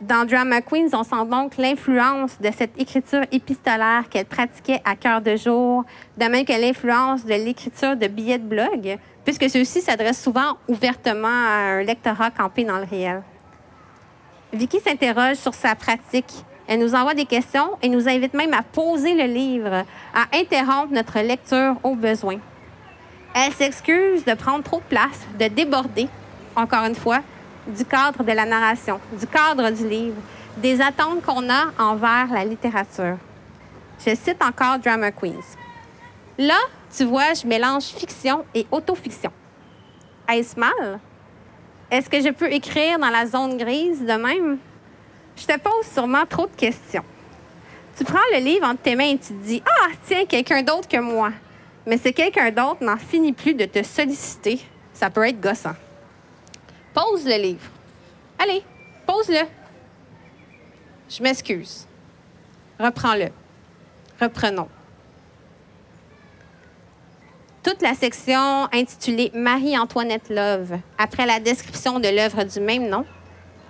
Dans 0.00 0.26
Drama 0.26 0.60
Queens, 0.60 0.90
on 0.92 1.02
sent 1.02 1.24
donc 1.30 1.56
l'influence 1.56 2.38
de 2.40 2.50
cette 2.56 2.78
écriture 2.78 3.22
épistolaire 3.32 4.08
qu'elle 4.10 4.26
pratiquait 4.26 4.82
à 4.84 4.94
cœur 4.94 5.22
de 5.22 5.36
jour, 5.36 5.84
de 6.18 6.24
même 6.26 6.44
que 6.44 6.52
l'influence 6.52 7.24
de 7.24 7.34
l'écriture 7.34 7.96
de 7.96 8.06
billets 8.06 8.38
de 8.38 8.46
blog, 8.46 8.98
puisque 9.24 9.48
ceux-ci 9.48 9.80
s'adressent 9.80 10.22
souvent 10.22 10.58
ouvertement 10.68 11.28
à 11.28 11.78
un 11.78 11.82
lectorat 11.82 12.30
campé 12.30 12.64
dans 12.64 12.78
le 12.78 12.84
réel. 12.84 13.22
Vicky 14.56 14.80
s'interroge 14.80 15.36
sur 15.36 15.54
sa 15.54 15.74
pratique. 15.74 16.32
Elle 16.66 16.80
nous 16.80 16.94
envoie 16.94 17.14
des 17.14 17.26
questions 17.26 17.78
et 17.82 17.88
nous 17.88 18.08
invite 18.08 18.34
même 18.34 18.54
à 18.54 18.62
poser 18.62 19.14
le 19.14 19.32
livre, 19.32 19.84
à 20.14 20.36
interrompre 20.36 20.92
notre 20.92 21.20
lecture 21.20 21.76
au 21.82 21.94
besoin. 21.94 22.38
Elle 23.34 23.52
s'excuse 23.52 24.24
de 24.24 24.34
prendre 24.34 24.64
trop 24.64 24.78
de 24.78 24.84
place, 24.84 25.26
de 25.38 25.46
déborder, 25.48 26.08
encore 26.56 26.84
une 26.84 26.94
fois, 26.94 27.20
du 27.66 27.84
cadre 27.84 28.24
de 28.24 28.32
la 28.32 28.46
narration, 28.46 28.98
du 29.12 29.26
cadre 29.26 29.70
du 29.70 29.86
livre, 29.86 30.16
des 30.56 30.80
attentes 30.80 31.22
qu'on 31.22 31.50
a 31.50 31.66
envers 31.78 32.32
la 32.32 32.44
littérature. 32.44 33.18
Je 33.98 34.14
cite 34.14 34.42
encore 34.42 34.78
Drama 34.78 35.12
Queens. 35.12 35.56
Là, 36.38 36.58
tu 36.96 37.04
vois, 37.04 37.34
je 37.34 37.46
mélange 37.46 37.84
fiction 37.84 38.44
et 38.54 38.66
autofiction. 38.72 39.30
Est-ce 40.28 40.58
mal? 40.58 40.98
Est-ce 41.90 42.10
que 42.10 42.20
je 42.20 42.30
peux 42.30 42.52
écrire 42.52 42.98
dans 42.98 43.10
la 43.10 43.26
zone 43.26 43.56
grise 43.56 44.00
de 44.00 44.12
même? 44.12 44.58
Je 45.36 45.46
te 45.46 45.58
pose 45.58 45.86
sûrement 45.92 46.26
trop 46.26 46.46
de 46.46 46.56
questions. 46.56 47.04
Tu 47.96 48.04
prends 48.04 48.18
le 48.32 48.38
livre 48.38 48.66
entre 48.66 48.82
tes 48.82 48.96
mains 48.96 49.10
et 49.10 49.18
tu 49.18 49.28
te 49.28 49.44
dis 49.44 49.62
Ah, 49.64 49.90
tiens, 50.06 50.24
quelqu'un 50.26 50.62
d'autre 50.62 50.88
que 50.88 50.98
moi. 50.98 51.30
Mais 51.86 51.98
c'est 51.98 52.12
quelqu'un 52.12 52.50
d'autre 52.50 52.84
n'en 52.84 52.96
finit 52.96 53.32
plus 53.32 53.54
de 53.54 53.64
te 53.64 53.82
solliciter. 53.82 54.60
Ça 54.92 55.10
peut 55.10 55.26
être 55.28 55.40
gossant. 55.40 55.76
Pose 56.92 57.24
le 57.24 57.36
livre. 57.40 57.70
Allez, 58.38 58.62
pose-le. 59.06 59.46
Je 61.08 61.22
m'excuse. 61.22 61.86
Reprends-le. 62.80 63.28
Reprenons. 64.20 64.68
Toute 67.66 67.82
la 67.82 67.94
section 67.94 68.68
intitulée 68.72 69.32
Marie-Antoinette 69.34 70.28
Love, 70.30 70.78
après 70.98 71.26
la 71.26 71.40
description 71.40 71.98
de 71.98 72.06
l'œuvre 72.06 72.44
du 72.44 72.60
même 72.60 72.88
nom, 72.88 73.04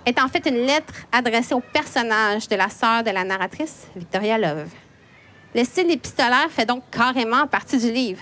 est 0.05 0.21
en 0.21 0.27
fait 0.27 0.47
une 0.47 0.67
lettre 0.67 0.93
adressée 1.11 1.55
au 1.55 1.61
personnage 1.61 2.47
de 2.47 2.55
la 2.55 2.69
sœur 2.69 3.01
de 3.01 3.09
la 3.09 3.23
narratrice, 3.23 3.87
Victoria 3.95 4.37
Love. 4.37 4.69
Le 5.55 5.63
style 5.63 5.89
épistolaire 5.89 6.45
fait 6.51 6.67
donc 6.67 6.83
carrément 6.91 7.47
partie 7.47 7.79
du 7.79 7.91
livre. 7.91 8.21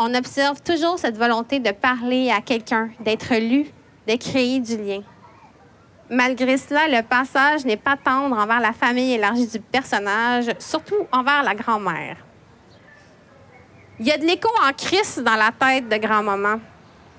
On 0.00 0.12
observe 0.16 0.60
toujours 0.62 0.98
cette 0.98 1.16
volonté 1.16 1.60
de 1.60 1.70
parler 1.70 2.32
à 2.32 2.40
quelqu'un, 2.40 2.90
d'être 2.98 3.36
lu, 3.36 3.66
de 4.08 4.16
créer 4.16 4.58
du 4.58 4.78
lien. 4.78 5.02
Malgré 6.10 6.58
cela, 6.58 6.88
le 6.88 7.06
passage 7.06 7.64
n'est 7.64 7.76
pas 7.76 7.96
tendre 7.96 8.36
envers 8.36 8.58
la 8.58 8.72
famille 8.72 9.12
élargie 9.12 9.46
du 9.46 9.60
personnage, 9.60 10.46
surtout 10.58 11.06
envers 11.12 11.44
la 11.44 11.54
grand-mère. 11.54 12.16
Il 14.00 14.06
y 14.06 14.12
a 14.12 14.16
de 14.16 14.24
l'écho 14.24 14.48
en 14.64 14.72
crise 14.72 15.20
dans 15.24 15.34
la 15.34 15.50
tête 15.50 15.88
de 15.88 15.96
grand-maman. 15.96 16.60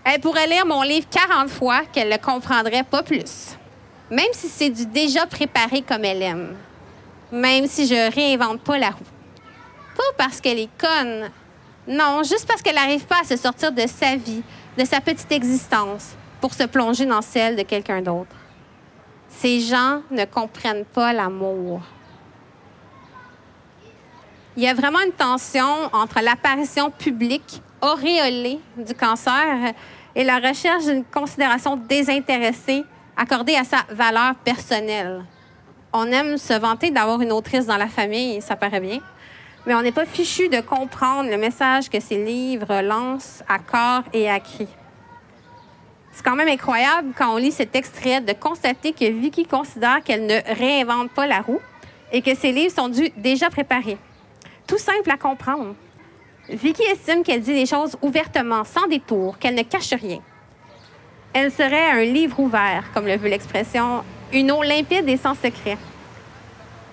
Elle 0.05 0.21
pourrait 0.21 0.47
lire 0.47 0.65
mon 0.65 0.81
livre 0.81 1.07
40 1.11 1.49
fois 1.49 1.81
qu'elle 1.91 2.07
ne 2.07 2.15
comprendrait 2.15 2.83
pas 2.83 3.03
plus. 3.03 3.57
Même 4.09 4.31
si 4.31 4.47
c'est 4.47 4.69
du 4.69 4.85
déjà 4.85 5.25
préparé 5.25 5.81
comme 5.81 6.05
elle 6.05 6.23
aime. 6.23 6.55
Même 7.33 7.67
si 7.67 7.85
je 7.85 8.09
réinvente 8.15 8.61
pas 8.61 8.77
la 8.77 8.91
roue. 8.91 9.03
Pas 9.97 10.03
parce 10.17 10.39
qu'elle 10.39 10.57
est 10.57 10.69
conne. 10.77 11.29
Non, 11.85 12.23
juste 12.23 12.47
parce 12.47 12.61
qu'elle 12.61 12.75
n'arrive 12.75 13.05
pas 13.05 13.21
à 13.21 13.25
se 13.25 13.35
sortir 13.35 13.73
de 13.73 13.85
sa 13.85 14.15
vie, 14.15 14.41
de 14.77 14.85
sa 14.85 15.01
petite 15.01 15.31
existence, 15.33 16.11
pour 16.39 16.53
se 16.53 16.63
plonger 16.63 17.05
dans 17.05 17.21
celle 17.21 17.57
de 17.57 17.63
quelqu'un 17.63 18.01
d'autre. 18.01 18.35
Ces 19.27 19.59
gens 19.59 20.01
ne 20.11 20.23
comprennent 20.23 20.85
pas 20.85 21.11
l'amour. 21.11 21.81
Il 24.57 24.63
y 24.63 24.67
a 24.67 24.73
vraiment 24.73 24.99
une 25.05 25.11
tension 25.11 25.89
entre 25.93 26.21
l'apparition 26.21 26.89
publique 26.89 27.61
auréolée 27.81 28.59
du 28.77 28.93
cancer 28.95 29.73
et 30.15 30.23
la 30.23 30.39
recherche 30.39 30.85
d'une 30.85 31.05
considération 31.05 31.77
désintéressée 31.77 32.83
accordée 33.15 33.55
à 33.55 33.63
sa 33.63 33.85
valeur 33.91 34.35
personnelle. 34.43 35.23
On 35.93 36.05
aime 36.07 36.37
se 36.37 36.53
vanter 36.53 36.89
d'avoir 36.89 37.21
une 37.21 37.31
autrice 37.31 37.67
dans 37.67 37.77
la 37.77 37.87
famille, 37.87 38.41
ça 38.41 38.55
paraît 38.55 38.79
bien, 38.79 38.99
mais 39.65 39.75
on 39.75 39.81
n'est 39.81 39.91
pas 39.91 40.05
fichu 40.05 40.49
de 40.49 40.61
comprendre 40.61 41.29
le 41.29 41.37
message 41.37 41.89
que 41.89 41.99
ces 41.99 42.23
livres 42.23 42.81
lancent 42.81 43.43
à 43.47 43.59
corps 43.59 44.03
et 44.13 44.29
à 44.29 44.39
cri. 44.39 44.67
C'est 46.11 46.23
quand 46.23 46.35
même 46.35 46.49
incroyable 46.49 47.13
quand 47.17 47.33
on 47.33 47.37
lit 47.37 47.51
cet 47.51 47.75
extrait 47.75 48.19
de 48.19 48.33
constater 48.33 48.93
que 48.93 49.05
Vicky 49.05 49.45
considère 49.45 50.03
qu'elle 50.03 50.25
ne 50.25 50.39
réinvente 50.57 51.11
pas 51.11 51.27
la 51.27 51.41
roue 51.41 51.61
et 52.11 52.21
que 52.21 52.35
ses 52.35 52.51
livres 52.51 52.73
sont 52.73 52.89
dus 52.89 53.09
déjà 53.15 53.49
préparés. 53.49 53.97
Tout 54.69 54.77
simple 54.77 55.09
à 55.09 55.17
comprendre. 55.17 55.73
Vicky 56.47 56.83
estime 56.83 57.23
qu'elle 57.23 57.41
dit 57.41 57.55
les 57.55 57.65
choses 57.65 57.97
ouvertement, 58.03 58.63
sans 58.63 58.85
détour, 58.85 59.39
qu'elle 59.39 59.55
ne 59.55 59.63
cache 59.63 59.95
rien. 59.95 60.19
Elle 61.33 61.51
serait 61.51 61.89
un 61.89 62.03
livre 62.03 62.39
ouvert, 62.39 62.83
comme 62.93 63.07
le 63.07 63.17
veut 63.17 63.29
l'expression, 63.29 64.03
une 64.31 64.51
eau 64.51 64.61
limpide 64.61 65.09
et 65.09 65.17
sans 65.17 65.33
secret. 65.33 65.79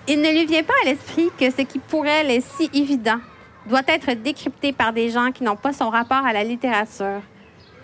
Il 0.07 0.21
ne 0.21 0.31
lui 0.31 0.47
vient 0.47 0.63
pas 0.63 0.73
à 0.81 0.85
l'esprit 0.85 1.29
que 1.39 1.51
ce 1.51 1.61
qui 1.61 1.77
pour 1.77 2.07
elle 2.07 2.31
est 2.31 2.41
si 2.41 2.67
évident 2.73 3.19
doit 3.67 3.83
être 3.87 4.11
décrypté 4.13 4.73
par 4.73 4.91
des 4.91 5.11
gens 5.11 5.31
qui 5.31 5.43
n'ont 5.43 5.55
pas 5.55 5.71
son 5.71 5.91
rapport 5.91 6.25
à 6.25 6.33
la 6.33 6.43
littérature, 6.43 7.21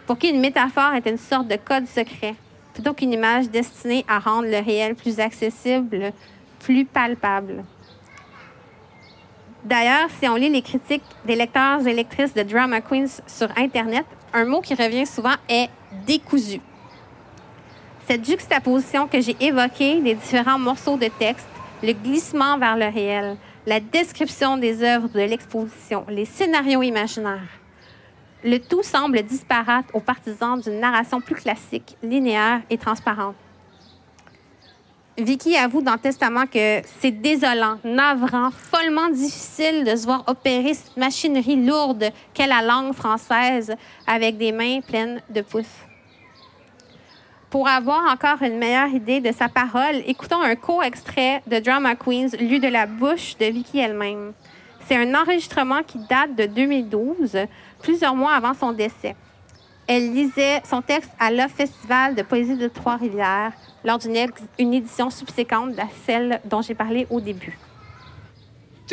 pour 0.08 0.18
qui 0.18 0.30
une 0.30 0.42
métaphore 0.42 0.96
est 0.96 1.08
une 1.08 1.20
sorte 1.20 1.48
de 1.48 1.58
code 1.58 1.86
secret, 1.86 2.34
plutôt 2.74 2.96
qu'une 2.96 3.14
image 3.14 3.48
destinée 3.52 4.06
à 4.08 4.18
rendre 4.18 4.48
le 4.48 4.58
réel 4.58 4.96
plus 4.96 5.20
accessible, 5.20 6.14
plus 6.60 6.84
palpable. 6.84 7.64
D'ailleurs, 9.66 10.10
si 10.20 10.28
on 10.28 10.36
lit 10.36 10.50
les 10.50 10.62
critiques 10.62 11.04
des 11.26 11.36
lecteurs 11.36 11.88
et 11.88 11.94
lectrices 11.94 12.34
de 12.34 12.44
Drama 12.44 12.82
Queens 12.82 13.22
sur 13.28 13.48
Internet, 13.58 14.06
un 14.34 14.44
mot 14.46 14.60
qui 14.60 14.74
revient 14.74 15.06
souvent 15.06 15.36
est 15.48 15.70
décousu. 16.06 16.60
Cette 18.08 18.26
juxtaposition 18.26 19.08
que 19.08 19.22
j'ai 19.22 19.38
évoquée 19.40 20.02
des 20.02 20.16
différents 20.16 20.60
morceaux 20.60 20.98
de 20.98 21.08
texte, 21.08 21.48
le 21.82 21.94
glissement 21.94 22.58
vers 22.58 22.76
le 22.76 22.88
réel, 22.88 23.38
la 23.66 23.80
description 23.80 24.58
des 24.58 24.84
œuvres 24.84 25.08
de 25.08 25.22
l'exposition, 25.22 26.06
les 26.10 26.26
scénarios 26.26 26.82
imaginaires, 26.82 27.40
le 28.44 28.58
tout 28.58 28.84
semble 28.84 29.22
disparate 29.24 29.86
aux 29.94 30.02
partisans 30.02 30.60
d'une 30.60 30.82
narration 30.82 31.22
plus 31.22 31.36
classique, 31.36 31.96
linéaire 32.04 32.62
et 32.70 32.78
transparente. 32.78 33.36
Vicky 35.18 35.56
avoue 35.56 35.84
dans 35.84 35.98
Testament 36.00 36.48
que 36.48 36.82
c'est 37.00 37.12
désolant, 37.12 37.78
navrant, 37.84 38.50
follement 38.50 39.10
difficile 39.10 39.84
de 39.84 39.96
se 39.96 40.06
voir 40.06 40.24
opérer 40.26 40.74
cette 40.74 40.98
machinerie 40.98 41.64
lourde 41.64 42.10
qu'est 42.34 42.48
la 42.48 42.64
langue 42.64 42.94
française 42.94 43.76
avec 44.08 44.38
des 44.38 44.52
mains 44.52 44.82
pleines 44.82 45.22
de 45.30 45.42
pouces. 45.42 45.86
Pour 47.52 47.68
avoir 47.68 48.12
encore 48.12 48.42
une 48.42 48.58
meilleure 48.58 48.88
idée 48.88 49.22
de 49.22 49.32
sa 49.32 49.50
parole, 49.50 50.02
écoutons 50.08 50.42
un 50.42 50.56
court 50.56 50.84
extrait 50.84 51.44
de 51.46 51.60
Drama 51.60 51.94
Queens 51.96 52.30
lu 52.40 52.58
de 52.58 52.68
la 52.68 52.88
bouche 52.88 53.38
de 53.38 53.46
Vicky 53.46 53.78
elle-même. 53.78 54.34
C'est 54.88 54.98
un 54.98 55.14
enregistrement 55.14 55.84
qui 55.84 56.00
date 56.10 56.36
de 56.36 56.48
2012, 56.48 57.38
plusieurs 57.84 58.16
mois 58.16 58.34
avant 58.34 58.56
son 58.56 58.72
décès. 58.72 59.16
Elle 59.86 60.12
lisait 60.12 60.64
son 60.68 60.82
texte 60.82 61.12
à 61.20 61.30
l'Off 61.30 61.52
Festival 61.52 62.16
de 62.16 62.24
poésie 62.24 62.58
de 62.58 62.68
Trois-Rivières 62.68 63.54
lors 63.84 63.98
d'une 63.98 64.74
édition 64.74 65.10
subséquente 65.10 65.78
à 65.80 65.88
celle 66.06 66.40
dont 66.46 66.62
j'ai 66.62 66.76
parlé 66.76 67.08
au 67.10 67.20
début. 67.20 67.58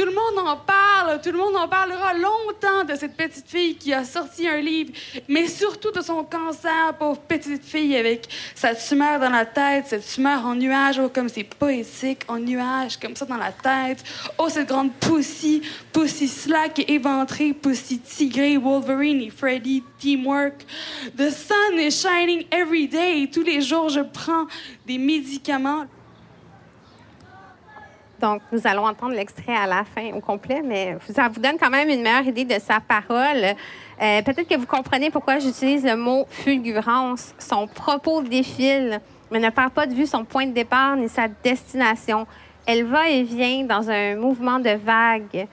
Tout 0.01 0.07
le 0.07 0.13
monde 0.13 0.49
en 0.49 0.57
parle, 0.57 1.21
tout 1.21 1.31
le 1.31 1.37
monde 1.37 1.55
en 1.57 1.69
parlera 1.69 2.15
longtemps 2.15 2.85
de 2.89 2.95
cette 2.95 3.19
petite 3.19 3.47
fille 3.47 3.77
qui 3.77 3.93
a 3.93 4.03
sorti 4.03 4.49
un 4.49 4.57
livre, 4.57 4.93
mais 5.29 5.47
surtout 5.47 5.91
de 5.91 6.01
son 6.01 6.25
cancer, 6.25 6.95
pauvre 6.99 7.21
petite 7.21 7.63
fille 7.63 7.95
avec 7.95 8.27
sa 8.55 8.75
tumeur 8.75 9.21
dans 9.21 9.29
la 9.29 9.45
tête, 9.45 9.89
cette 9.89 10.07
tumeur 10.07 10.47
en 10.47 10.55
nuage, 10.55 10.99
oh 10.99 11.11
comme 11.11 11.29
c'est 11.29 11.45
poétique, 11.45 12.23
en 12.29 12.39
nuage, 12.39 12.97
comme 12.99 13.15
ça 13.15 13.27
dans 13.27 13.37
la 13.37 13.53
tête. 13.53 14.03
Oh, 14.39 14.49
cette 14.49 14.69
grande 14.69 14.91
Pussy, 14.95 15.61
Pussy 15.93 16.29
Slack 16.29 16.79
et 16.79 16.95
éventrée, 16.95 17.53
Pussy 17.53 17.99
Tigré, 17.99 18.57
Wolverine 18.57 19.21
et 19.21 19.29
Freddy, 19.29 19.85
Teamwork. 19.99 20.65
The 21.19 21.29
sun 21.29 21.79
is 21.79 21.91
shining 21.91 22.47
every 22.51 22.89
day. 22.89 23.29
Tous 23.31 23.43
les 23.43 23.61
jours, 23.61 23.91
je 23.91 24.01
prends 24.01 24.47
des 24.87 24.97
médicaments. 24.97 25.85
Donc, 28.21 28.43
nous 28.53 28.61
allons 28.67 28.85
entendre 28.85 29.15
l'extrait 29.15 29.57
à 29.57 29.67
la 29.67 29.85
fin 29.85 30.13
au 30.13 30.21
complet, 30.21 30.61
mais 30.63 30.97
ça 31.09 31.29
vous 31.29 31.41
donne 31.41 31.57
quand 31.59 31.71
même 31.71 31.89
une 31.89 32.03
meilleure 32.03 32.27
idée 32.27 32.45
de 32.45 32.61
sa 32.61 32.79
parole. 32.79 33.55
Euh, 34.03 34.23
Peut-être 34.23 34.47
que 34.47 34.57
vous 34.57 34.67
comprenez 34.67 35.11
pourquoi 35.11 35.39
j'utilise 35.39 35.85
le 35.85 35.97
mot 35.97 36.27
fulgurance. 36.29 37.35
Son 37.39 37.67
propos 37.67 38.21
défile, 38.23 39.01
mais 39.31 39.39
ne 39.39 39.49
perd 39.49 39.71
pas 39.71 39.87
de 39.87 39.95
vue 39.95 40.07
son 40.07 40.25
point 40.25 40.47
de 40.47 40.53
départ 40.53 40.97
ni 40.97 41.09
sa 41.09 41.29
destination. 41.29 42.27
Elle 42.67 42.85
va 42.85 43.09
et 43.09 43.23
vient 43.23 43.65
dans 43.65 43.89
un 43.89 44.17
mouvement 44.17 44.59
de 44.59 44.71
vague. 44.71 45.49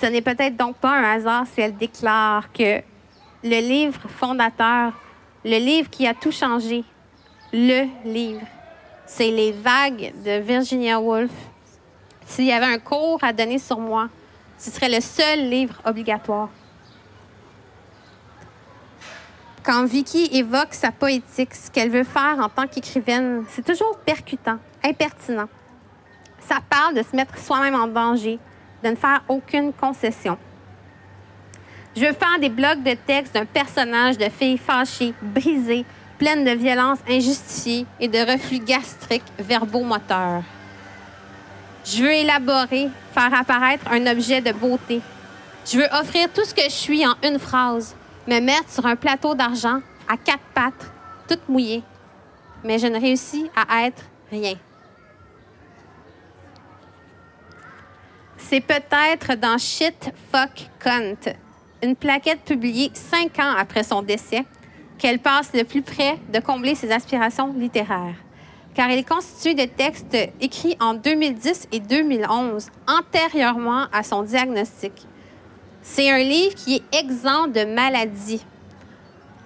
Ce 0.00 0.06
n'est 0.06 0.22
peut-être 0.22 0.56
donc 0.56 0.76
pas 0.76 0.96
un 0.96 1.16
hasard 1.16 1.44
si 1.52 1.60
elle 1.60 1.76
déclare 1.76 2.50
que 2.50 2.80
le 3.44 3.60
livre 3.60 4.00
fondateur, 4.08 4.92
le 5.44 5.58
livre 5.58 5.90
qui 5.90 6.06
a 6.06 6.14
tout 6.14 6.32
changé, 6.32 6.82
le 7.52 7.86
livre, 8.04 8.46
c'est 9.04 9.30
Les 9.30 9.52
vagues 9.52 10.12
de 10.24 10.40
Virginia 10.40 10.98
Woolf. 10.98 11.30
S'il 12.26 12.44
y 12.44 12.52
avait 12.52 12.66
un 12.66 12.78
cours 12.78 13.22
à 13.22 13.32
donner 13.32 13.58
sur 13.58 13.78
moi, 13.78 14.08
ce 14.58 14.70
serait 14.70 14.88
le 14.88 15.00
seul 15.00 15.48
livre 15.48 15.80
obligatoire. 15.84 16.48
Quand 19.62 19.84
Vicky 19.84 20.28
évoque 20.32 20.74
sa 20.74 20.92
poétique, 20.92 21.54
ce 21.54 21.70
qu'elle 21.70 21.90
veut 21.90 22.04
faire 22.04 22.38
en 22.38 22.48
tant 22.48 22.66
qu'écrivaine, 22.66 23.44
c'est 23.48 23.64
toujours 23.64 23.98
percutant, 23.98 24.58
impertinent. 24.84 25.48
Ça 26.40 26.58
parle 26.68 26.94
de 26.94 27.02
se 27.02 27.16
mettre 27.16 27.36
soi-même 27.38 27.74
en 27.74 27.88
danger, 27.88 28.38
de 28.84 28.90
ne 28.90 28.94
faire 28.94 29.22
aucune 29.28 29.72
concession. 29.72 30.38
Je 31.96 32.02
veux 32.04 32.12
faire 32.12 32.38
des 32.40 32.48
blocs 32.50 32.82
de 32.82 32.94
texte 32.94 33.34
d'un 33.34 33.46
personnage 33.46 34.18
de 34.18 34.28
fille 34.28 34.58
fâchée, 34.58 35.14
brisée, 35.20 35.84
pleine 36.18 36.44
de 36.44 36.50
violence 36.50 36.98
injustifiée 37.08 37.86
et 37.98 38.08
de 38.08 38.18
reflux 38.18 38.60
gastriques 38.60 39.32
verbomoteurs. 39.38 40.42
Je 41.86 42.02
veux 42.02 42.12
élaborer, 42.12 42.88
faire 43.12 43.32
apparaître 43.32 43.84
un 43.88 44.04
objet 44.08 44.40
de 44.40 44.50
beauté. 44.50 45.00
Je 45.64 45.78
veux 45.78 45.86
offrir 45.92 46.32
tout 46.32 46.44
ce 46.44 46.52
que 46.52 46.64
je 46.64 46.70
suis 46.70 47.06
en 47.06 47.14
une 47.22 47.38
phrase, 47.38 47.94
me 48.26 48.40
mettre 48.40 48.70
sur 48.70 48.84
un 48.86 48.96
plateau 48.96 49.36
d'argent 49.36 49.80
à 50.08 50.16
quatre 50.16 50.42
pattes, 50.52 50.90
toute 51.28 51.48
mouillée. 51.48 51.84
Mais 52.64 52.80
je 52.80 52.88
ne 52.88 53.00
réussis 53.00 53.48
à 53.54 53.86
être 53.86 54.02
rien. 54.32 54.54
C'est 58.36 58.60
peut-être 58.60 59.34
dans 59.36 59.58
Shit, 59.58 60.12
Fuck, 60.32 60.68
Cunt, 60.80 61.34
une 61.84 61.94
plaquette 61.94 62.44
publiée 62.44 62.90
cinq 62.94 63.38
ans 63.38 63.54
après 63.56 63.84
son 63.84 64.02
décès, 64.02 64.44
qu'elle 64.98 65.20
passe 65.20 65.52
le 65.54 65.62
plus 65.62 65.82
près 65.82 66.18
de 66.32 66.40
combler 66.40 66.74
ses 66.74 66.90
aspirations 66.90 67.52
littéraires 67.52 68.25
car 68.76 68.90
il 68.90 68.98
est 68.98 69.08
constitué 69.08 69.54
de 69.54 69.64
textes 69.64 70.14
écrits 70.38 70.76
en 70.80 70.92
2010 70.92 71.68
et 71.72 71.80
2011, 71.80 72.68
antérieurement 72.86 73.86
à 73.90 74.02
son 74.02 74.22
diagnostic. 74.22 74.92
C'est 75.80 76.10
un 76.10 76.18
livre 76.18 76.54
qui 76.54 76.76
est 76.76 76.98
exempt 77.00 77.48
de 77.48 77.64
maladie. 77.64 78.44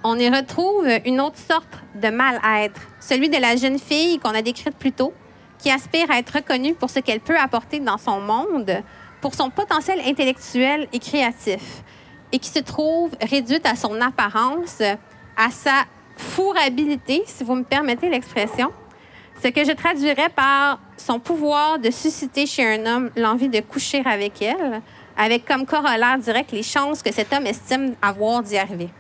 On 0.03 0.19
y 0.19 0.29
retrouve 0.29 0.89
une 1.07 1.21
autre 1.21 1.39
sorte 1.39 1.79
de 1.95 2.09
mal-être, 2.09 2.81
celui 2.99 3.29
de 3.29 3.37
la 3.37 3.55
jeune 3.55 3.79
fille 3.79 4.19
qu'on 4.19 4.35
a 4.35 4.43
décrite 4.43 4.77
plus 4.77 4.91
tôt, 4.91 5.15
qui 5.61 5.71
aspire 5.71 6.11
à 6.11 6.19
être 6.19 6.31
reconnue 6.31 6.75
pour 6.75 6.91
ce 6.91 6.99
qu'elle 6.99 7.21
peut 7.21 7.39
apporter 7.39 7.79
dans 7.79 7.99
son 7.99 8.21
monde, 8.21 8.83
pour 9.21 9.35
son 9.35 9.51
potentiel 9.51 10.01
intellectuel 10.05 10.89
et 10.93 10.99
créatif, 10.99 11.85
et 12.33 12.41
qui 12.41 12.49
se 12.49 12.59
trouve 12.59 13.11
réduite 13.23 13.67
à 13.67 13.77
son 13.77 14.01
apparence, 14.01 14.81
à 15.37 15.51
sa 15.51 15.85
fourrabilité, 16.17 17.23
si 17.27 17.45
vous 17.45 17.55
me 17.55 17.65
permettez 17.65 18.09
l'expression, 18.09 18.73
ce 19.43 19.49
que 19.49 19.65
je 19.65 19.73
traduirais 19.73 20.29
par 20.29 20.79
son 20.97 21.19
pouvoir 21.19 21.79
de 21.79 21.91
susciter 21.91 22.47
chez 22.47 22.67
un 22.67 22.87
homme 22.87 23.11
l'envie 23.17 23.49
de 23.49 23.61
coucher 23.61 24.03
avec 24.05 24.43
elle, 24.43 24.83
avec 25.17 25.47
comme 25.47 25.65
corollaire 25.65 26.19
direct 26.19 26.53
les 26.53 26.63
chances 26.63 27.03
que 27.03 27.13
cet 27.13 27.33
homme 27.33 27.47
estime 27.47 27.95
avoir 28.03 28.43
d'y 28.43 28.59
arriver. 28.59 28.91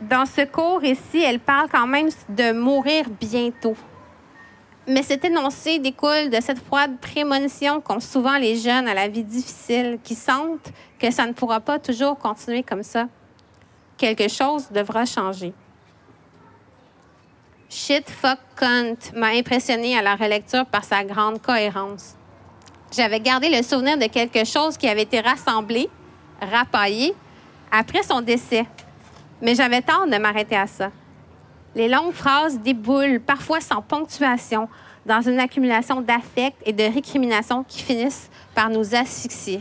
Dans 0.00 0.26
ce 0.26 0.44
cours 0.44 0.84
ici, 0.84 1.22
elle 1.22 1.40
parle 1.40 1.68
quand 1.70 1.86
même 1.86 2.08
de 2.28 2.52
mourir 2.52 3.06
bientôt. 3.08 3.76
Mais 4.86 5.02
cet 5.02 5.24
énoncé 5.24 5.78
découle 5.78 6.28
de 6.30 6.40
cette 6.40 6.58
froide 6.58 6.98
prémonition 7.00 7.80
qu'ont 7.80 8.00
souvent 8.00 8.36
les 8.36 8.56
jeunes 8.56 8.86
à 8.86 8.94
la 8.94 9.08
vie 9.08 9.24
difficile, 9.24 9.98
qui 10.04 10.14
sentent 10.14 10.72
que 10.98 11.10
ça 11.10 11.26
ne 11.26 11.32
pourra 11.32 11.60
pas 11.60 11.78
toujours 11.78 12.18
continuer 12.18 12.62
comme 12.62 12.82
ça. 12.82 13.08
Quelque 13.96 14.28
chose 14.28 14.68
devra 14.70 15.06
changer. 15.06 15.54
Shit, 17.76 18.08
fuck, 18.08 18.38
cunt 18.54 18.94
m'a 19.16 19.30
impressionné 19.30 19.98
à 19.98 20.02
la 20.02 20.14
relecture 20.14 20.64
par 20.64 20.84
sa 20.84 21.02
grande 21.02 21.42
cohérence. 21.42 22.14
J'avais 22.96 23.18
gardé 23.18 23.48
le 23.48 23.64
souvenir 23.64 23.98
de 23.98 24.06
quelque 24.06 24.44
chose 24.44 24.76
qui 24.76 24.86
avait 24.86 25.02
été 25.02 25.18
rassemblé, 25.18 25.90
rapaillé, 26.40 27.16
après 27.72 28.04
son 28.04 28.20
décès. 28.20 28.64
Mais 29.42 29.56
j'avais 29.56 29.82
tort 29.82 30.06
de 30.06 30.16
m'arrêter 30.18 30.54
à 30.54 30.68
ça. 30.68 30.92
Les 31.74 31.88
longues 31.88 32.12
phrases 32.12 32.60
déboulent, 32.60 33.18
parfois 33.18 33.60
sans 33.60 33.82
ponctuation, 33.82 34.68
dans 35.04 35.22
une 35.22 35.40
accumulation 35.40 36.00
d'affects 36.00 36.54
et 36.64 36.72
de 36.72 36.84
récriminations 36.84 37.64
qui 37.64 37.82
finissent 37.82 38.30
par 38.54 38.70
nous 38.70 38.94
asphyxier. 38.94 39.60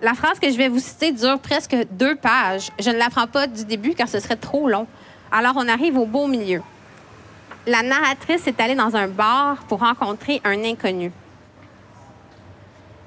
La 0.00 0.14
phrase 0.14 0.38
que 0.38 0.50
je 0.50 0.56
vais 0.56 0.68
vous 0.68 0.78
citer 0.78 1.12
dure 1.12 1.38
presque 1.40 1.76
deux 1.90 2.16
pages. 2.16 2.70
Je 2.80 2.88
ne 2.88 2.96
la 2.96 3.10
prends 3.10 3.26
pas 3.26 3.46
du 3.46 3.66
début 3.66 3.92
car 3.92 4.08
ce 4.08 4.18
serait 4.18 4.36
trop 4.36 4.66
long. 4.66 4.86
Alors 5.30 5.56
on 5.56 5.68
arrive 5.68 5.98
au 5.98 6.06
beau 6.06 6.26
milieu 6.26 6.62
la 7.66 7.82
narratrice 7.82 8.46
est 8.46 8.60
allée 8.60 8.74
dans 8.74 8.94
un 8.96 9.08
bar 9.08 9.64
pour 9.68 9.80
rencontrer 9.80 10.40
un 10.44 10.62
inconnu. 10.64 11.10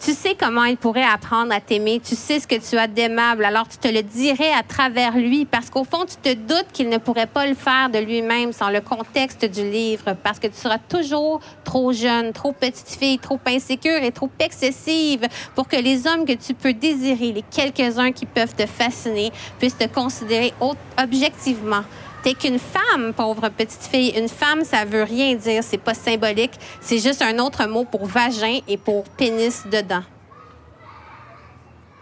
Tu 0.01 0.13
sais 0.13 0.33
comment 0.33 0.63
il 0.63 0.77
pourrait 0.77 1.03
apprendre 1.03 1.53
à 1.53 1.59
t'aimer, 1.59 1.99
tu 1.99 2.15
sais 2.15 2.39
ce 2.39 2.47
que 2.47 2.55
tu 2.55 2.77
as 2.77 2.87
d'aimable, 2.87 3.43
alors 3.43 3.67
tu 3.67 3.77
te 3.77 3.89
le 3.89 4.01
dirais 4.01 4.53
à 4.53 4.63
travers 4.63 5.17
lui, 5.17 5.43
parce 5.43 5.69
qu'au 5.69 5.83
fond, 5.83 6.05
tu 6.05 6.15
te 6.15 6.33
doutes 6.33 6.67
qu'il 6.71 6.87
ne 6.87 6.97
pourrait 6.97 7.27
pas 7.27 7.45
le 7.45 7.53
faire 7.53 7.89
de 7.89 7.99
lui-même 7.99 8.53
sans 8.53 8.69
le 8.69 8.79
contexte 8.79 9.43
du 9.43 9.69
livre, 9.69 10.15
parce 10.23 10.39
que 10.39 10.47
tu 10.47 10.55
seras 10.55 10.77
toujours 10.77 11.41
trop 11.65 11.91
jeune, 11.91 12.31
trop 12.31 12.53
petite 12.53 12.97
fille, 12.97 13.19
trop 13.19 13.41
insécure 13.45 14.01
et 14.01 14.13
trop 14.13 14.29
excessive 14.39 15.27
pour 15.53 15.67
que 15.67 15.75
les 15.75 16.07
hommes 16.07 16.23
que 16.23 16.31
tu 16.31 16.53
peux 16.53 16.71
désirer, 16.71 17.33
les 17.33 17.43
quelques-uns 17.51 18.13
qui 18.13 18.25
peuvent 18.25 18.55
te 18.55 18.65
fasciner, 18.65 19.33
puissent 19.59 19.77
te 19.77 19.87
considérer 19.87 20.53
objectivement 20.97 21.83
T'es 22.21 22.33
qu'une 22.33 22.59
femme, 22.59 23.13
pauvre 23.13 23.47
petite 23.49 23.87
fille. 23.89 24.09
Une 24.17 24.27
femme, 24.27 24.65
ça 24.65 24.83
veut 24.83 25.03
rien 25.03 25.35
dire. 25.35 25.63
C'est 25.63 25.77
pas 25.77 25.93
symbolique. 25.93 26.51
C'est 26.81 26.99
juste 26.99 27.21
un 27.21 27.37
autre 27.39 27.65
mot 27.67 27.85
pour 27.85 28.05
vagin 28.05 28.59
et 28.67 28.77
pour 28.77 29.05
pénis 29.05 29.65
dedans. 29.71 30.03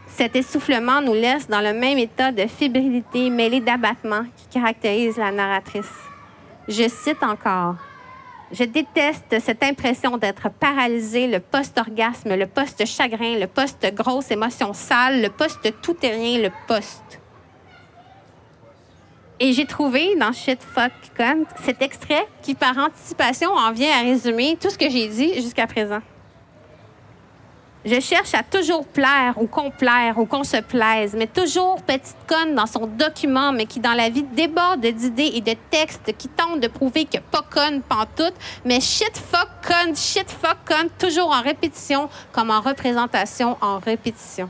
Cet 0.07 0.35
essoufflement 0.35 1.01
nous 1.01 1.13
laisse 1.13 1.47
dans 1.47 1.61
le 1.61 1.73
même 1.73 1.99
état 1.99 2.31
de 2.31 2.47
fébrilité 2.47 3.29
mêlé 3.29 3.59
d'abattement 3.59 4.23
qui 4.35 4.47
caractérise 4.47 5.17
la 5.17 5.31
narratrice. 5.31 5.93
Je 6.67 6.89
cite 6.89 7.21
encore. 7.21 7.75
Je 8.51 8.63
déteste 8.63 9.39
cette 9.39 9.61
impression 9.61 10.17
d'être 10.17 10.49
paralysée, 10.49 11.27
le 11.27 11.39
post-orgasme, 11.39 12.33
le 12.33 12.47
post-chagrin, 12.47 13.37
le 13.37 13.45
post-grosse 13.45 14.31
émotion 14.31 14.73
sale, 14.73 15.21
le 15.21 15.29
post-tout-terrien, 15.29 16.41
le 16.41 16.49
post. 16.67 17.19
Et 19.39 19.53
j'ai 19.53 19.65
trouvé 19.65 20.15
dans 20.15 20.31
Shit 20.31 20.59
Fuck 20.63 20.91
Cunt 21.15 21.45
cet 21.63 21.81
extrait 21.81 22.27
qui, 22.41 22.55
par 22.55 22.75
anticipation, 22.77 23.51
en 23.51 23.71
vient 23.71 23.91
à 23.91 24.01
résumer 24.01 24.57
tout 24.59 24.69
ce 24.69 24.77
que 24.77 24.89
j'ai 24.89 25.07
dit 25.07 25.35
jusqu'à 25.35 25.67
présent. 25.67 25.99
Je 27.85 28.01
cherche 28.01 28.33
à 28.33 28.41
toujours 28.41 28.85
plaire 28.85 29.35
ou 29.37 29.45
complaire 29.45 30.17
ou 30.17 30.25
qu'on 30.25 30.43
se 30.43 30.57
plaise, 30.57 31.13
mais 31.15 31.27
toujours 31.27 31.81
petite 31.83 32.17
conne 32.27 32.55
dans 32.55 32.65
son 32.65 32.87
document, 32.87 33.53
mais 33.53 33.65
qui 33.65 33.79
dans 33.79 33.93
la 33.93 34.09
vie 34.09 34.23
déborde 34.23 34.81
d'idées 34.81 35.31
et 35.35 35.41
de 35.41 35.55
textes 35.69 36.17
qui 36.17 36.27
tentent 36.27 36.59
de 36.59 36.67
prouver 36.67 37.05
que 37.05 37.19
pas 37.19 37.43
conne 37.43 37.81
pantoute, 37.81 38.33
mais 38.65 38.81
shit 38.81 39.15
fuck 39.15 39.47
conne, 39.65 39.95
shit 39.95 40.29
fuck 40.29 40.57
conne, 40.65 40.89
toujours 40.97 41.29
en 41.29 41.41
répétition 41.41 42.09
comme 42.33 42.49
en 42.49 42.59
représentation 42.59 43.55
en 43.61 43.77
répétition. 43.77 44.49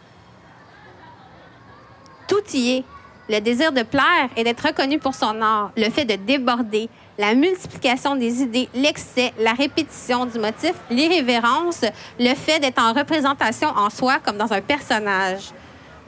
Tout 2.27 2.43
y 2.53 2.77
est, 2.77 2.83
Le 3.29 3.39
désir 3.39 3.73
de 3.73 3.83
plaire 3.83 4.29
et 4.37 4.43
d'être 4.43 4.65
reconnu 4.65 4.99
pour 4.99 5.13
son 5.13 5.41
art, 5.41 5.71
le 5.75 5.89
fait 5.89 6.05
de 6.05 6.15
déborder, 6.15 6.89
la 7.17 7.35
multiplication 7.35 8.15
des 8.15 8.41
idées, 8.41 8.69
l'excès, 8.73 9.33
la 9.39 9.51
répétition 9.51 10.25
du 10.25 10.39
motif, 10.39 10.73
l'irrévérence, 10.89 11.83
le 12.19 12.33
fait 12.35 12.59
d'être 12.59 12.81
en 12.81 12.93
représentation 12.93 13.67
en 13.69 13.89
soi 13.89 14.19
comme 14.23 14.37
dans 14.37 14.53
un 14.53 14.61
personnage. 14.61 15.51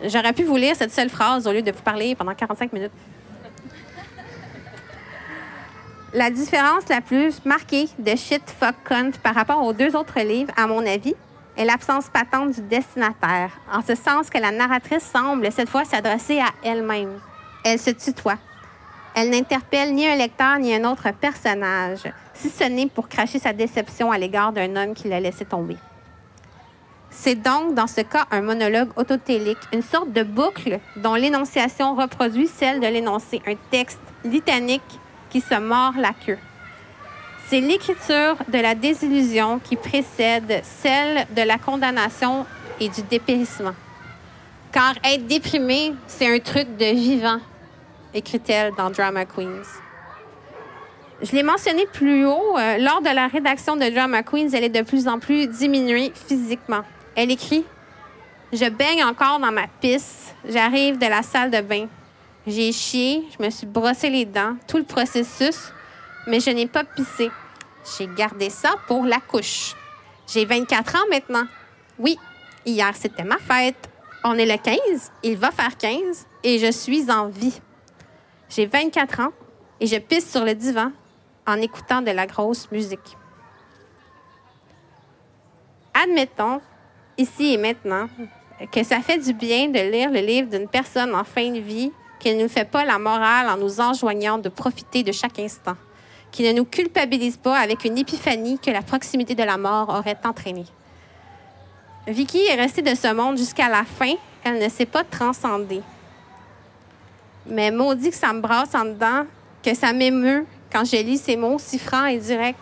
J'aurais 0.04 0.32
pu 0.32 0.44
vous 0.44 0.56
lire 0.56 0.76
cette 0.78 0.94
seule 0.94 1.10
phrase 1.10 1.46
au 1.46 1.52
lieu 1.52 1.62
de 1.62 1.72
vous 1.72 1.82
parler 1.82 2.16
pendant 2.16 2.34
45 2.34 2.72
minutes. 2.72 2.92
La 6.14 6.32
différence 6.32 6.88
la 6.90 7.02
plus 7.02 7.44
marquée 7.46 7.88
de 8.00 8.16
Shit 8.16 8.42
Fuck 8.60 8.76
Cunt 8.86 9.12
par 9.22 9.36
rapport 9.36 9.64
aux 9.64 9.74
deux 9.74 9.96
autres 9.96 10.20
livres, 10.22 10.52
à 10.56 10.68
mon 10.68 10.86
avis, 10.86 11.16
est 11.60 11.66
l'absence 11.66 12.08
patente 12.08 12.56
du 12.56 12.62
destinataire, 12.62 13.52
en 13.72 13.82
ce 13.82 13.94
sens 13.94 14.30
que 14.30 14.38
la 14.38 14.50
narratrice 14.50 15.04
semble 15.04 15.52
cette 15.52 15.70
fois 15.70 15.84
s'adresser 15.84 16.40
à 16.40 16.48
elle-même. 16.64 17.20
Elle 17.66 17.78
se 17.78 17.90
tutoie. 17.90 18.38
Elle 19.14 19.30
n'interpelle 19.30 19.94
ni 19.94 20.08
un 20.08 20.16
lecteur 20.16 20.58
ni 20.58 20.74
un 20.74 20.90
autre 20.90 21.10
personnage, 21.12 22.04
si 22.34 22.50
ce 22.50 22.64
n'est 22.64 22.88
pour 22.88 23.10
cracher 23.10 23.40
sa 23.40 23.52
déception 23.52 24.10
à 24.10 24.18
l'égard 24.18 24.54
d'un 24.54 24.74
homme 24.78 24.94
qui 24.94 25.10
l'a 25.10 25.20
laissé 25.20 25.44
tomber. 25.44 25.76
C'est 27.10 27.36
donc, 27.36 27.74
dans 27.74 27.88
ce 27.88 28.02
cas, 28.02 28.26
un 28.32 28.42
monologue 28.42 28.92
autotélique, 28.96 29.58
une 29.74 29.82
sorte 29.82 30.14
de 30.14 30.24
boucle 30.24 30.80
dont 30.96 31.16
l'énonciation 31.16 31.94
reproduit 31.94 32.48
celle 32.48 32.80
de 32.80 32.88
l'énoncé, 32.88 33.42
un 33.46 33.56
texte 33.70 34.00
litanique 34.24 35.00
qui 35.30 35.42
se 35.42 35.60
mord 35.60 35.94
la 35.98 36.14
queue. 36.26 36.38
C'est 37.50 37.62
l'écriture 37.62 38.36
de 38.48 38.60
la 38.60 38.76
désillusion 38.76 39.58
qui 39.58 39.76
précède 39.76 40.62
celle 40.62 41.26
de 41.36 41.42
la 41.42 41.58
condamnation 41.58 42.46
et 42.80 42.90
du 42.90 43.02
dépérissement. 43.02 43.74
Car 44.72 44.94
être 45.04 45.26
déprimé, 45.26 45.96
c'est 46.06 46.32
un 46.32 46.38
truc 46.38 46.78
de 46.78 46.86
vivant, 46.94 47.40
écrit-elle 48.14 48.72
dans 48.76 48.92
Drama 48.92 49.26
Queens. 49.26 49.64
Je 51.24 51.32
l'ai 51.32 51.42
mentionné 51.42 51.88
plus 51.92 52.24
haut, 52.24 52.56
euh, 52.56 52.78
lors 52.78 53.02
de 53.02 53.10
la 53.16 53.26
rédaction 53.26 53.76
de 53.76 53.90
Drama 53.90 54.22
Queens, 54.22 54.50
elle 54.54 54.66
est 54.66 54.70
de 54.70 54.84
plus 54.84 55.08
en 55.08 55.18
plus 55.18 55.48
diminuée 55.48 56.14
physiquement. 56.28 56.84
Elle 57.16 57.32
écrit 57.32 57.66
Je 58.54 58.70
baigne 58.70 59.04
encore 59.04 59.40
dans 59.40 59.52
ma 59.52 59.66
pisse. 59.82 60.36
J'arrive 60.48 61.00
de 61.00 61.08
la 61.08 61.24
salle 61.24 61.50
de 61.50 61.62
bain. 61.62 61.88
J'ai 62.46 62.72
chié, 62.72 63.24
je 63.36 63.44
me 63.44 63.50
suis 63.50 63.66
brossé 63.66 64.12
les 64.12 64.26
dents, 64.26 64.56
tout 64.68 64.78
le 64.78 64.84
processus, 64.84 65.74
mais 66.30 66.40
je 66.40 66.52
n'ai 66.52 66.68
pas 66.68 66.84
pissé. 66.84 67.32
J'ai 67.98 68.08
gardé 68.08 68.50
ça 68.50 68.76
pour 68.88 69.04
la 69.04 69.20
couche. 69.20 69.76
J'ai 70.28 70.46
24 70.46 70.96
ans 70.96 71.08
maintenant. 71.10 71.46
Oui, 71.98 72.18
hier 72.66 72.94
c'était 72.96 73.24
ma 73.24 73.38
fête. 73.38 73.90
On 74.24 74.38
est 74.38 74.46
le 74.46 74.58
15, 74.58 75.12
il 75.24 75.38
va 75.38 75.50
faire 75.52 75.76
15 75.76 76.28
et 76.44 76.60
je 76.60 76.72
suis 76.72 77.10
en 77.10 77.28
vie. 77.28 77.60
J'ai 78.50 78.68
24 78.68 79.20
ans 79.22 79.32
et 79.80 79.88
je 79.88 79.98
pisse 79.98 80.30
sur 80.30 80.46
le 80.46 80.54
divan 80.54 80.92
en 81.48 81.56
écoutant 81.56 82.02
de 82.02 82.12
la 82.12 82.28
grosse 82.28 82.70
musique. 82.72 83.18
Admettons, 85.94 86.62
ici 87.18 87.54
et 87.54 87.58
maintenant, 87.58 88.08
que 88.72 88.84
ça 88.84 89.02
fait 89.02 89.18
du 89.18 89.34
bien 89.34 89.70
de 89.70 89.80
lire 89.80 90.12
le 90.12 90.20
livre 90.20 90.50
d'une 90.50 90.68
personne 90.68 91.16
en 91.16 91.24
fin 91.24 91.50
de 91.50 91.60
vie 91.60 91.92
qui 92.20 92.36
ne 92.36 92.44
nous 92.44 92.50
fait 92.50 92.70
pas 92.70 92.84
la 92.86 93.00
morale 93.00 93.48
en 93.50 93.58
nous 93.58 93.80
enjoignant 93.80 94.38
de 94.38 94.50
profiter 94.50 95.04
de 95.04 95.12
chaque 95.12 95.40
instant, 95.40 95.76
qui 96.32 96.44
ne 96.44 96.58
nous 96.58 96.66
culpabilise 96.66 97.38
pas 97.38 97.58
avec 97.58 97.86
une 97.86 97.98
épiphanie 97.98 98.60
que 98.60 98.72
la 98.72 98.82
proximité 98.82 99.36
de 99.36 99.44
la 99.44 99.58
mort 99.58 99.90
aurait 99.90 100.18
entraînée. 100.24 100.66
Vicky 102.08 102.40
est 102.46 102.56
restée 102.56 102.82
de 102.82 102.96
ce 102.96 103.14
monde 103.14 103.38
jusqu'à 103.38 103.70
la 103.70 103.84
fin, 103.84 104.14
elle 104.44 104.60
ne 104.60 104.70
s'est 104.70 104.86
pas 104.86 105.04
transcendée. 105.04 105.82
Mais 107.46 107.72
maudit 107.72 108.12
que 108.12 108.16
ça 108.16 108.34
me 108.34 108.42
brasse 108.42 108.74
en 108.76 108.86
dedans, 108.86 109.26
que 109.64 109.74
ça 109.74 109.94
m'émeut 109.94 110.46
quand 110.72 110.86
je 110.86 110.98
lis 110.98 111.18
ces 111.18 111.36
mots 111.36 111.58
si 111.60 111.80
francs 111.80 112.10
et 112.10 112.18
directs. 112.18 112.56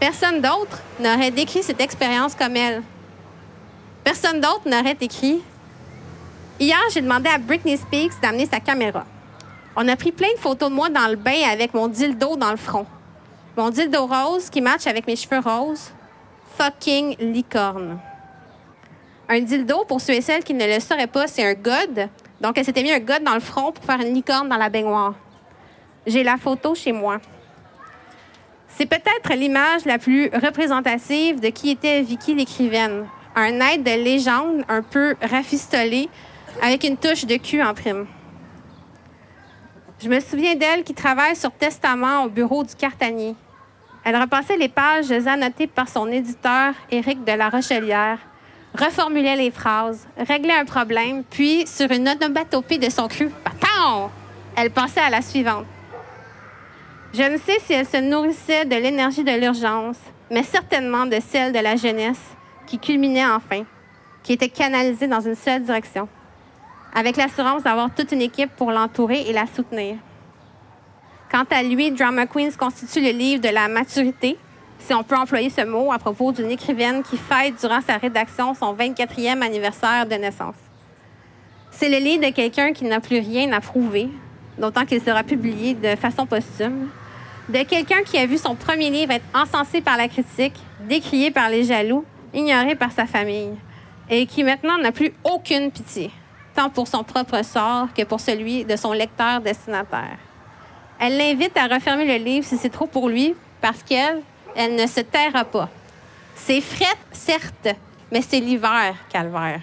Personne 0.00 0.40
d'autre 0.40 0.82
n'aurait 1.00 1.30
décrit 1.30 1.62
cette 1.62 1.80
expérience 1.80 2.34
comme 2.34 2.56
elle. 2.56 2.82
Personne 4.02 4.40
d'autre 4.40 4.62
n'aurait 4.66 4.96
écrit 5.00 5.40
Hier, 6.60 6.78
j'ai 6.92 7.00
demandé 7.00 7.28
à 7.28 7.38
Britney 7.38 7.76
Spears 7.76 8.20
d'amener 8.22 8.46
sa 8.46 8.60
caméra. 8.60 9.04
On 9.76 9.88
a 9.88 9.96
pris 9.96 10.12
plein 10.12 10.32
de 10.32 10.38
photos 10.38 10.70
de 10.70 10.74
moi 10.74 10.88
dans 10.88 11.08
le 11.08 11.16
bain 11.16 11.42
avec 11.50 11.74
mon 11.74 11.88
dildo 11.88 12.36
dans 12.36 12.52
le 12.52 12.56
front. 12.56 12.86
Mon 13.56 13.70
dildo 13.70 14.06
rose 14.06 14.48
qui 14.48 14.60
match 14.60 14.86
avec 14.86 15.06
mes 15.06 15.16
cheveux 15.16 15.40
roses. 15.40 15.90
Fucking 16.56 17.16
licorne. 17.18 17.98
Un 19.28 19.40
dildo, 19.40 19.84
pour 19.84 20.00
ceux 20.00 20.12
et 20.12 20.20
celles 20.20 20.44
qui 20.44 20.54
ne 20.54 20.64
le 20.64 20.78
sauraient 20.78 21.08
pas, 21.08 21.26
c'est 21.26 21.44
un 21.44 21.54
god. 21.54 22.08
Donc, 22.40 22.56
elle 22.56 22.64
s'était 22.64 22.82
mis 22.82 22.92
un 22.92 23.00
god 23.00 23.24
dans 23.24 23.34
le 23.34 23.40
front 23.40 23.72
pour 23.72 23.84
faire 23.84 24.00
une 24.00 24.14
licorne 24.14 24.48
dans 24.48 24.56
la 24.56 24.68
baignoire. 24.68 25.14
J'ai 26.06 26.22
la 26.22 26.36
photo 26.36 26.74
chez 26.74 26.92
moi. 26.92 27.18
C'est 28.68 28.86
peut-être 28.86 29.34
l'image 29.34 29.84
la 29.86 29.98
plus 29.98 30.28
représentative 30.30 31.40
de 31.40 31.48
qui 31.48 31.70
était 31.70 32.02
Vicky 32.02 32.34
l'écrivaine. 32.34 33.06
Un 33.34 33.60
être 33.60 33.82
de 33.82 34.04
légende 34.04 34.64
un 34.68 34.82
peu 34.82 35.16
rafistolé 35.22 36.08
avec 36.62 36.84
une 36.84 36.96
touche 36.96 37.24
de 37.24 37.36
cul 37.36 37.62
en 37.62 37.74
prime. 37.74 38.06
Je 40.04 40.10
me 40.10 40.20
souviens 40.20 40.54
d'elle 40.54 40.84
qui 40.84 40.92
travaille 40.92 41.34
sur 41.34 41.50
Testament 41.50 42.24
au 42.24 42.28
bureau 42.28 42.62
du 42.62 42.74
Cartanier. 42.74 43.34
Elle 44.04 44.20
repassait 44.20 44.58
les 44.58 44.68
pages 44.68 45.10
annotées 45.10 45.66
par 45.66 45.88
son 45.88 46.08
éditeur, 46.08 46.74
Éric 46.90 47.24
de 47.24 47.32
la 47.32 47.48
Rochelière, 47.48 48.18
reformulait 48.78 49.36
les 49.36 49.50
phrases, 49.50 50.06
réglait 50.18 50.58
un 50.58 50.66
problème, 50.66 51.24
puis, 51.24 51.66
sur 51.66 51.90
une 51.90 52.06
onomatopée 52.06 52.76
de 52.76 52.90
son 52.90 53.08
cru, 53.08 53.30
Paton! 53.30 54.10
elle 54.56 54.70
passait 54.70 55.00
à 55.00 55.08
la 55.08 55.22
suivante. 55.22 55.64
Je 57.14 57.22
ne 57.22 57.38
sais 57.38 57.58
si 57.60 57.72
elle 57.72 57.86
se 57.86 57.96
nourrissait 57.96 58.66
de 58.66 58.76
l'énergie 58.76 59.24
de 59.24 59.40
l'urgence, 59.40 59.96
mais 60.30 60.42
certainement 60.42 61.06
de 61.06 61.16
celle 61.26 61.54
de 61.54 61.60
la 61.60 61.76
jeunesse, 61.76 62.20
qui 62.66 62.78
culminait 62.78 63.24
enfin, 63.24 63.62
qui 64.22 64.34
était 64.34 64.50
canalisée 64.50 65.08
dans 65.08 65.22
une 65.22 65.34
seule 65.34 65.62
direction 65.62 66.08
avec 66.94 67.16
l'assurance 67.16 67.64
d'avoir 67.64 67.92
toute 67.92 68.12
une 68.12 68.22
équipe 68.22 68.50
pour 68.56 68.70
l'entourer 68.70 69.22
et 69.28 69.32
la 69.32 69.46
soutenir. 69.46 69.96
Quant 71.30 71.44
à 71.50 71.62
lui, 71.62 71.90
Drama 71.90 72.26
Queens 72.26 72.52
constitue 72.56 73.00
le 73.00 73.10
livre 73.10 73.42
de 73.42 73.48
la 73.48 73.66
maturité, 73.66 74.38
si 74.78 74.94
on 74.94 75.02
peut 75.02 75.16
employer 75.16 75.50
ce 75.50 75.62
mot 75.62 75.90
à 75.90 75.98
propos 75.98 76.30
d'une 76.30 76.50
écrivaine 76.50 77.02
qui 77.02 77.16
fête 77.16 77.58
durant 77.60 77.80
sa 77.80 77.96
rédaction 77.96 78.54
son 78.54 78.74
24e 78.74 79.42
anniversaire 79.42 80.06
de 80.06 80.14
naissance. 80.14 80.54
C'est 81.72 81.88
le 81.88 81.98
livre 81.98 82.24
de 82.24 82.32
quelqu'un 82.32 82.72
qui 82.72 82.84
n'a 82.84 83.00
plus 83.00 83.18
rien 83.18 83.50
à 83.52 83.60
prouver, 83.60 84.08
d'autant 84.58 84.84
qu'il 84.84 85.02
sera 85.02 85.24
publié 85.24 85.74
de 85.74 85.96
façon 85.96 86.26
posthume, 86.26 86.88
de 87.48 87.62
quelqu'un 87.64 88.02
qui 88.04 88.16
a 88.18 88.26
vu 88.26 88.38
son 88.38 88.54
premier 88.54 88.90
livre 88.90 89.12
être 89.12 89.24
encensé 89.34 89.80
par 89.80 89.96
la 89.96 90.06
critique, 90.06 90.54
décrié 90.88 91.32
par 91.32 91.48
les 91.48 91.64
jaloux, 91.64 92.04
ignoré 92.32 92.76
par 92.76 92.92
sa 92.92 93.06
famille, 93.06 93.54
et 94.08 94.26
qui 94.26 94.44
maintenant 94.44 94.78
n'a 94.78 94.92
plus 94.92 95.12
aucune 95.24 95.72
pitié 95.72 96.12
tant 96.54 96.70
pour 96.70 96.88
son 96.88 97.02
propre 97.02 97.42
sort 97.44 97.88
que 97.94 98.04
pour 98.04 98.20
celui 98.20 98.64
de 98.64 98.76
son 98.76 98.92
lecteur 98.92 99.40
destinataire. 99.40 100.18
Elle 100.98 101.16
l'invite 101.16 101.56
à 101.56 101.66
refermer 101.66 102.04
le 102.04 102.24
livre 102.24 102.46
si 102.46 102.56
c'est 102.56 102.70
trop 102.70 102.86
pour 102.86 103.08
lui, 103.08 103.34
parce 103.60 103.82
qu'elle, 103.82 104.22
elle 104.54 104.76
ne 104.76 104.86
se 104.86 105.00
taira 105.00 105.44
pas. 105.44 105.68
C'est 106.36 106.60
fret, 106.60 106.96
certes, 107.12 107.68
mais 108.12 108.22
c'est 108.22 108.40
l'hiver, 108.40 108.94
calvaire. 109.08 109.60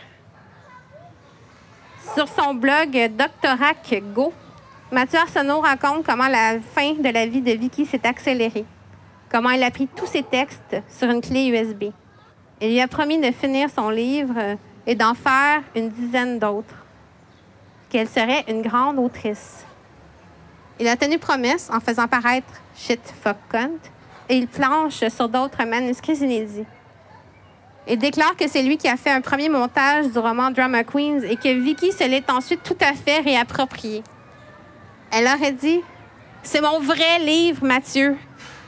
Sur 2.16 2.28
son 2.28 2.54
blog 2.54 3.12
Doctorac 3.18 4.04
Go, 4.14 4.34
Mathieu 4.92 5.20
Arsenault 5.20 5.62
raconte 5.62 6.06
comment 6.06 6.28
la 6.28 6.60
fin 6.60 6.94
de 6.94 7.10
la 7.10 7.26
vie 7.26 7.42
de 7.42 7.52
Vicky 7.52 7.86
s'est 7.86 8.06
accélérée, 8.06 8.66
comment 9.32 9.52
elle 9.52 9.64
a 9.64 9.72
pris 9.72 9.88
tous 9.88 10.08
ses 10.08 10.24
textes 10.24 10.76
sur 10.90 11.10
une 11.10 11.22
clé 11.22 11.48
USB. 11.48 11.86
Il 12.60 12.72
lui 12.72 12.82
a 12.82 12.88
promis 12.88 13.18
de 13.18 13.32
finir 13.32 13.70
son 13.70 13.90
livre 13.90 14.58
et 14.86 14.96
d'en 14.96 15.14
faire 15.14 15.62
une 15.76 15.90
dizaine 15.90 16.38
d'autres 16.38 16.81
qu'elle 17.92 18.08
serait 18.08 18.46
une 18.48 18.62
grande 18.62 18.98
autrice. 18.98 19.66
Il 20.80 20.88
a 20.88 20.96
tenu 20.96 21.20
promesse 21.20 21.70
en 21.72 21.80
faisant 21.80 22.08
paraître 22.08 22.48
Shit 22.76 23.02
Fuck 23.22 23.38
Cunt 23.50 23.70
et 24.30 24.38
il 24.38 24.48
planche 24.48 25.08
sur 25.10 25.30
d'autres 25.30 25.64
manuscrits 25.66 26.16
inédits. 26.16 26.66
Il 27.88 27.98
déclare 27.98 28.36
que 28.38 28.48
c'est 28.48 28.64
lui 28.64 28.78
qui 28.78 28.88
a 28.88 28.96
fait 28.96 29.12
un 29.12 29.22
premier 29.22 29.50
montage 29.50 30.08
du 30.10 30.18
roman 30.18 30.52
Drama 30.52 30.84
Queens 30.84 31.22
et 31.24 31.36
que 31.36 31.50
Vicky 31.50 31.92
se 31.92 32.08
l'est 32.08 32.30
ensuite 32.30 32.64
tout 32.64 32.78
à 32.80 32.94
fait 32.94 33.20
réapproprié. 33.20 34.04
Elle 35.12 35.26
aurait 35.26 35.52
dit 35.52 35.82
C'est 36.44 36.62
mon 36.62 36.80
vrai 36.80 37.20
livre, 37.20 37.66
Mathieu. 37.66 38.16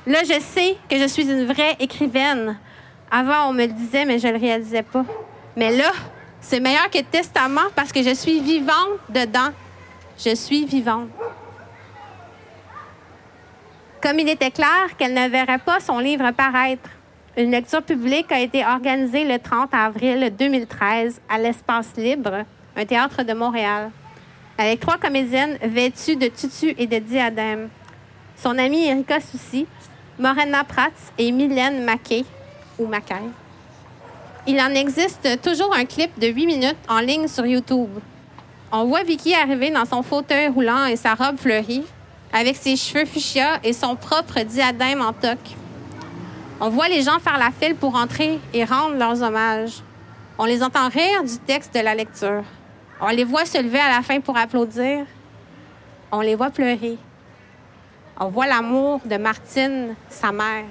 Là, 0.05 0.19
je 0.23 0.39
sais 0.41 0.75
que 0.89 0.97
je 0.97 1.07
suis 1.07 1.23
une 1.23 1.45
vraie 1.45 1.77
écrivaine. 1.79 2.57
Avant, 3.09 3.49
on 3.49 3.53
me 3.53 3.65
le 3.65 3.71
disait, 3.71 4.03
mais 4.05 4.19
je 4.19 4.27
ne 4.27 4.33
le 4.33 4.39
réalisais 4.39 4.83
pas. 4.83 5.05
Mais 5.55 5.75
là, 5.75 5.91
c'est 6.43 6.59
meilleur 6.59 6.89
que 6.91 7.01
testament 7.01 7.71
parce 7.75 7.91
que 7.91 8.03
je 8.03 8.13
suis 8.13 8.41
vivante 8.41 8.99
dedans. 9.09 9.49
Je 10.23 10.35
suis 10.35 10.65
vivante. 10.65 11.09
Comme 14.01 14.19
il 14.19 14.29
était 14.29 14.51
clair 14.51 14.95
qu'elle 14.97 15.13
ne 15.13 15.29
verrait 15.29 15.59
pas 15.59 15.79
son 15.79 15.97
livre 15.99 16.29
paraître, 16.31 16.89
une 17.37 17.51
lecture 17.51 17.81
publique 17.81 18.31
a 18.31 18.39
été 18.39 18.63
organisée 18.65 19.23
le 19.23 19.39
30 19.39 19.73
avril 19.73 20.31
2013 20.37 21.21
à 21.29 21.39
l'Espace 21.39 21.93
Libre, 21.97 22.45
un 22.75 22.85
théâtre 22.85 23.23
de 23.23 23.33
Montréal. 23.33 23.89
avec 24.55 24.81
trois 24.81 24.99
comédiennes 24.99 25.57
vêtues 25.63 26.15
de 26.15 26.27
tutus 26.27 26.75
et 26.77 26.85
de 26.85 26.99
diadèmes. 26.99 27.69
Son 28.35 28.55
amie 28.59 28.85
Erika 28.85 29.19
Soucy, 29.19 29.65
Morena 30.19 30.63
Prats 30.63 30.89
et 31.17 31.31
Mylène 31.31 31.83
Mackay, 31.83 32.23
ou 32.77 32.85
Mackay. 32.85 33.23
Il 34.45 34.59
en 34.59 34.71
existe 34.71 35.41
toujours 35.41 35.73
un 35.73 35.85
clip 35.85 36.19
de 36.19 36.27
8 36.27 36.45
minutes 36.45 36.77
en 36.89 36.99
ligne 36.99 37.29
sur 37.29 37.45
YouTube. 37.45 37.89
On 38.73 38.83
voit 38.83 39.03
Vicky 39.03 39.33
arriver 39.33 39.71
dans 39.71 39.85
son 39.85 40.03
fauteuil 40.03 40.49
roulant 40.49 40.85
et 40.85 40.97
sa 40.97 41.13
robe 41.13 41.37
fleurie, 41.37 41.85
avec 42.33 42.57
ses 42.57 42.75
cheveux 42.75 43.05
fuchsia 43.05 43.59
et 43.63 43.71
son 43.71 43.95
propre 43.95 44.41
diadème 44.41 45.01
en 45.01 45.13
toque. 45.13 45.55
On 46.59 46.67
voit 46.67 46.89
les 46.89 47.03
gens 47.03 47.19
faire 47.19 47.37
la 47.37 47.51
file 47.51 47.75
pour 47.75 47.95
entrer 47.95 48.37
et 48.53 48.65
rendre 48.65 48.95
leurs 48.95 49.21
hommages. 49.21 49.81
On 50.37 50.43
les 50.43 50.61
entend 50.61 50.89
rire 50.89 51.23
du 51.23 51.37
texte 51.37 51.73
de 51.73 51.79
la 51.79 51.95
lecture. 51.95 52.43
On 52.99 53.07
les 53.07 53.23
voit 53.23 53.45
se 53.45 53.61
lever 53.61 53.79
à 53.79 53.95
la 53.95 54.01
fin 54.01 54.19
pour 54.19 54.35
applaudir. 54.35 55.05
On 56.11 56.19
les 56.19 56.35
voit 56.35 56.49
pleurer. 56.49 56.97
On 58.19 58.27
voit 58.27 58.47
l'amour 58.47 58.99
de 59.05 59.15
Martine, 59.15 59.95
sa 60.09 60.33
mère. 60.33 60.65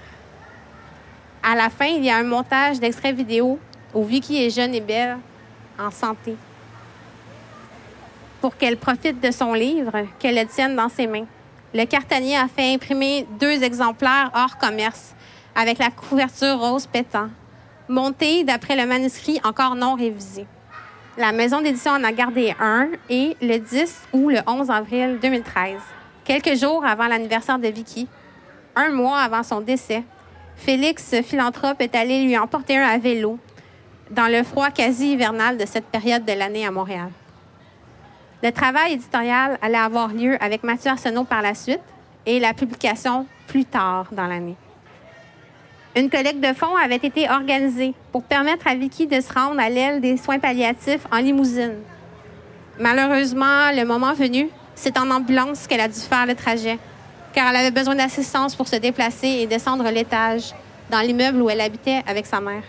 À 1.43 1.57
la 1.57 1.71
fin, 1.71 1.87
il 1.87 2.05
y 2.05 2.11
a 2.11 2.17
un 2.17 2.23
montage 2.23 2.79
d'extraits 2.79 3.17
vidéo 3.17 3.59
où 3.93 4.05
Vicky 4.05 4.45
est 4.45 4.51
jeune 4.51 4.75
et 4.75 4.81
belle, 4.81 5.19
en 5.79 5.91
santé. 5.91 6.37
Pour 8.41 8.57
qu'elle 8.57 8.77
profite 8.77 9.21
de 9.21 9.31
son 9.33 9.53
livre, 9.53 10.07
qu'elle 10.21 10.37
le 10.37 10.47
tienne 10.47 10.77
dans 10.77 10.89
ses 10.89 11.09
mains. 11.09 11.27
Le 11.75 11.85
cartanier 11.85 12.37
a 12.37 12.47
fait 12.47 12.75
imprimer 12.75 13.27
deux 13.41 13.63
exemplaires 13.63 14.31
hors 14.35 14.57
commerce, 14.57 15.15
avec 15.57 15.79
la 15.79 15.91
couverture 15.91 16.59
rose 16.59 16.87
pétant, 16.87 17.29
montés 17.89 18.45
d'après 18.45 18.77
le 18.77 18.87
manuscrit 18.87 19.41
encore 19.43 19.75
non 19.75 19.95
révisé. 19.95 20.47
La 21.19 21.33
maison 21.33 21.61
d'édition 21.61 21.93
en 21.93 22.05
a 22.05 22.13
gardé 22.13 22.55
un 22.61 22.89
et 23.11 23.37
le 23.43 23.59
10 23.59 24.03
ou 24.13 24.29
le 24.31 24.39
11 24.47 24.71
avril 24.71 25.19
2013, 25.21 25.81
quelques 26.25 26.55
jours 26.57 26.85
avant 26.85 27.07
l'anniversaire 27.07 27.59
de 27.59 27.69
Vicky, 27.69 28.07
un 28.77 28.91
mois 28.91 29.19
avant 29.19 29.43
son 29.43 29.61
décès, 29.61 30.05
Félix 30.57 31.15
Philanthrope 31.23 31.81
est 31.81 31.95
allé 31.95 32.25
lui 32.25 32.39
emporter 32.39 32.79
un 32.79 32.87
à 32.87 32.99
vélo 32.99 33.39
dans 34.11 34.29
le 34.29 34.43
froid 34.43 34.71
quasi 34.71 35.13
hivernal 35.13 35.57
de 35.57 35.67
cette 35.67 35.87
période 35.87 36.25
de 36.25 36.33
l'année 36.33 36.67
à 36.67 36.71
Montréal. 36.71 37.11
Le 38.43 38.53
travail 38.53 38.95
éditorial 38.95 39.59
allait 39.63 39.79
avoir 39.79 40.09
lieu 40.09 40.37
avec 40.41 40.63
Mathieu 40.63 40.91
Arsenault 40.91 41.25
par 41.25 41.43
la 41.43 41.55
suite 41.55 41.81
et 42.27 42.41
la 42.41 42.55
publication 42.55 43.27
plus 43.47 43.65
tard 43.65 44.09
dans 44.13 44.27
l'année. 44.27 44.57
Une 45.95 46.09
collecte 46.09 46.41
de 46.41 46.53
fonds 46.55 46.75
avait 46.77 46.97
été 46.97 47.29
organisée 47.29 47.95
pour 48.13 48.23
permettre 48.25 48.67
à 48.67 48.75
Vicky 48.75 49.07
de 49.07 49.21
se 49.21 49.33
rendre 49.33 49.61
à 49.61 49.69
l'aile 49.69 50.01
des 50.01 50.17
soins 50.17 50.39
palliatifs 50.39 51.07
en 51.13 51.19
limousine. 51.19 51.77
Malheureusement, 52.79 53.71
le 53.73 53.85
moment 53.85 54.15
venu, 54.15 54.49
c'est 54.75 54.99
en 54.99 55.11
ambulance 55.11 55.67
qu'elle 55.67 55.81
a 55.81 55.89
dû 55.89 56.01
faire 56.01 56.27
le 56.27 56.35
trajet, 56.35 56.79
car 57.33 57.49
elle 57.49 57.57
avait 57.57 57.71
besoin 57.71 57.95
d'assistance 57.95 58.55
pour 58.55 58.69
se 58.69 58.77
déplacer 58.77 59.29
et 59.29 59.47
descendre 59.47 59.89
l'étage 59.91 60.53
dans 60.91 61.01
l'immeuble 61.01 61.41
où 61.41 61.51
elle 61.51 61.61
habitait 61.61 62.03
avec 62.07 62.27
sa 62.27 62.41
mère. 62.41 62.63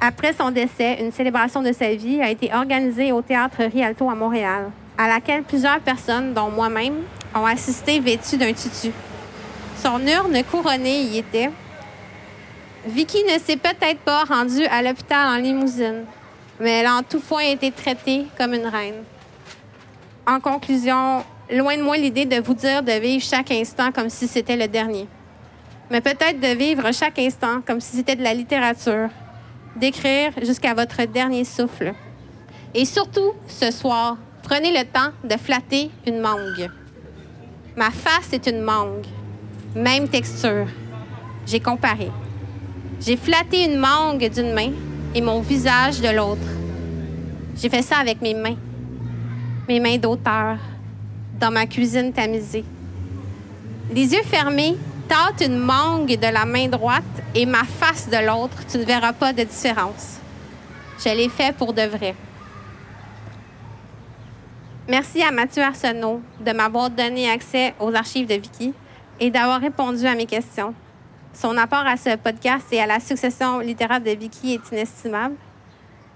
Après 0.00 0.32
son 0.32 0.50
décès, 0.50 0.98
une 1.00 1.12
célébration 1.12 1.62
de 1.62 1.72
sa 1.72 1.94
vie 1.94 2.22
a 2.22 2.30
été 2.30 2.54
organisée 2.54 3.12
au 3.12 3.20
Théâtre 3.20 3.64
Rialto 3.70 4.08
à 4.08 4.14
Montréal, 4.14 4.70
à 4.96 5.08
laquelle 5.08 5.42
plusieurs 5.42 5.80
personnes, 5.80 6.32
dont 6.32 6.50
moi-même, 6.50 7.02
ont 7.34 7.44
assisté 7.44 8.00
vêtues 8.00 8.38
d'un 8.38 8.52
tutu. 8.52 8.92
Son 9.76 10.00
urne 10.06 10.42
couronnée 10.50 11.02
y 11.02 11.18
était. 11.18 11.50
Vicky 12.86 13.22
ne 13.24 13.38
s'est 13.38 13.56
peut-être 13.56 14.00
pas 14.00 14.24
rendue 14.24 14.64
à 14.66 14.82
l'hôpital 14.82 15.26
en 15.26 15.36
limousine, 15.36 16.04
mais 16.58 16.80
elle 16.80 16.86
a 16.86 16.94
en 16.94 17.02
tout 17.02 17.20
point 17.20 17.42
été 17.42 17.70
traitée 17.70 18.26
comme 18.38 18.54
une 18.54 18.66
reine. 18.66 19.02
En 20.26 20.40
conclusion, 20.40 21.24
loin 21.52 21.76
de 21.76 21.82
moi 21.82 21.96
l'idée 21.96 22.26
de 22.26 22.40
vous 22.40 22.54
dire 22.54 22.82
de 22.82 22.92
vivre 22.92 23.24
chaque 23.24 23.50
instant 23.50 23.90
comme 23.92 24.08
si 24.08 24.28
c'était 24.28 24.56
le 24.56 24.68
dernier, 24.68 25.06
mais 25.90 26.00
peut-être 26.00 26.40
de 26.40 26.56
vivre 26.56 26.92
chaque 26.92 27.18
instant 27.18 27.60
comme 27.66 27.80
si 27.80 27.96
c'était 27.96 28.16
de 28.16 28.22
la 28.22 28.34
littérature, 28.34 29.08
d'écrire 29.76 30.32
jusqu'à 30.42 30.74
votre 30.74 31.04
dernier 31.06 31.44
souffle. 31.44 31.92
Et 32.74 32.84
surtout, 32.84 33.32
ce 33.48 33.70
soir, 33.72 34.16
prenez 34.42 34.70
le 34.70 34.84
temps 34.84 35.12
de 35.24 35.36
flatter 35.36 35.90
une 36.06 36.20
mangue. 36.20 36.70
Ma 37.76 37.90
face 37.90 38.32
est 38.32 38.46
une 38.46 38.60
mangue. 38.60 39.06
Même 39.74 40.08
texture. 40.08 40.66
J'ai 41.46 41.60
comparé. 41.60 42.10
J'ai 43.00 43.16
flatté 43.16 43.64
une 43.64 43.78
mangue 43.78 44.28
d'une 44.28 44.52
main 44.52 44.70
et 45.14 45.20
mon 45.20 45.40
visage 45.40 46.00
de 46.00 46.08
l'autre. 46.08 46.46
J'ai 47.56 47.68
fait 47.68 47.82
ça 47.82 47.96
avec 47.96 48.20
mes 48.20 48.34
mains. 48.34 48.56
Mes 49.68 49.80
mains 49.80 49.98
d'auteur, 49.98 50.58
dans 51.40 51.50
ma 51.50 51.66
cuisine 51.66 52.12
tamisée. 52.12 52.64
Les 53.92 54.12
yeux 54.12 54.22
fermés, 54.22 54.76
tâte 55.08 55.44
une 55.44 55.58
mangue 55.58 56.16
de 56.16 56.32
la 56.32 56.44
main 56.44 56.68
droite 56.68 57.02
et 57.34 57.46
ma 57.46 57.64
face 57.64 58.08
de 58.08 58.24
l'autre, 58.24 58.64
tu 58.70 58.78
ne 58.78 58.84
verras 58.84 59.14
pas 59.14 59.32
de 59.32 59.42
différence. 59.42 60.18
Je 61.02 61.08
l'ai 61.08 61.28
fait 61.30 61.56
pour 61.56 61.72
de 61.72 61.82
vrai. 61.82 62.14
Merci 64.86 65.22
à 65.22 65.30
Mathieu 65.30 65.62
Arsenault 65.62 66.20
de 66.44 66.52
m'avoir 66.52 66.90
donné 66.90 67.30
accès 67.30 67.74
aux 67.80 67.94
archives 67.94 68.28
de 68.28 68.34
Vicky 68.34 68.74
et 69.18 69.30
d'avoir 69.30 69.60
répondu 69.60 70.06
à 70.06 70.14
mes 70.14 70.26
questions. 70.26 70.74
Son 71.32 71.56
apport 71.56 71.86
à 71.86 71.96
ce 71.96 72.16
podcast 72.16 72.66
et 72.72 72.80
à 72.80 72.86
la 72.86 73.00
succession 73.00 73.60
littéraire 73.60 74.00
de 74.00 74.10
Vicky 74.10 74.54
est 74.54 74.72
inestimable. 74.72 75.36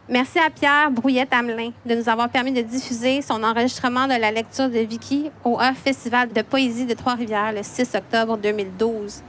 Merci 0.06 0.38
à 0.38 0.50
Pierre 0.50 0.90
Brouillette-Hamelin 0.90 1.70
de 1.86 1.94
nous 1.94 2.10
avoir 2.10 2.28
permis 2.28 2.52
de 2.52 2.60
diffuser 2.60 3.22
son 3.22 3.42
enregistrement 3.42 4.04
de 4.04 4.20
la 4.20 4.30
lecture 4.30 4.68
de 4.68 4.80
Vicky 4.80 5.30
au 5.44 5.58
Off 5.58 5.78
Festival 5.82 6.30
de 6.30 6.42
poésie 6.42 6.84
de 6.84 6.92
Trois-Rivières 6.92 7.52
le 7.52 7.62
6 7.62 7.94
octobre 7.94 8.36
2012. 8.36 9.22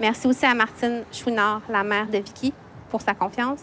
Merci 0.00 0.26
aussi 0.26 0.46
à 0.46 0.54
Martine 0.54 1.04
Chouinard, 1.12 1.60
la 1.68 1.84
mère 1.84 2.06
de 2.06 2.16
Vicky, 2.16 2.54
pour 2.88 3.02
sa 3.02 3.12
confiance. 3.12 3.60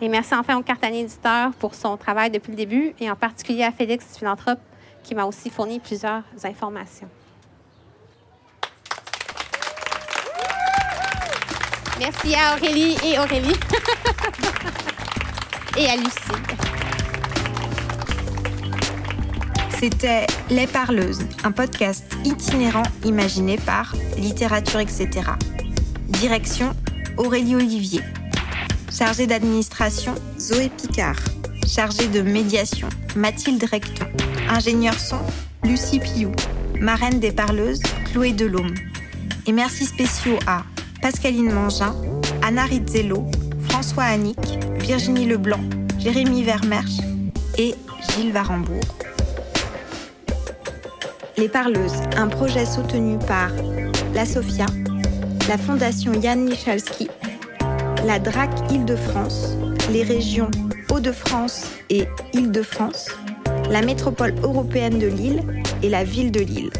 Et 0.00 0.08
merci 0.08 0.34
enfin 0.34 0.56
au 0.56 0.62
cartanier 0.62 1.02
éditeur 1.02 1.52
pour 1.60 1.76
son 1.76 1.96
travail 1.96 2.30
depuis 2.30 2.50
le 2.50 2.56
début 2.56 2.94
et 2.98 3.08
en 3.08 3.14
particulier 3.16 3.62
à 3.62 3.70
Félix 3.70 4.18
Philanthrope 4.18 4.58
qui 5.04 5.14
m'a 5.14 5.26
aussi 5.26 5.48
fourni 5.48 5.78
plusieurs 5.78 6.24
informations. 6.42 7.08
Merci 12.00 12.34
à 12.34 12.56
Aurélie 12.56 12.96
et 13.04 13.16
Aurélie. 13.20 13.54
et 15.76 15.86
à 15.86 15.96
Lucie. 15.96 16.10
C'était 19.78 20.26
Les 20.48 20.66
Parleuses, 20.66 21.20
un 21.44 21.52
podcast 21.52 22.04
itinérant 22.24 22.82
imaginé 23.04 23.58
par 23.58 23.94
Littérature, 24.16 24.80
etc. 24.80 25.08
Direction 26.08 26.74
Aurélie 27.18 27.56
Olivier. 27.56 28.00
Chargée 28.90 29.26
d'administration, 29.26 30.14
Zoé 30.38 30.70
Picard. 30.70 31.18
Chargée 31.66 32.08
de 32.08 32.22
médiation, 32.22 32.88
Mathilde 33.14 33.64
Recto. 33.64 34.06
Ingénieur 34.48 34.94
son, 34.94 35.18
Lucie 35.64 36.00
Piou. 36.00 36.32
Marraine 36.80 37.20
des 37.20 37.32
Parleuses, 37.32 37.82
Chloé 38.10 38.32
Delhomme. 38.32 38.74
Et 39.46 39.52
merci 39.52 39.84
spéciaux 39.84 40.38
à 40.46 40.62
Pascaline 41.02 41.52
Mangin, 41.52 41.94
Anna 42.42 42.64
Rizzello, 42.64 43.30
François 43.86 44.14
Annick, 44.14 44.58
Virginie 44.80 45.26
Leblanc, 45.26 45.60
Jérémy 46.00 46.42
Vermersch 46.42 46.98
et 47.56 47.76
Gilles 48.10 48.32
Varembourg. 48.32 48.82
Les 51.36 51.48
Parleuses, 51.48 52.02
un 52.16 52.26
projet 52.26 52.66
soutenu 52.66 53.16
par 53.28 53.50
la 54.12 54.26
SOFIA, 54.26 54.66
la 55.48 55.56
Fondation 55.56 56.12
Yann 56.14 56.42
Michalski, 56.42 57.08
la 58.04 58.18
DRAC 58.18 58.50
Île-de-France, 58.72 59.56
les 59.92 60.02
régions 60.02 60.50
Hauts-de-France 60.90 61.70
et 61.88 62.08
Île-de-France, 62.32 63.10
la 63.70 63.82
métropole 63.82 64.34
européenne 64.42 64.98
de 64.98 65.06
Lille 65.06 65.42
et 65.84 65.90
la 65.90 66.02
ville 66.02 66.32
de 66.32 66.40
Lille. 66.40 66.72